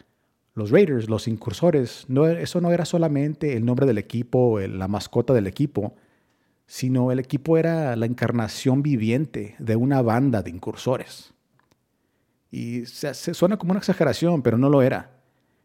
los 0.61 0.71
Raiders, 0.71 1.09
los 1.09 1.27
incursores, 1.27 2.05
no, 2.09 2.27
eso 2.27 2.61
no 2.61 2.71
era 2.71 2.85
solamente 2.85 3.57
el 3.57 3.65
nombre 3.65 3.87
del 3.87 3.99
equipo, 3.99 4.61
la 4.61 4.89
mascota 4.89 5.33
del 5.33 5.47
equipo, 5.47 5.95
sino 6.67 7.11
el 7.11 7.19
equipo 7.19 7.57
era 7.57 7.97
la 7.97 8.07
encarnación 8.07 8.83
viviente 8.83 9.57
de 9.59 9.75
una 9.75 10.03
banda 10.03 10.43
de 10.43 10.51
incursores. 10.51 11.33
Y 12.51 12.85
suena 12.87 13.57
como 13.57 13.73
una 13.73 13.79
exageración, 13.79 14.43
pero 14.43 14.59
no 14.59 14.69
lo 14.69 14.83
era. 14.83 15.11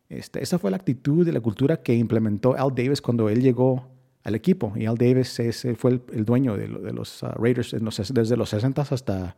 Este, 0.08 0.42
esa 0.42 0.60
fue 0.60 0.72
la 0.72 0.78
actitud 0.78 1.28
y 1.28 1.32
la 1.32 1.42
cultura 1.42 1.82
que 1.82 1.94
implementó 1.94 2.56
Al 2.56 2.74
Davis 2.74 3.02
cuando 3.02 3.28
él 3.28 3.42
llegó 3.42 3.88
al 4.24 4.36
equipo. 4.36 4.74
Y 4.76 4.86
Al 4.86 4.98
Davis 4.98 5.40
ese 5.40 5.76
fue 5.76 6.00
el, 6.14 6.26
dueño 6.26 6.56
de, 6.56 6.68
los 6.68 7.22
uh, 7.22 7.28
Raiders 7.36 7.76
desde 8.14 8.38
los 8.38 8.50
60 8.50 8.82
hasta, 8.82 9.36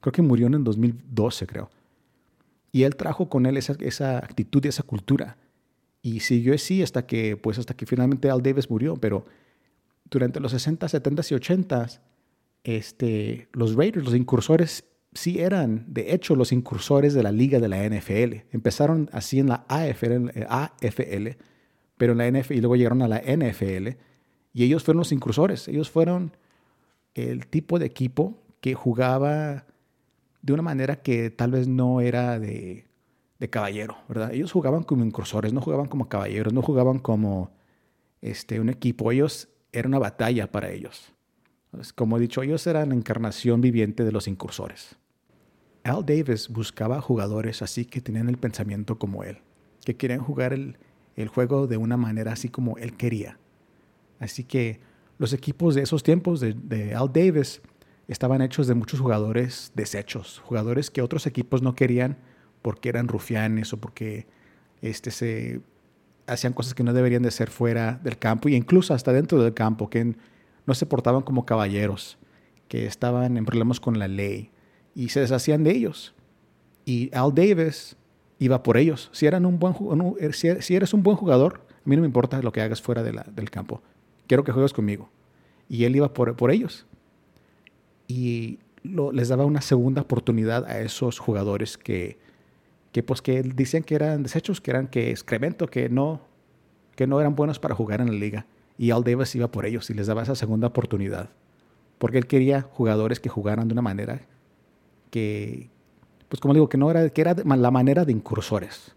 creo 0.00 0.12
que 0.12 0.22
murió 0.22 0.46
en 0.46 0.62
2012, 0.62 1.46
creo. 1.46 1.70
Y 2.72 2.84
él 2.84 2.96
trajo 2.96 3.28
con 3.28 3.46
él 3.46 3.56
esa, 3.56 4.18
actitud 4.18 4.64
y 4.64 4.68
esa 4.68 4.82
cultura. 4.82 5.36
Y 6.02 6.20
siguió 6.20 6.54
así 6.54 6.82
hasta 6.82 7.06
que, 7.06 7.36
pues 7.36 7.58
hasta 7.58 7.74
que 7.74 7.86
finalmente 7.86 8.30
Al 8.30 8.42
Davis 8.42 8.70
murió. 8.70 8.94
Pero 8.94 9.26
durante 10.08 10.40
los 10.40 10.52
60, 10.52 10.88
70 10.88 11.22
y 11.30 11.34
80, 11.34 11.86
este, 12.64 13.48
los 13.52 13.74
Raiders, 13.74 14.04
los 14.04 14.14
incursores, 14.14 14.84
sí 15.12 15.40
eran, 15.40 15.84
de 15.88 16.14
hecho, 16.14 16.36
los 16.36 16.52
incursores 16.52 17.14
de 17.14 17.22
la 17.22 17.32
liga 17.32 17.58
de 17.58 17.68
la 17.68 17.84
NFL. 17.88 18.46
Empezaron 18.52 19.10
así 19.12 19.40
en 19.40 19.48
la 19.48 19.64
AFL, 19.68 20.30
AFL 20.48 21.36
pero 22.00 22.12
en 22.12 22.18
la 22.18 22.30
NFL, 22.30 22.54
y 22.54 22.60
luego 22.62 22.76
llegaron 22.76 23.02
a 23.02 23.08
la 23.08 23.18
NFL. 23.18 23.88
Y 24.54 24.64
ellos 24.64 24.82
fueron 24.82 25.00
los 25.00 25.12
incursores. 25.12 25.68
Ellos 25.68 25.90
fueron 25.90 26.34
el 27.12 27.46
tipo 27.46 27.78
de 27.78 27.84
equipo 27.84 28.42
que 28.62 28.72
jugaba 28.72 29.66
de 30.42 30.52
una 30.52 30.62
manera 30.62 30.96
que 30.96 31.30
tal 31.30 31.52
vez 31.52 31.68
no 31.68 32.00
era 32.00 32.38
de, 32.38 32.86
caballero, 33.50 33.96
¿verdad? 34.08 34.32
Ellos 34.32 34.52
jugaban 34.52 34.82
como 34.82 35.04
incursores, 35.04 35.52
no 35.52 35.60
jugaban 35.60 35.86
como 35.86 36.08
caballeros, 36.08 36.52
no 36.52 36.62
jugaban 36.62 36.98
como 36.98 37.50
este, 38.20 38.60
un 38.60 38.68
equipo. 38.68 39.10
Ellos 39.12 39.48
era 39.72 39.88
una 39.88 39.98
batalla 39.98 40.50
para 40.50 40.70
ellos. 40.70 41.12
como 41.94 42.16
he 42.16 42.20
dicho, 42.20 42.42
ellos 42.42 42.66
eran 42.66 42.90
la 42.90 42.94
encarnación 42.94 43.60
viviente 43.60 44.04
de 44.04 44.12
los 44.12 44.28
incursores. 44.28 44.96
Al 45.84 46.04
Davis 46.04 46.48
buscaba 46.48 47.00
jugadores 47.00 47.62
así 47.62 47.86
que 47.86 48.02
tenían 48.02 48.28
el 48.28 48.36
pensamiento 48.36 48.98
como 48.98 49.24
él, 49.24 49.38
que 49.84 49.96
querían 49.96 50.20
jugar 50.20 50.52
el, 50.52 50.76
juego 51.28 51.66
de 51.66 51.76
una 51.76 51.98
manera 51.98 52.32
así 52.32 52.48
como 52.48 52.78
él 52.78 52.96
quería. 52.96 53.38
Así 54.18 54.44
que 54.44 54.80
los 55.18 55.34
equipos 55.34 55.74
de 55.74 55.82
esos 55.82 56.02
tiempos 56.02 56.40
de, 56.40 56.54
de 56.54 56.94
Al 56.94 57.12
Davis 57.12 57.60
estaban 58.10 58.42
hechos 58.42 58.66
de 58.66 58.74
muchos 58.74 58.98
jugadores 58.98 59.70
desechos, 59.76 60.42
jugadores 60.44 60.90
que 60.90 61.00
otros 61.00 61.26
equipos 61.26 61.62
no 61.62 61.76
querían 61.76 62.18
porque 62.60 62.88
eran 62.88 63.06
rufianes 63.06 63.72
o 63.72 63.76
porque 63.76 64.26
este, 64.82 65.12
se 65.12 65.60
hacían 66.26 66.52
cosas 66.52 66.74
que 66.74 66.82
no 66.82 66.92
deberían 66.92 67.22
de 67.22 67.30
ser 67.30 67.50
fuera 67.50 68.00
del 68.02 68.18
campo 68.18 68.48
e 68.48 68.52
incluso 68.52 68.94
hasta 68.94 69.12
dentro 69.12 69.40
del 69.40 69.54
campo, 69.54 69.88
que 69.88 70.16
no 70.66 70.74
se 70.74 70.86
portaban 70.86 71.22
como 71.22 71.46
caballeros, 71.46 72.18
que 72.66 72.84
estaban 72.84 73.36
en 73.36 73.44
problemas 73.44 73.78
con 73.78 74.00
la 74.00 74.08
ley 74.08 74.50
y 74.92 75.10
se 75.10 75.20
deshacían 75.20 75.62
de 75.62 75.70
ellos. 75.70 76.12
Y 76.84 77.14
Al 77.14 77.32
Davis 77.32 77.96
iba 78.40 78.64
por 78.64 78.76
ellos. 78.76 79.08
Si, 79.12 79.26
eran 79.26 79.46
un 79.46 79.60
buen, 79.60 79.74
si 80.32 80.74
eres 80.74 80.92
un 80.92 81.04
buen 81.04 81.16
jugador, 81.16 81.64
a 81.70 81.88
mí 81.88 81.94
no 81.94 82.02
me 82.02 82.08
importa 82.08 82.42
lo 82.42 82.50
que 82.50 82.60
hagas 82.60 82.82
fuera 82.82 83.04
del 83.04 83.50
campo. 83.50 83.82
Quiero 84.26 84.42
que 84.42 84.50
juegues 84.50 84.72
conmigo. 84.72 85.08
Y 85.68 85.84
él 85.84 85.94
iba 85.94 86.12
por, 86.12 86.34
por 86.34 86.50
ellos 86.50 86.86
y 88.10 88.58
les 89.12 89.28
daba 89.28 89.44
una 89.44 89.60
segunda 89.60 90.02
oportunidad 90.02 90.64
a 90.64 90.80
esos 90.80 91.18
jugadores 91.18 91.78
que, 91.78 92.18
que, 92.92 93.02
pues, 93.02 93.22
que 93.22 93.42
decían 93.42 93.84
que 93.84 93.94
eran 93.94 94.24
desechos, 94.24 94.60
que 94.60 94.72
eran 94.72 94.88
que 94.88 95.10
excremento, 95.10 95.68
que 95.68 95.88
no, 95.88 96.20
que 96.96 97.06
no 97.06 97.20
eran 97.20 97.36
buenos 97.36 97.60
para 97.60 97.74
jugar 97.74 98.00
en 98.00 98.08
la 98.08 98.18
liga. 98.18 98.46
Y 98.76 98.90
Al 98.90 99.04
Davis 99.04 99.34
iba 99.36 99.48
por 99.48 99.64
ellos 99.64 99.90
y 99.90 99.94
les 99.94 100.08
daba 100.08 100.22
esa 100.22 100.34
segunda 100.34 100.68
oportunidad. 100.68 101.30
Porque 101.98 102.18
él 102.18 102.26
quería 102.26 102.62
jugadores 102.62 103.20
que 103.20 103.28
jugaran 103.28 103.68
de 103.68 103.74
una 103.74 103.82
manera 103.82 104.22
que, 105.10 105.70
pues 106.28 106.40
como 106.40 106.54
digo, 106.54 106.68
que 106.68 106.78
no 106.78 106.90
era, 106.90 107.08
que 107.10 107.20
era 107.20 107.34
la 107.34 107.70
manera 107.70 108.04
de 108.04 108.12
incursores. 108.12 108.96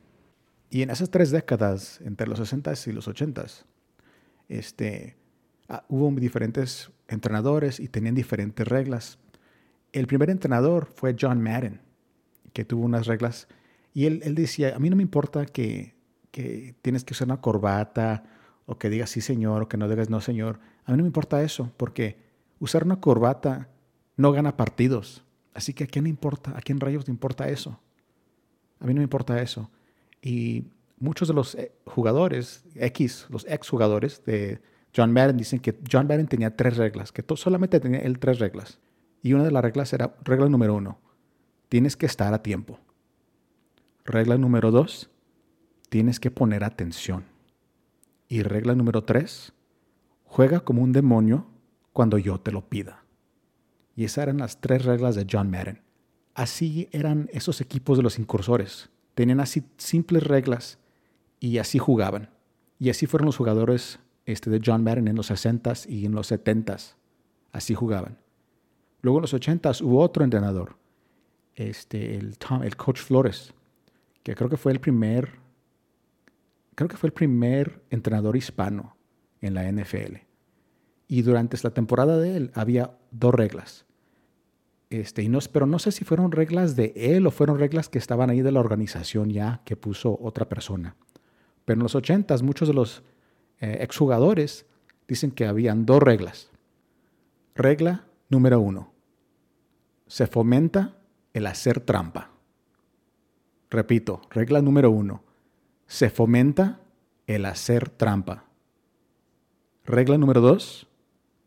Y 0.69 0.81
en 0.81 0.89
esas 0.89 1.11
tres 1.11 1.29
décadas, 1.29 1.99
entre 2.03 2.27
los 2.27 2.39
60 2.39 2.73
y 2.87 2.91
los 2.93 3.07
80, 3.07 3.45
este, 4.49 5.17
ah, 5.69 5.83
hubo 5.87 6.09
diferentes 6.19 6.89
entrenadores 7.07 7.79
y 7.79 7.87
tenían 7.87 8.15
diferentes 8.15 8.67
reglas. 8.67 9.19
El 9.91 10.07
primer 10.07 10.29
entrenador 10.29 10.87
fue 10.87 11.15
John 11.19 11.41
Madden, 11.41 11.81
que 12.53 12.65
tuvo 12.65 12.85
unas 12.85 13.07
reglas 13.07 13.47
y 13.93 14.05
él, 14.05 14.21
él 14.23 14.35
decía, 14.35 14.75
a 14.75 14.79
mí 14.79 14.89
no 14.89 14.95
me 14.95 15.03
importa 15.03 15.45
que, 15.45 15.95
que 16.31 16.75
tienes 16.81 17.03
que 17.03 17.13
usar 17.13 17.27
una 17.27 17.41
corbata 17.41 18.23
o 18.65 18.77
que 18.77 18.89
digas 18.89 19.11
sí 19.11 19.21
señor 19.21 19.63
o 19.63 19.67
que 19.69 19.77
no 19.77 19.87
digas 19.87 20.09
no 20.09 20.19
señor. 20.19 20.59
A 20.85 20.91
mí 20.91 20.97
no 20.97 21.03
me 21.03 21.09
importa 21.09 21.43
eso 21.43 21.71
porque 21.77 22.17
usar 22.59 22.83
una 22.83 22.99
corbata 22.99 23.69
no 24.17 24.31
gana 24.31 24.57
partidos. 24.57 25.23
Así 25.53 25.73
que 25.73 25.83
a 25.83 25.87
quién 25.87 26.07
importa, 26.07 26.57
a 26.57 26.61
quién 26.61 26.79
rayos 26.79 27.07
le 27.07 27.11
importa 27.11 27.49
eso. 27.49 27.79
A 28.79 28.85
mí 28.85 28.93
no 28.93 28.99
me 28.99 29.03
importa 29.03 29.41
eso. 29.41 29.69
Y 30.21 30.65
muchos 30.97 31.27
de 31.27 31.33
los 31.35 31.53
eh, 31.55 31.71
jugadores 31.85 32.63
X, 32.75 33.27
los 33.29 33.45
ex 33.47 33.69
jugadores 33.69 34.23
de, 34.25 34.59
John 34.95 35.11
Madden 35.11 35.37
dicen 35.37 35.59
que 35.59 35.77
John 35.91 36.07
Madden 36.07 36.27
tenía 36.27 36.55
tres 36.55 36.77
reglas, 36.77 37.11
que 37.11 37.23
solamente 37.35 37.79
tenía 37.79 37.99
él 37.99 38.19
tres 38.19 38.39
reglas. 38.39 38.79
Y 39.21 39.33
una 39.33 39.43
de 39.43 39.51
las 39.51 39.63
reglas 39.63 39.91
era, 39.93 40.15
regla 40.23 40.49
número 40.49 40.75
uno, 40.75 40.99
tienes 41.69 41.95
que 41.95 42.05
estar 42.05 42.33
a 42.33 42.43
tiempo. 42.43 42.79
Regla 44.05 44.37
número 44.37 44.69
dos, 44.69 45.09
tienes 45.89 46.19
que 46.19 46.29
poner 46.29 46.63
atención. 46.63 47.23
Y 48.27 48.43
regla 48.43 48.75
número 48.75 49.03
tres, 49.03 49.53
juega 50.25 50.59
como 50.59 50.81
un 50.81 50.91
demonio 50.91 51.47
cuando 51.93 52.17
yo 52.17 52.39
te 52.39 52.51
lo 52.51 52.67
pida. 52.67 53.03
Y 53.95 54.05
esas 54.05 54.23
eran 54.23 54.39
las 54.39 54.59
tres 54.59 54.85
reglas 54.85 55.15
de 55.15 55.25
John 55.29 55.49
Madden. 55.49 55.81
Así 56.33 56.89
eran 56.91 57.29
esos 57.31 57.61
equipos 57.61 57.97
de 57.97 58.03
los 58.03 58.17
incursores. 58.17 58.89
Tenían 59.13 59.39
así 59.39 59.63
simples 59.77 60.23
reglas 60.23 60.79
y 61.39 61.59
así 61.59 61.77
jugaban. 61.77 62.31
Y 62.79 62.89
así 62.89 63.05
fueron 63.05 63.27
los 63.27 63.37
jugadores 63.37 63.99
este, 64.25 64.49
de 64.49 64.61
John 64.63 64.83
Madden 64.83 65.07
en 65.07 65.15
los 65.15 65.29
60s 65.31 65.89
y 65.89 66.05
en 66.05 66.13
los 66.13 66.31
70s. 66.31 66.95
Así 67.51 67.75
jugaban. 67.75 68.17
Luego 69.01 69.19
en 69.19 69.23
los 69.23 69.33
80s 69.33 69.81
hubo 69.81 69.99
otro 69.99 70.23
entrenador, 70.23 70.77
este, 71.55 72.15
el, 72.15 72.37
el 72.63 72.75
coach 72.77 72.99
Flores, 72.99 73.53
que 74.23 74.33
creo 74.33 74.49
que 74.49 74.57
fue 74.57 74.71
el 74.71 74.79
primer, 74.79 75.29
creo 76.75 76.87
que 76.87 76.97
fue 76.97 77.07
el 77.07 77.13
primer 77.13 77.83
entrenador 77.89 78.37
hispano 78.37 78.95
en 79.41 79.53
la 79.53 79.69
NFL. 79.69 80.17
Y 81.07 81.21
durante 81.21 81.57
la 81.61 81.71
temporada 81.71 82.17
de 82.17 82.37
él 82.37 82.51
había 82.55 82.97
dos 83.11 83.35
reglas. 83.35 83.85
Este, 84.89 85.23
y 85.23 85.27
no, 85.27 85.39
pero 85.51 85.65
no 85.65 85.79
sé 85.79 85.91
si 85.91 86.05
fueron 86.05 86.31
reglas 86.31 86.75
de 86.75 86.93
él 86.95 87.27
o 87.27 87.31
fueron 87.31 87.59
reglas 87.59 87.89
que 87.89 87.97
estaban 87.97 88.29
ahí 88.29 88.41
de 88.41 88.51
la 88.51 88.59
organización 88.59 89.31
ya 89.31 89.61
que 89.65 89.75
puso 89.75 90.17
otra 90.21 90.47
persona. 90.47 90.95
Pero 91.65 91.79
en 91.79 91.83
los 91.83 91.95
80 91.95 92.37
muchos 92.37 92.67
de 92.67 92.73
los 92.73 93.03
eh, 93.59 93.77
exjugadores 93.81 94.65
dicen 95.07 95.31
que 95.31 95.45
habían 95.45 95.85
dos 95.85 96.01
reglas. 96.01 96.49
Regla 97.55 98.05
número 98.29 98.59
uno. 98.59 98.91
Se 100.07 100.27
fomenta 100.27 100.97
el 101.33 101.47
hacer 101.47 101.79
trampa. 101.79 102.29
Repito, 103.69 104.21
regla 104.29 104.61
número 104.61 104.91
uno. 104.91 105.23
Se 105.87 106.09
fomenta 106.09 106.79
el 107.27 107.45
hacer 107.45 107.89
trampa. 107.89 108.45
Regla 109.85 110.17
número 110.17 110.41
dos. 110.41 110.87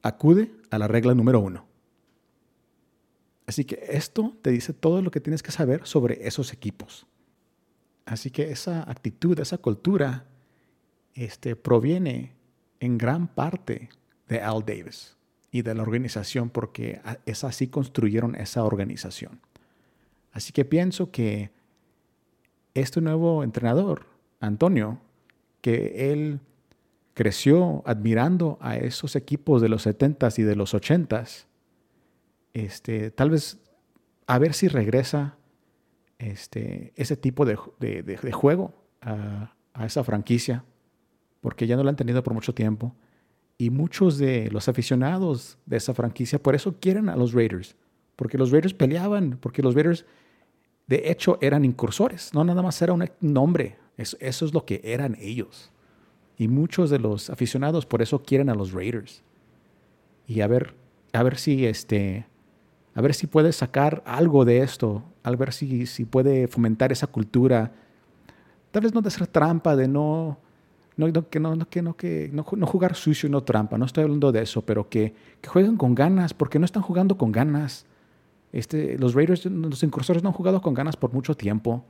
Acude 0.03 0.53
a 0.71 0.79
la 0.79 0.89
regla 0.89 1.15
número 1.15 1.41
uno. 1.41 1.67
Así 3.47 3.65
que 3.65 3.81
esto 3.89 4.37
te 4.43 4.51
dice 4.51 4.73
todo 4.73 5.03
lo 5.03 5.11
que 5.11 5.21
tienes 5.21 5.43
que 5.43 5.53
saber 5.53 5.87
sobre 5.87 6.27
esos 6.27 6.53
equipos. 6.53 7.07
Así 8.05 8.31
que 8.31 8.51
esa 8.51 8.89
actitud, 8.91 9.39
esa 9.39 9.59
cultura, 9.59 10.27
este, 11.17 11.57
proviene 11.57 12.35
en 12.79 12.99
gran 12.99 13.27
parte 13.27 13.89
de 14.29 14.41
Al 14.41 14.65
Davis 14.65 15.17
y 15.51 15.63
de 15.63 15.75
la 15.75 15.83
organización, 15.83 16.51
porque 16.51 17.01
es 17.25 17.43
así 17.43 17.67
construyeron 17.69 18.35
esa 18.37 18.63
organización. 18.63 19.41
Así 20.33 20.53
que 20.53 20.65
pienso 20.65 21.11
que 21.11 21.51
este 22.75 23.01
nuevo 23.01 23.43
entrenador, 23.43 24.07
Antonio, 24.39 25.01
que 25.63 26.13
él 26.13 26.41
creció 27.15 27.83
admirando 27.87 28.59
a 28.61 28.77
esos 28.77 29.17
equipos 29.17 29.63
de 29.63 29.71
los 29.71 29.87
70s 29.87 30.39
y 30.39 30.43
de 30.43 30.55
los 30.55 30.75
80s, 30.75 31.47
este, 32.53 33.11
tal 33.11 33.31
vez 33.31 33.59
a 34.27 34.39
ver 34.39 34.53
si 34.53 34.69
regresa 34.69 35.37
este, 36.19 36.93
ese 36.97 37.17
tipo 37.17 37.45
de, 37.45 37.57
juego 38.33 38.75
a, 39.01 39.55
esa 39.85 40.05
franquicia, 40.05 40.65
porque 41.47 41.69
ya 41.69 41.77
no 41.77 41.85
la 41.85 41.91
han 41.91 41.97
tenido 41.97 42.25
por 42.25 42.35
mucho 42.35 42.53
tiempo. 42.53 42.93
Y 43.57 43.71
muchos 43.71 44.19
de 44.19 44.51
los 44.51 44.69
aficionados 44.69 45.59
de 45.65 45.77
esa 45.77 45.95
franquicia 45.95 46.43
por 46.43 46.57
eso 46.57 46.75
quieren 46.81 47.09
a 47.09 47.15
los 47.15 47.35
Raiders, 47.35 47.77
porque 48.17 48.37
los 48.37 48.51
Raiders 48.51 48.75
peleaban, 48.75 49.39
porque 49.41 49.63
los 49.63 49.77
Raiders 49.77 50.07
de 50.89 51.09
hecho 51.09 51.39
eran 51.41 51.65
incursores, 51.65 52.35
no 52.35 52.43
nada 52.43 52.63
más 52.63 52.83
era 52.83 52.95
un 52.95 53.09
nombre, 53.21 53.79
eso, 53.97 54.17
eso 54.19 54.45
es 54.45 54.55
lo 54.55 54.65
que 54.65 54.81
eran 54.83 55.17
ellos. 55.21 55.71
Y 56.37 56.49
muchos 56.49 56.91
de 56.91 56.99
los 56.99 57.31
aficionados 57.31 57.87
por 57.87 58.03
eso 58.03 58.25
quieren 58.25 58.49
a 58.49 58.57
los 58.57 58.73
Raiders. 58.73 59.23
Y 60.27 60.41
a 60.41 60.49
ver, 60.49 60.75
a 61.13 61.23
ver 61.23 61.39
si 61.39 61.65
este, 61.65 62.27
a 62.93 63.01
ver 63.01 63.15
si 63.15 63.29
puede 63.29 63.53
sacar 63.53 64.03
algo 64.05 64.45
de 64.45 64.63
esto, 64.63 65.05
a 65.23 65.31
ver 65.31 65.53
si, 65.53 65.87
si 65.87 66.07
puede 66.07 66.49
fomentar 66.49 66.91
esa 66.91 67.07
cultura. 67.07 67.71
Tal 68.73 68.83
vez 68.83 68.93
no 68.93 69.01
de 69.01 69.07
hacer 69.07 69.29
trampa, 69.29 69.77
de 69.77 69.87
no, 69.87 70.41
no, 70.97 71.13
que, 71.29 71.41
no, 71.41 71.69
que, 71.69 71.83
no, 71.83 71.97
que 71.97 72.31
no, 72.33 72.67
jugar 72.67 72.95
sucio 72.95 73.29
no 73.29 73.43
trampa, 73.43 73.77
no 73.77 73.85
estoy 73.85 74.05
hablando 74.05 74.33
de 74.33 74.43
eso, 74.43 74.63
pero 74.63 74.89
que, 74.89 75.15
que 75.41 75.49
jueguen 75.49 75.77
con 75.77 75.95
ganas, 75.95 76.33
porque 76.33 76.59
no 76.59 76.65
están 76.65 76.83
jugando 76.83 77.19
con 77.19 77.33
ganas. 77.33 77.85
Este, 78.53 78.99
los 78.99 79.15
Raiders, 79.15 79.45
los 79.45 79.83
incursores 79.83 80.23
no 80.23 80.31
han 80.31 80.35
jugado 80.35 80.63
con 80.63 80.73
ganas 80.73 80.97
por 80.97 81.13
mucho 81.13 81.37
tiempo. 81.37 81.85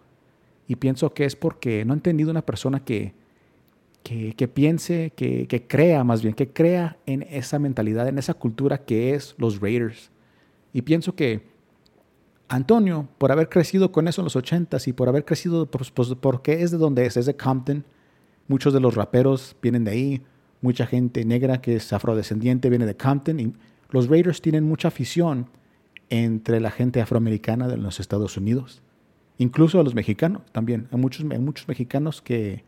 Y 0.66 0.76
pienso 0.76 1.14
que 1.14 1.24
es 1.24 1.36
porque 1.36 1.84
no 1.84 1.92
han 1.92 2.00
tenido 2.00 2.32
una 2.32 2.42
persona 2.42 2.80
que, 2.80 3.14
que, 4.02 4.48
piense, 4.48 5.12
que, 5.14 5.46
que, 5.46 5.66
crea 5.68 6.02
más 6.02 6.22
bien, 6.22 6.34
que 6.34 6.48
crea 6.48 6.96
en 7.06 7.22
esa 7.22 7.60
mentalidad, 7.60 8.08
en 8.08 8.18
esa 8.18 8.34
cultura 8.34 8.78
que 8.78 9.14
es 9.14 9.36
los 9.38 9.60
Raiders. 9.60 10.10
Y 10.72 10.82
pienso 10.82 11.14
que 11.14 11.46
Antonio, 12.48 13.08
por 13.18 13.30
haber 13.30 13.48
crecido 13.48 13.92
con 13.92 14.08
eso 14.08 14.20
en 14.20 14.24
los 14.24 14.36
80s 14.36 14.88
y 14.88 14.92
por 14.92 15.08
haber 15.08 15.24
crecido, 15.24 15.66
porque 15.66 16.62
es 16.62 16.72
de 16.72 16.78
donde 16.78 17.06
es, 17.06 17.16
es 17.16 17.26
de 17.26 17.36
Compton, 17.36 17.84
muchos 18.48 18.72
de 18.72 18.80
los 18.80 18.94
raperos 18.94 19.56
vienen 19.62 19.84
de 19.84 19.90
ahí, 19.90 20.22
mucha 20.60 20.86
gente 20.86 21.24
negra 21.24 21.60
que 21.60 21.76
es 21.76 21.92
afrodescendiente 21.92 22.70
viene 22.70 22.86
de 22.86 22.96
Compton 22.96 23.40
y 23.40 23.54
los 23.90 24.08
Raiders 24.08 24.40
tienen 24.40 24.64
mucha 24.64 24.88
afición 24.88 25.48
entre 26.10 26.60
la 26.60 26.70
gente 26.70 27.00
afroamericana 27.00 27.68
de 27.68 27.76
los 27.76 28.00
Estados 28.00 28.36
Unidos, 28.36 28.82
incluso 29.38 29.80
a 29.80 29.84
los 29.84 29.94
mexicanos 29.94 30.42
también. 30.52 30.88
Hay 30.90 30.98
muchos, 30.98 31.24
hay 31.30 31.38
muchos 31.38 31.68
mexicanos 31.68 32.22
que 32.22 32.64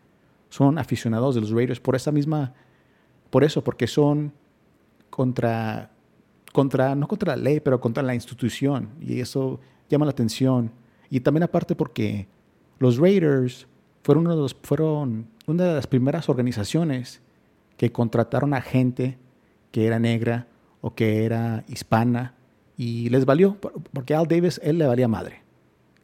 son 0.49 0.79
aficionados 0.79 1.35
de 1.35 1.41
los 1.41 1.51
Raiders 1.51 1.81
por 1.81 1.97
esa 1.97 2.13
misma, 2.13 2.55
por 3.31 3.45
eso, 3.45 3.63
porque 3.63 3.87
son 3.87 4.33
contra 5.11 5.91
contra, 6.53 6.95
no 6.95 7.07
contra 7.07 7.37
la 7.37 7.43
ley, 7.43 7.61
pero 7.61 7.81
contra 7.81 8.03
la 8.03 8.15
institución. 8.15 8.91
Y 9.01 9.21
eso 9.21 9.61
llama 9.89 10.07
la 10.07 10.11
atención. 10.11 10.73
Y 11.11 11.21
también 11.21 11.45
aparte 11.45 11.75
porque 11.75 12.27
los 12.79 12.99
Raiders 12.99 13.67
fueron, 14.03 14.27
uno 14.27 14.37
de 14.37 14.43
los, 14.43 14.57
fueron 14.63 15.27
una 15.47 15.65
de 15.65 15.75
las 15.75 15.87
primeras 15.87 16.29
organizaciones 16.29 17.21
que 17.77 17.93
contrataron 17.93 18.55
a 18.55 18.61
gente 18.61 19.19
que 19.71 19.87
era 19.87 19.99
negra 19.99 20.47
o 20.81 20.95
que 20.95 21.25
era 21.25 21.65
hispana 21.69 22.35
y 22.77 23.09
les 23.11 23.25
valió, 23.25 23.57
porque 23.93 24.15
Al 24.15 24.29
Davis, 24.29 24.61
él 24.63 24.79
le 24.79 24.87
valía 24.87 25.09
madre. 25.09 25.43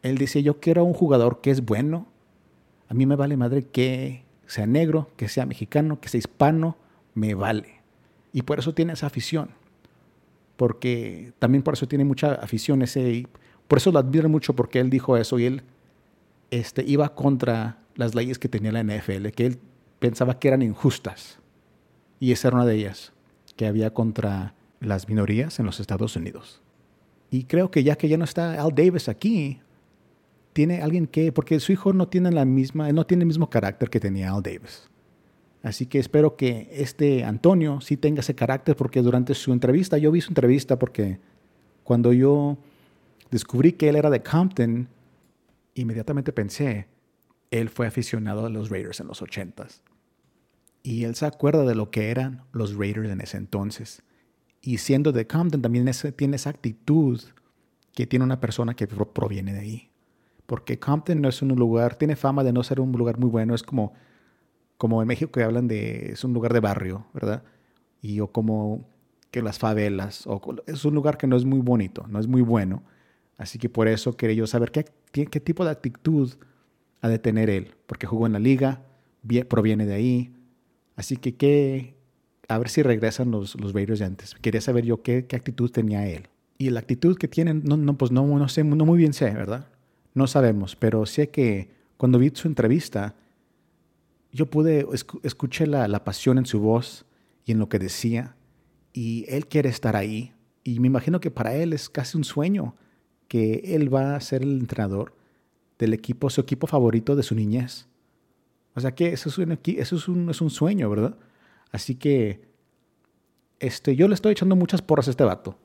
Él 0.02 0.18
decía, 0.18 0.42
yo 0.42 0.60
quiero 0.60 0.84
un 0.84 0.92
jugador 0.92 1.40
que 1.40 1.50
es 1.50 1.64
bueno, 1.64 2.06
a 2.88 2.94
mí 2.94 3.06
me 3.06 3.16
vale 3.16 3.36
madre 3.36 3.62
que 3.62 4.24
sea 4.46 4.66
negro, 4.66 5.10
que 5.16 5.28
sea 5.28 5.46
mexicano, 5.46 6.00
que 6.00 6.08
sea 6.08 6.18
hispano, 6.18 6.76
me 7.14 7.34
vale. 7.34 7.80
Y 8.32 8.42
por 8.42 8.58
eso 8.58 8.74
tiene 8.74 8.92
esa 8.92 9.06
afición 9.06 9.50
porque 10.56 11.32
también 11.38 11.62
por 11.62 11.74
eso 11.74 11.86
tiene 11.86 12.04
mucha 12.04 12.34
afición 12.34 12.82
ese, 12.82 13.26
por 13.68 13.78
eso 13.78 13.90
lo 13.90 13.98
admiro 13.98 14.28
mucho 14.28 14.54
porque 14.54 14.80
él 14.80 14.90
dijo 14.90 15.16
eso 15.16 15.38
y 15.38 15.46
él 15.46 15.62
este, 16.50 16.84
iba 16.84 17.14
contra 17.14 17.78
las 17.94 18.14
leyes 18.14 18.38
que 18.38 18.48
tenía 18.48 18.72
la 18.72 18.82
NFL, 18.82 19.28
que 19.28 19.46
él 19.46 19.58
pensaba 19.98 20.38
que 20.38 20.48
eran 20.48 20.62
injustas. 20.62 21.38
Y 22.20 22.32
esa 22.32 22.48
era 22.48 22.56
una 22.56 22.66
de 22.66 22.76
ellas, 22.76 23.12
que 23.56 23.66
había 23.66 23.92
contra 23.92 24.54
las 24.80 25.08
minorías 25.08 25.58
en 25.58 25.66
los 25.66 25.80
Estados 25.80 26.16
Unidos. 26.16 26.62
Y 27.30 27.44
creo 27.44 27.70
que 27.70 27.82
ya 27.82 27.96
que 27.96 28.08
ya 28.08 28.16
no 28.16 28.24
está 28.24 28.62
Al 28.62 28.74
Davis 28.74 29.08
aquí, 29.08 29.60
tiene 30.52 30.82
alguien 30.82 31.06
que, 31.06 31.32
porque 31.32 31.58
su 31.60 31.72
hijo 31.72 31.92
no 31.92 32.08
tiene 32.08 32.30
la 32.30 32.44
misma, 32.44 32.92
no 32.92 33.06
tiene 33.06 33.22
el 33.22 33.26
mismo 33.26 33.50
carácter 33.50 33.90
que 33.90 34.00
tenía 34.00 34.32
Al 34.32 34.42
Davis. 34.42 34.88
Así 35.62 35.86
que 35.86 35.98
espero 35.98 36.36
que 36.36 36.68
este 36.70 37.24
Antonio 37.24 37.80
sí 37.80 37.96
tenga 37.96 38.20
ese 38.20 38.34
carácter 38.34 38.76
porque 38.76 39.00
durante 39.00 39.34
su 39.34 39.52
entrevista, 39.52 39.96
yo 39.96 40.12
vi 40.12 40.20
su 40.20 40.30
entrevista 40.30 40.78
porque 40.78 41.18
cuando 41.82 42.12
yo 42.12 42.58
descubrí 43.30 43.72
que 43.72 43.88
él 43.88 43.96
era 43.96 44.10
de 44.10 44.22
Compton, 44.22 44.88
inmediatamente 45.74 46.32
pensé, 46.32 46.86
él 47.60 47.68
fue 47.68 47.86
aficionado 47.86 48.46
a 48.46 48.50
los 48.50 48.70
Raiders 48.70 49.00
en 49.00 49.06
los 49.06 49.22
80s. 49.22 49.80
Y 50.82 51.04
él 51.04 51.14
se 51.14 51.26
acuerda 51.26 51.64
de 51.64 51.74
lo 51.74 51.90
que 51.90 52.10
eran 52.10 52.42
los 52.52 52.76
Raiders 52.76 53.10
en 53.10 53.20
ese 53.20 53.36
entonces. 53.36 54.02
Y 54.60 54.78
siendo 54.78 55.12
de 55.12 55.26
Compton 55.26 55.62
también 55.62 55.88
tiene 56.16 56.36
esa 56.36 56.50
actitud 56.50 57.20
que 57.94 58.06
tiene 58.06 58.24
una 58.24 58.40
persona 58.40 58.74
que 58.74 58.86
proviene 58.86 59.52
de 59.52 59.60
ahí. 59.60 59.90
Porque 60.46 60.78
Compton 60.78 61.22
no 61.22 61.28
es 61.28 61.40
un 61.42 61.48
lugar, 61.48 61.96
tiene 61.96 62.16
fama 62.16 62.44
de 62.44 62.52
no 62.52 62.62
ser 62.62 62.80
un 62.80 62.92
lugar 62.92 63.18
muy 63.18 63.30
bueno, 63.30 63.54
es 63.54 63.62
como 63.62 63.94
como 64.76 65.00
en 65.00 65.08
México 65.08 65.32
que 65.32 65.42
hablan 65.42 65.68
de, 65.68 66.10
es 66.12 66.24
un 66.24 66.32
lugar 66.32 66.52
de 66.52 66.60
barrio, 66.60 67.06
¿verdad? 67.14 67.42
Y 68.02 68.20
o 68.20 68.32
como 68.32 68.86
que 69.30 69.42
las 69.42 69.58
favelas, 69.58 70.26
o 70.26 70.40
es 70.66 70.84
un 70.84 70.94
lugar 70.94 71.16
que 71.16 71.26
no 71.26 71.36
es 71.36 71.44
muy 71.44 71.60
bonito, 71.60 72.04
no 72.08 72.18
es 72.18 72.26
muy 72.26 72.42
bueno. 72.42 72.82
Así 73.36 73.58
que 73.58 73.68
por 73.68 73.88
eso 73.88 74.16
quería 74.16 74.36
yo 74.36 74.46
saber 74.46 74.70
qué, 74.70 74.84
qué 75.12 75.40
tipo 75.40 75.64
de 75.64 75.70
actitud 75.70 76.32
ha 77.04 77.08
de 77.10 77.18
tener 77.18 77.50
él, 77.50 77.74
porque 77.86 78.06
jugó 78.06 78.24
en 78.24 78.32
la 78.32 78.38
liga, 78.38 78.80
proviene 79.50 79.84
de 79.84 79.92
ahí. 79.92 80.32
Así 80.96 81.18
que 81.18 81.36
qué, 81.36 81.98
a 82.48 82.56
ver 82.56 82.70
si 82.70 82.82
regresan 82.82 83.30
los, 83.30 83.60
los 83.60 83.74
Raiders 83.74 83.98
de 83.98 84.06
antes. 84.06 84.34
Quería 84.40 84.62
saber 84.62 84.86
yo 84.86 85.02
qué, 85.02 85.26
qué 85.26 85.36
actitud 85.36 85.70
tenía 85.70 86.08
él. 86.08 86.28
Y 86.56 86.70
la 86.70 86.80
actitud 86.80 87.18
que 87.18 87.28
tienen, 87.28 87.60
no, 87.62 87.76
no, 87.76 87.98
pues 87.98 88.10
no, 88.10 88.26
no 88.26 88.48
sé, 88.48 88.64
no 88.64 88.86
muy 88.86 88.96
bien 88.96 89.12
sé, 89.12 89.28
¿verdad? 89.32 89.68
No 90.14 90.26
sabemos, 90.26 90.76
pero 90.76 91.04
sé 91.04 91.28
que 91.28 91.68
cuando 91.98 92.18
vi 92.18 92.30
su 92.32 92.48
entrevista, 92.48 93.14
yo 94.32 94.46
pude, 94.46 94.86
escuché 95.22 95.66
la, 95.66 96.04
pasión 96.04 96.38
en 96.38 96.46
su 96.46 96.58
voz 96.58 97.04
y 97.44 97.52
en 97.52 97.58
lo 97.58 97.68
que 97.68 97.78
decía. 97.78 98.34
Y 98.94 99.26
él 99.28 99.46
quiere 99.46 99.68
estar 99.68 99.94
ahí. 99.94 100.32
Y 100.62 100.80
me 100.80 100.86
imagino 100.86 101.20
que 101.20 101.30
para 101.30 101.54
él 101.54 101.74
es 101.74 101.90
casi 101.90 102.16
un 102.16 102.24
sueño 102.24 102.76
que 103.28 103.74
él 103.74 103.94
va 103.94 104.16
a 104.16 104.20
ser 104.22 104.40
el 104.40 104.58
entrenador 104.58 105.12
del 105.78 105.92
equipo, 105.92 106.30
su 106.30 106.40
equipo 106.40 106.66
favorito 106.66 107.16
de 107.16 107.22
su 107.22 107.34
niñez. 107.34 107.88
O 108.74 108.80
sea 108.80 108.94
que 108.94 109.12
eso 109.12 109.28
es 109.28 109.38
un, 109.38 109.52
eso 109.52 109.96
es 109.96 110.08
un, 110.08 110.30
es 110.30 110.40
un 110.40 110.50
sueño, 110.50 110.90
¿verdad? 110.90 111.16
Así 111.70 111.94
que 111.94 112.42
este, 113.60 113.96
yo 113.96 114.08
le 114.08 114.14
estoy 114.14 114.32
echando 114.32 114.56
muchas 114.56 114.82
porras 114.82 115.08
a 115.08 115.10
este 115.10 115.24
vato. 115.24 115.58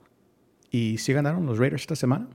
Y 0.72 1.00
sí 1.00 1.14
ganaron 1.14 1.46
los 1.46 1.58
Raiders 1.58 1.82
esta 1.82 1.96
semana. 1.96 2.28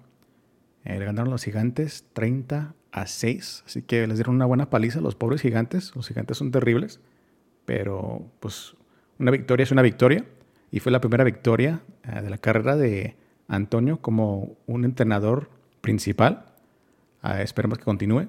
Eh, 0.85 0.99
le 0.99 1.05
ganaron 1.05 1.31
los 1.31 1.45
gigantes 1.45 2.07
30 2.13 2.75
a 2.93 3.07
6. 3.07 3.65
Así 3.67 3.83
que 3.83 4.07
les 4.07 4.17
dieron 4.17 4.35
una 4.35 4.47
buena 4.47 4.71
paliza 4.71 4.99
a 4.99 5.03
los 5.03 5.15
pobres 5.15 5.41
gigantes. 5.41 5.95
Los 5.95 6.09
gigantes 6.09 6.37
son 6.39 6.51
terribles. 6.51 7.01
Pero 7.65 8.27
pues 8.41 8.77
una 9.19 9.31
victoria 9.31 9.65
es 9.65 9.71
una 9.71 9.83
victoria. 9.83 10.27
Y 10.71 10.81
fue 10.81 10.91
la 10.93 11.01
primera 11.01 11.25
victoria 11.25 11.83
eh, 12.03 12.21
de 12.21 12.31
la 12.31 12.39
carrera 12.39 12.77
de 12.77 13.17
Antonio 13.47 14.01
como 14.01 14.57
un 14.67 14.85
entrenador 14.85 15.51
principal. 15.81 16.54
Uh, 17.25 17.41
esperemos 17.41 17.79
que 17.79 17.85
continúe. 17.85 18.29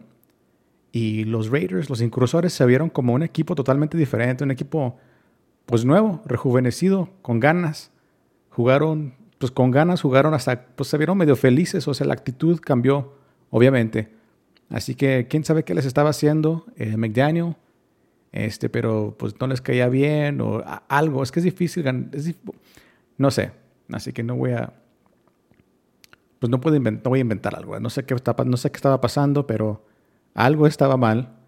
Y 0.91 1.25
los 1.25 1.49
Raiders, 1.49 1.89
los 1.89 2.01
incursores, 2.01 2.53
se 2.53 2.65
vieron 2.65 2.89
como 2.89 3.13
un 3.13 3.23
equipo 3.23 3.53
totalmente 3.53 3.97
diferente, 3.97 4.45
un 4.45 4.51
equipo 4.51 4.97
pues 5.65 5.83
nuevo, 5.83 6.21
rejuvenecido, 6.25 7.09
con 7.21 7.41
ganas. 7.41 7.91
Jugaron 8.49 9.15
pues 9.37 9.51
con 9.51 9.71
ganas, 9.71 10.01
jugaron 10.01 10.33
hasta, 10.33 10.67
pues 10.67 10.87
se 10.87 10.97
vieron 10.97 11.17
medio 11.17 11.35
felices, 11.35 11.87
o 11.89 11.93
sea, 11.93 12.07
la 12.07 12.13
actitud 12.13 12.59
cambió, 12.61 13.13
obviamente. 13.49 14.09
Así 14.69 14.95
que 14.95 15.27
quién 15.29 15.43
sabe 15.43 15.63
qué 15.63 15.75
les 15.75 15.85
estaba 15.85 16.11
haciendo 16.11 16.65
eh, 16.77 16.95
McDaniel, 16.95 17.55
este, 18.31 18.69
pero 18.69 19.15
pues 19.19 19.39
no 19.39 19.47
les 19.47 19.61
caía 19.61 19.89
bien 19.89 20.39
o 20.39 20.63
algo. 20.87 21.21
Es 21.21 21.31
que 21.31 21.41
es 21.41 21.43
difícil, 21.43 21.85
no 23.17 23.31
sé. 23.31 23.51
Así 23.91 24.13
que 24.13 24.23
no 24.23 24.35
voy 24.35 24.51
a, 24.51 24.73
pues 26.45 26.51
no 26.51 26.61
puedo 26.61 26.75
inventar, 26.75 27.09
voy 27.09 27.17
a 27.17 27.21
inventar 27.21 27.55
algo. 27.55 27.79
No 27.79 27.89
sé 27.89 28.05
qué 28.05 28.13
estaba, 28.13 28.43
no 28.45 28.55
sé 28.55 28.69
qué 28.69 28.75
estaba 28.75 29.01
pasando, 29.01 29.47
pero 29.47 29.83
algo 30.35 30.67
estaba 30.67 30.95
mal 30.95 31.39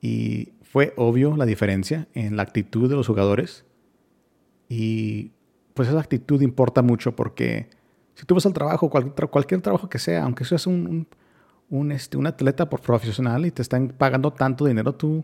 y 0.00 0.54
fue 0.62 0.94
obvio 0.96 1.36
la 1.36 1.44
diferencia 1.44 2.08
en 2.14 2.36
la 2.38 2.42
actitud 2.42 2.88
de 2.88 2.96
los 2.96 3.06
jugadores. 3.06 3.66
Y 4.66 5.32
pues 5.74 5.90
esa 5.90 6.00
actitud 6.00 6.40
importa 6.40 6.80
mucho 6.80 7.14
porque 7.14 7.68
si 8.14 8.24
tú 8.24 8.34
vas 8.34 8.46
al 8.46 8.54
trabajo, 8.54 8.88
cualquier 8.88 9.60
trabajo 9.60 9.90
que 9.90 9.98
sea, 9.98 10.24
aunque 10.24 10.46
seas 10.46 10.66
un, 10.66 11.06
un, 11.68 11.92
este, 11.92 12.16
un 12.16 12.26
atleta 12.26 12.70
por 12.70 12.80
profesional 12.80 13.44
y 13.44 13.50
te 13.50 13.60
están 13.60 13.88
pagando 13.88 14.32
tanto 14.32 14.64
dinero, 14.64 14.94
tú 14.94 15.22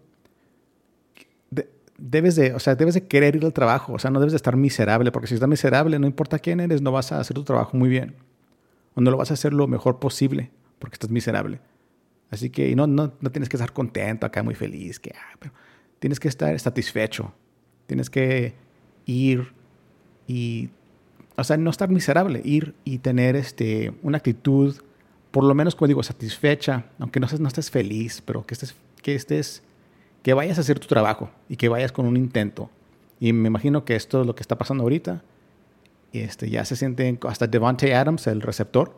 debes 1.96 2.36
de, 2.36 2.52
o 2.52 2.58
sea, 2.58 2.74
debes 2.74 2.92
de 2.92 3.06
querer 3.06 3.34
ir 3.34 3.46
al 3.46 3.54
trabajo, 3.54 3.94
o 3.94 3.98
sea, 3.98 4.10
no 4.10 4.20
debes 4.20 4.32
de 4.32 4.36
estar 4.36 4.56
miserable, 4.56 5.10
porque 5.10 5.26
si 5.26 5.32
estás 5.32 5.48
miserable, 5.48 5.98
no 5.98 6.06
importa 6.06 6.38
quién 6.38 6.60
eres, 6.60 6.82
no 6.82 6.92
vas 6.92 7.12
a 7.12 7.20
hacer 7.20 7.34
tu 7.34 7.44
trabajo 7.44 7.78
muy 7.78 7.88
bien, 7.88 8.16
o 8.96 9.00
no 9.00 9.10
lo 9.10 9.16
vas 9.16 9.30
a 9.30 9.34
hacer 9.34 9.52
lo 9.52 9.68
mejor 9.68 10.00
posible, 10.00 10.50
porque 10.80 10.94
estás 10.94 11.10
miserable. 11.10 11.60
Así 12.30 12.50
que 12.50 12.74
no, 12.74 12.88
no, 12.88 13.12
no 13.20 13.30
tienes 13.30 13.48
que 13.48 13.56
estar 13.56 13.72
contento 13.72 14.26
acá, 14.26 14.42
muy 14.42 14.54
feliz, 14.54 14.98
que, 14.98 15.12
ah, 15.14 15.36
pero 15.38 15.52
tienes 16.00 16.18
que 16.18 16.28
estar 16.28 16.58
satisfecho. 16.58 17.32
Tienes 17.86 18.10
que 18.10 18.54
ir 19.04 19.52
y, 20.26 20.70
o 21.36 21.44
sea, 21.44 21.56
no 21.56 21.70
estar 21.70 21.88
miserable, 21.88 22.40
ir 22.44 22.74
y 22.84 22.98
tener 22.98 23.36
este, 23.36 23.92
una 24.02 24.18
actitud, 24.18 24.74
por 25.30 25.44
lo 25.44 25.54
menos, 25.54 25.76
como 25.76 25.88
digo, 25.88 26.02
satisfecha, 26.02 26.86
aunque 26.98 27.20
no, 27.20 27.28
no 27.38 27.48
estés 27.48 27.70
feliz, 27.70 28.22
pero 28.24 28.44
que 28.44 28.54
estés, 28.54 28.74
que 29.02 29.14
estés, 29.14 29.62
que 30.22 30.34
vayas 30.34 30.58
a 30.58 30.62
hacer 30.62 30.80
tu 30.80 30.88
trabajo 30.88 31.30
y 31.48 31.56
que 31.56 31.68
vayas 31.68 31.92
con 31.92 32.06
un 32.06 32.16
intento. 32.16 32.70
Y 33.20 33.32
me 33.32 33.48
imagino 33.48 33.84
que 33.84 33.94
esto 33.94 34.22
es 34.22 34.26
lo 34.26 34.34
que 34.34 34.42
está 34.42 34.58
pasando 34.58 34.82
ahorita. 34.82 35.22
Y 36.12 36.20
este, 36.20 36.48
ya 36.48 36.64
se 36.64 36.76
siente, 36.76 37.18
hasta 37.28 37.46
Devante 37.46 37.94
Adams, 37.94 38.26
el 38.26 38.40
receptor, 38.40 38.96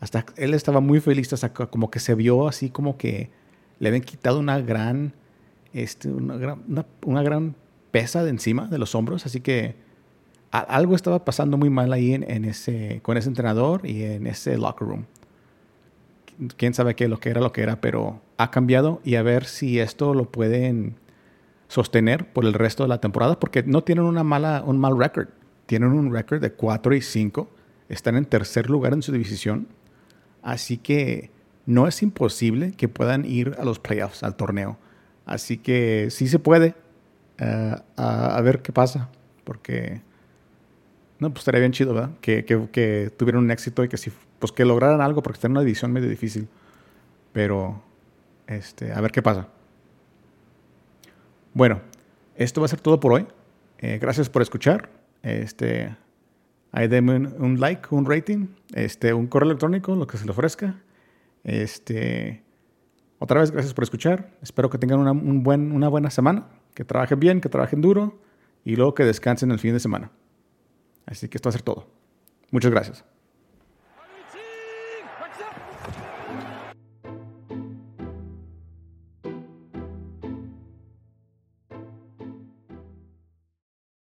hasta 0.00 0.26
él 0.36 0.54
estaba 0.54 0.80
muy 0.80 1.00
feliz, 1.00 1.32
hasta 1.32 1.52
como 1.52 1.90
que 1.90 2.00
se 2.00 2.14
vio 2.14 2.48
así 2.48 2.70
como 2.70 2.96
que 2.96 3.30
le 3.78 3.88
habían 3.88 4.02
quitado 4.02 4.38
una 4.38 4.60
gran, 4.60 5.14
este, 5.72 6.08
una 6.08 6.36
gran, 6.36 6.62
una, 7.04 7.22
gran 7.22 7.54
pesa 7.90 8.22
de 8.22 8.30
encima 8.30 8.66
de 8.68 8.78
los 8.78 8.94
hombros, 8.94 9.26
así 9.26 9.40
que 9.40 9.76
algo 10.50 10.94
estaba 10.94 11.24
pasando 11.24 11.56
muy 11.56 11.70
mal 11.70 11.92
ahí 11.92 12.14
en, 12.14 12.44
ese, 12.44 13.00
con 13.02 13.16
ese 13.16 13.28
entrenador 13.28 13.86
y 13.86 14.04
en 14.04 14.26
ese 14.26 14.56
locker 14.56 14.86
room. 14.86 15.06
Quién 16.56 16.74
sabe 16.74 16.94
qué 16.94 17.08
lo 17.08 17.18
que 17.18 17.30
era 17.30 17.40
lo 17.40 17.52
que 17.52 17.62
era, 17.62 17.80
pero 17.80 18.20
ha 18.36 18.50
cambiado 18.50 19.00
y 19.04 19.16
a 19.16 19.22
ver 19.22 19.46
si 19.46 19.80
esto 19.80 20.14
lo 20.14 20.30
pueden 20.30 20.96
sostener 21.68 22.32
por 22.32 22.44
el 22.44 22.54
resto 22.54 22.84
de 22.84 22.88
la 22.88 23.00
temporada, 23.00 23.40
porque 23.40 23.62
no 23.64 23.82
tienen 23.82 24.04
una 24.04 24.22
mala, 24.22 24.62
un 24.64 24.78
mal 24.78 24.96
récord. 24.96 25.28
Tienen 25.66 25.92
un 25.92 26.12
récord 26.12 26.40
de 26.40 26.52
4 26.52 26.94
y 26.94 27.00
5. 27.00 27.50
Están 27.88 28.16
en 28.16 28.26
tercer 28.26 28.68
lugar 28.70 28.92
en 28.92 29.02
su 29.02 29.12
división. 29.12 29.68
Así 30.42 30.76
que 30.76 31.30
no 31.66 31.88
es 31.88 32.02
imposible 32.02 32.72
que 32.72 32.88
puedan 32.88 33.24
ir 33.24 33.56
a 33.58 33.64
los 33.64 33.78
playoffs, 33.78 34.22
al 34.22 34.36
torneo. 34.36 34.78
Así 35.26 35.58
que 35.58 36.08
sí 36.10 36.28
se 36.28 36.38
puede. 36.38 36.74
Eh, 37.38 37.76
a, 37.96 38.40
ver 38.42 38.62
qué 38.62 38.72
pasa. 38.72 39.08
Porque. 39.44 40.02
No, 41.18 41.30
pues 41.30 41.40
estaría 41.40 41.60
bien 41.60 41.72
chido, 41.72 41.94
¿verdad? 41.94 42.10
Que, 42.20 42.44
que, 42.44 43.10
tuvieran 43.16 43.44
un 43.44 43.50
éxito 43.50 43.84
y 43.84 43.88
que 43.88 43.96
sí, 43.96 44.12
pues 44.38 44.52
que 44.52 44.64
lograran 44.64 45.00
algo, 45.00 45.22
porque 45.22 45.36
está 45.36 45.46
en 45.46 45.52
una 45.52 45.60
división 45.60 45.92
medio 45.92 46.08
difícil. 46.08 46.48
Pero, 47.32 47.82
este, 48.46 48.92
a 48.92 49.00
ver 49.00 49.10
qué 49.10 49.22
pasa. 49.22 49.48
Bueno, 51.54 51.80
esto 52.36 52.60
va 52.60 52.66
a 52.66 52.68
ser 52.68 52.80
todo 52.80 53.00
por 53.00 53.12
hoy. 53.12 53.26
Eh, 53.78 53.98
gracias 54.00 54.28
por 54.28 54.42
escuchar. 54.42 54.90
Este, 55.24 55.96
Ahí 56.76 56.88
denme 56.88 57.14
un, 57.14 57.60
like, 57.60 57.94
un 57.94 58.04
rating, 58.04 58.48
este, 58.74 59.14
un 59.14 59.28
correo 59.28 59.48
electrónico, 59.48 59.94
lo 59.94 60.08
que 60.08 60.18
se 60.18 60.24
le 60.24 60.32
ofrezca. 60.32 60.82
Este, 61.44 62.42
otra 63.20 63.38
vez, 63.38 63.52
gracias 63.52 63.72
por 63.72 63.84
escuchar. 63.84 64.36
Espero 64.42 64.70
que 64.70 64.78
tengan 64.78 64.98
una, 64.98 65.12
un 65.12 65.44
buen, 65.44 65.70
una 65.70 65.86
buena 65.86 66.10
semana, 66.10 66.48
que 66.74 66.84
trabajen 66.84 67.20
bien, 67.20 67.40
que 67.40 67.48
trabajen 67.48 67.80
duro 67.80 68.20
y 68.64 68.74
luego 68.74 68.94
que 68.94 69.04
descansen 69.04 69.52
el 69.52 69.60
fin 69.60 69.72
de 69.72 69.78
semana. 69.78 70.10
Así 71.06 71.28
que 71.28 71.38
esto 71.38 71.46
va 71.46 71.50
a 71.50 71.52
ser 71.52 71.62
todo. 71.62 71.86
Muchas 72.50 72.72
gracias. 72.72 73.04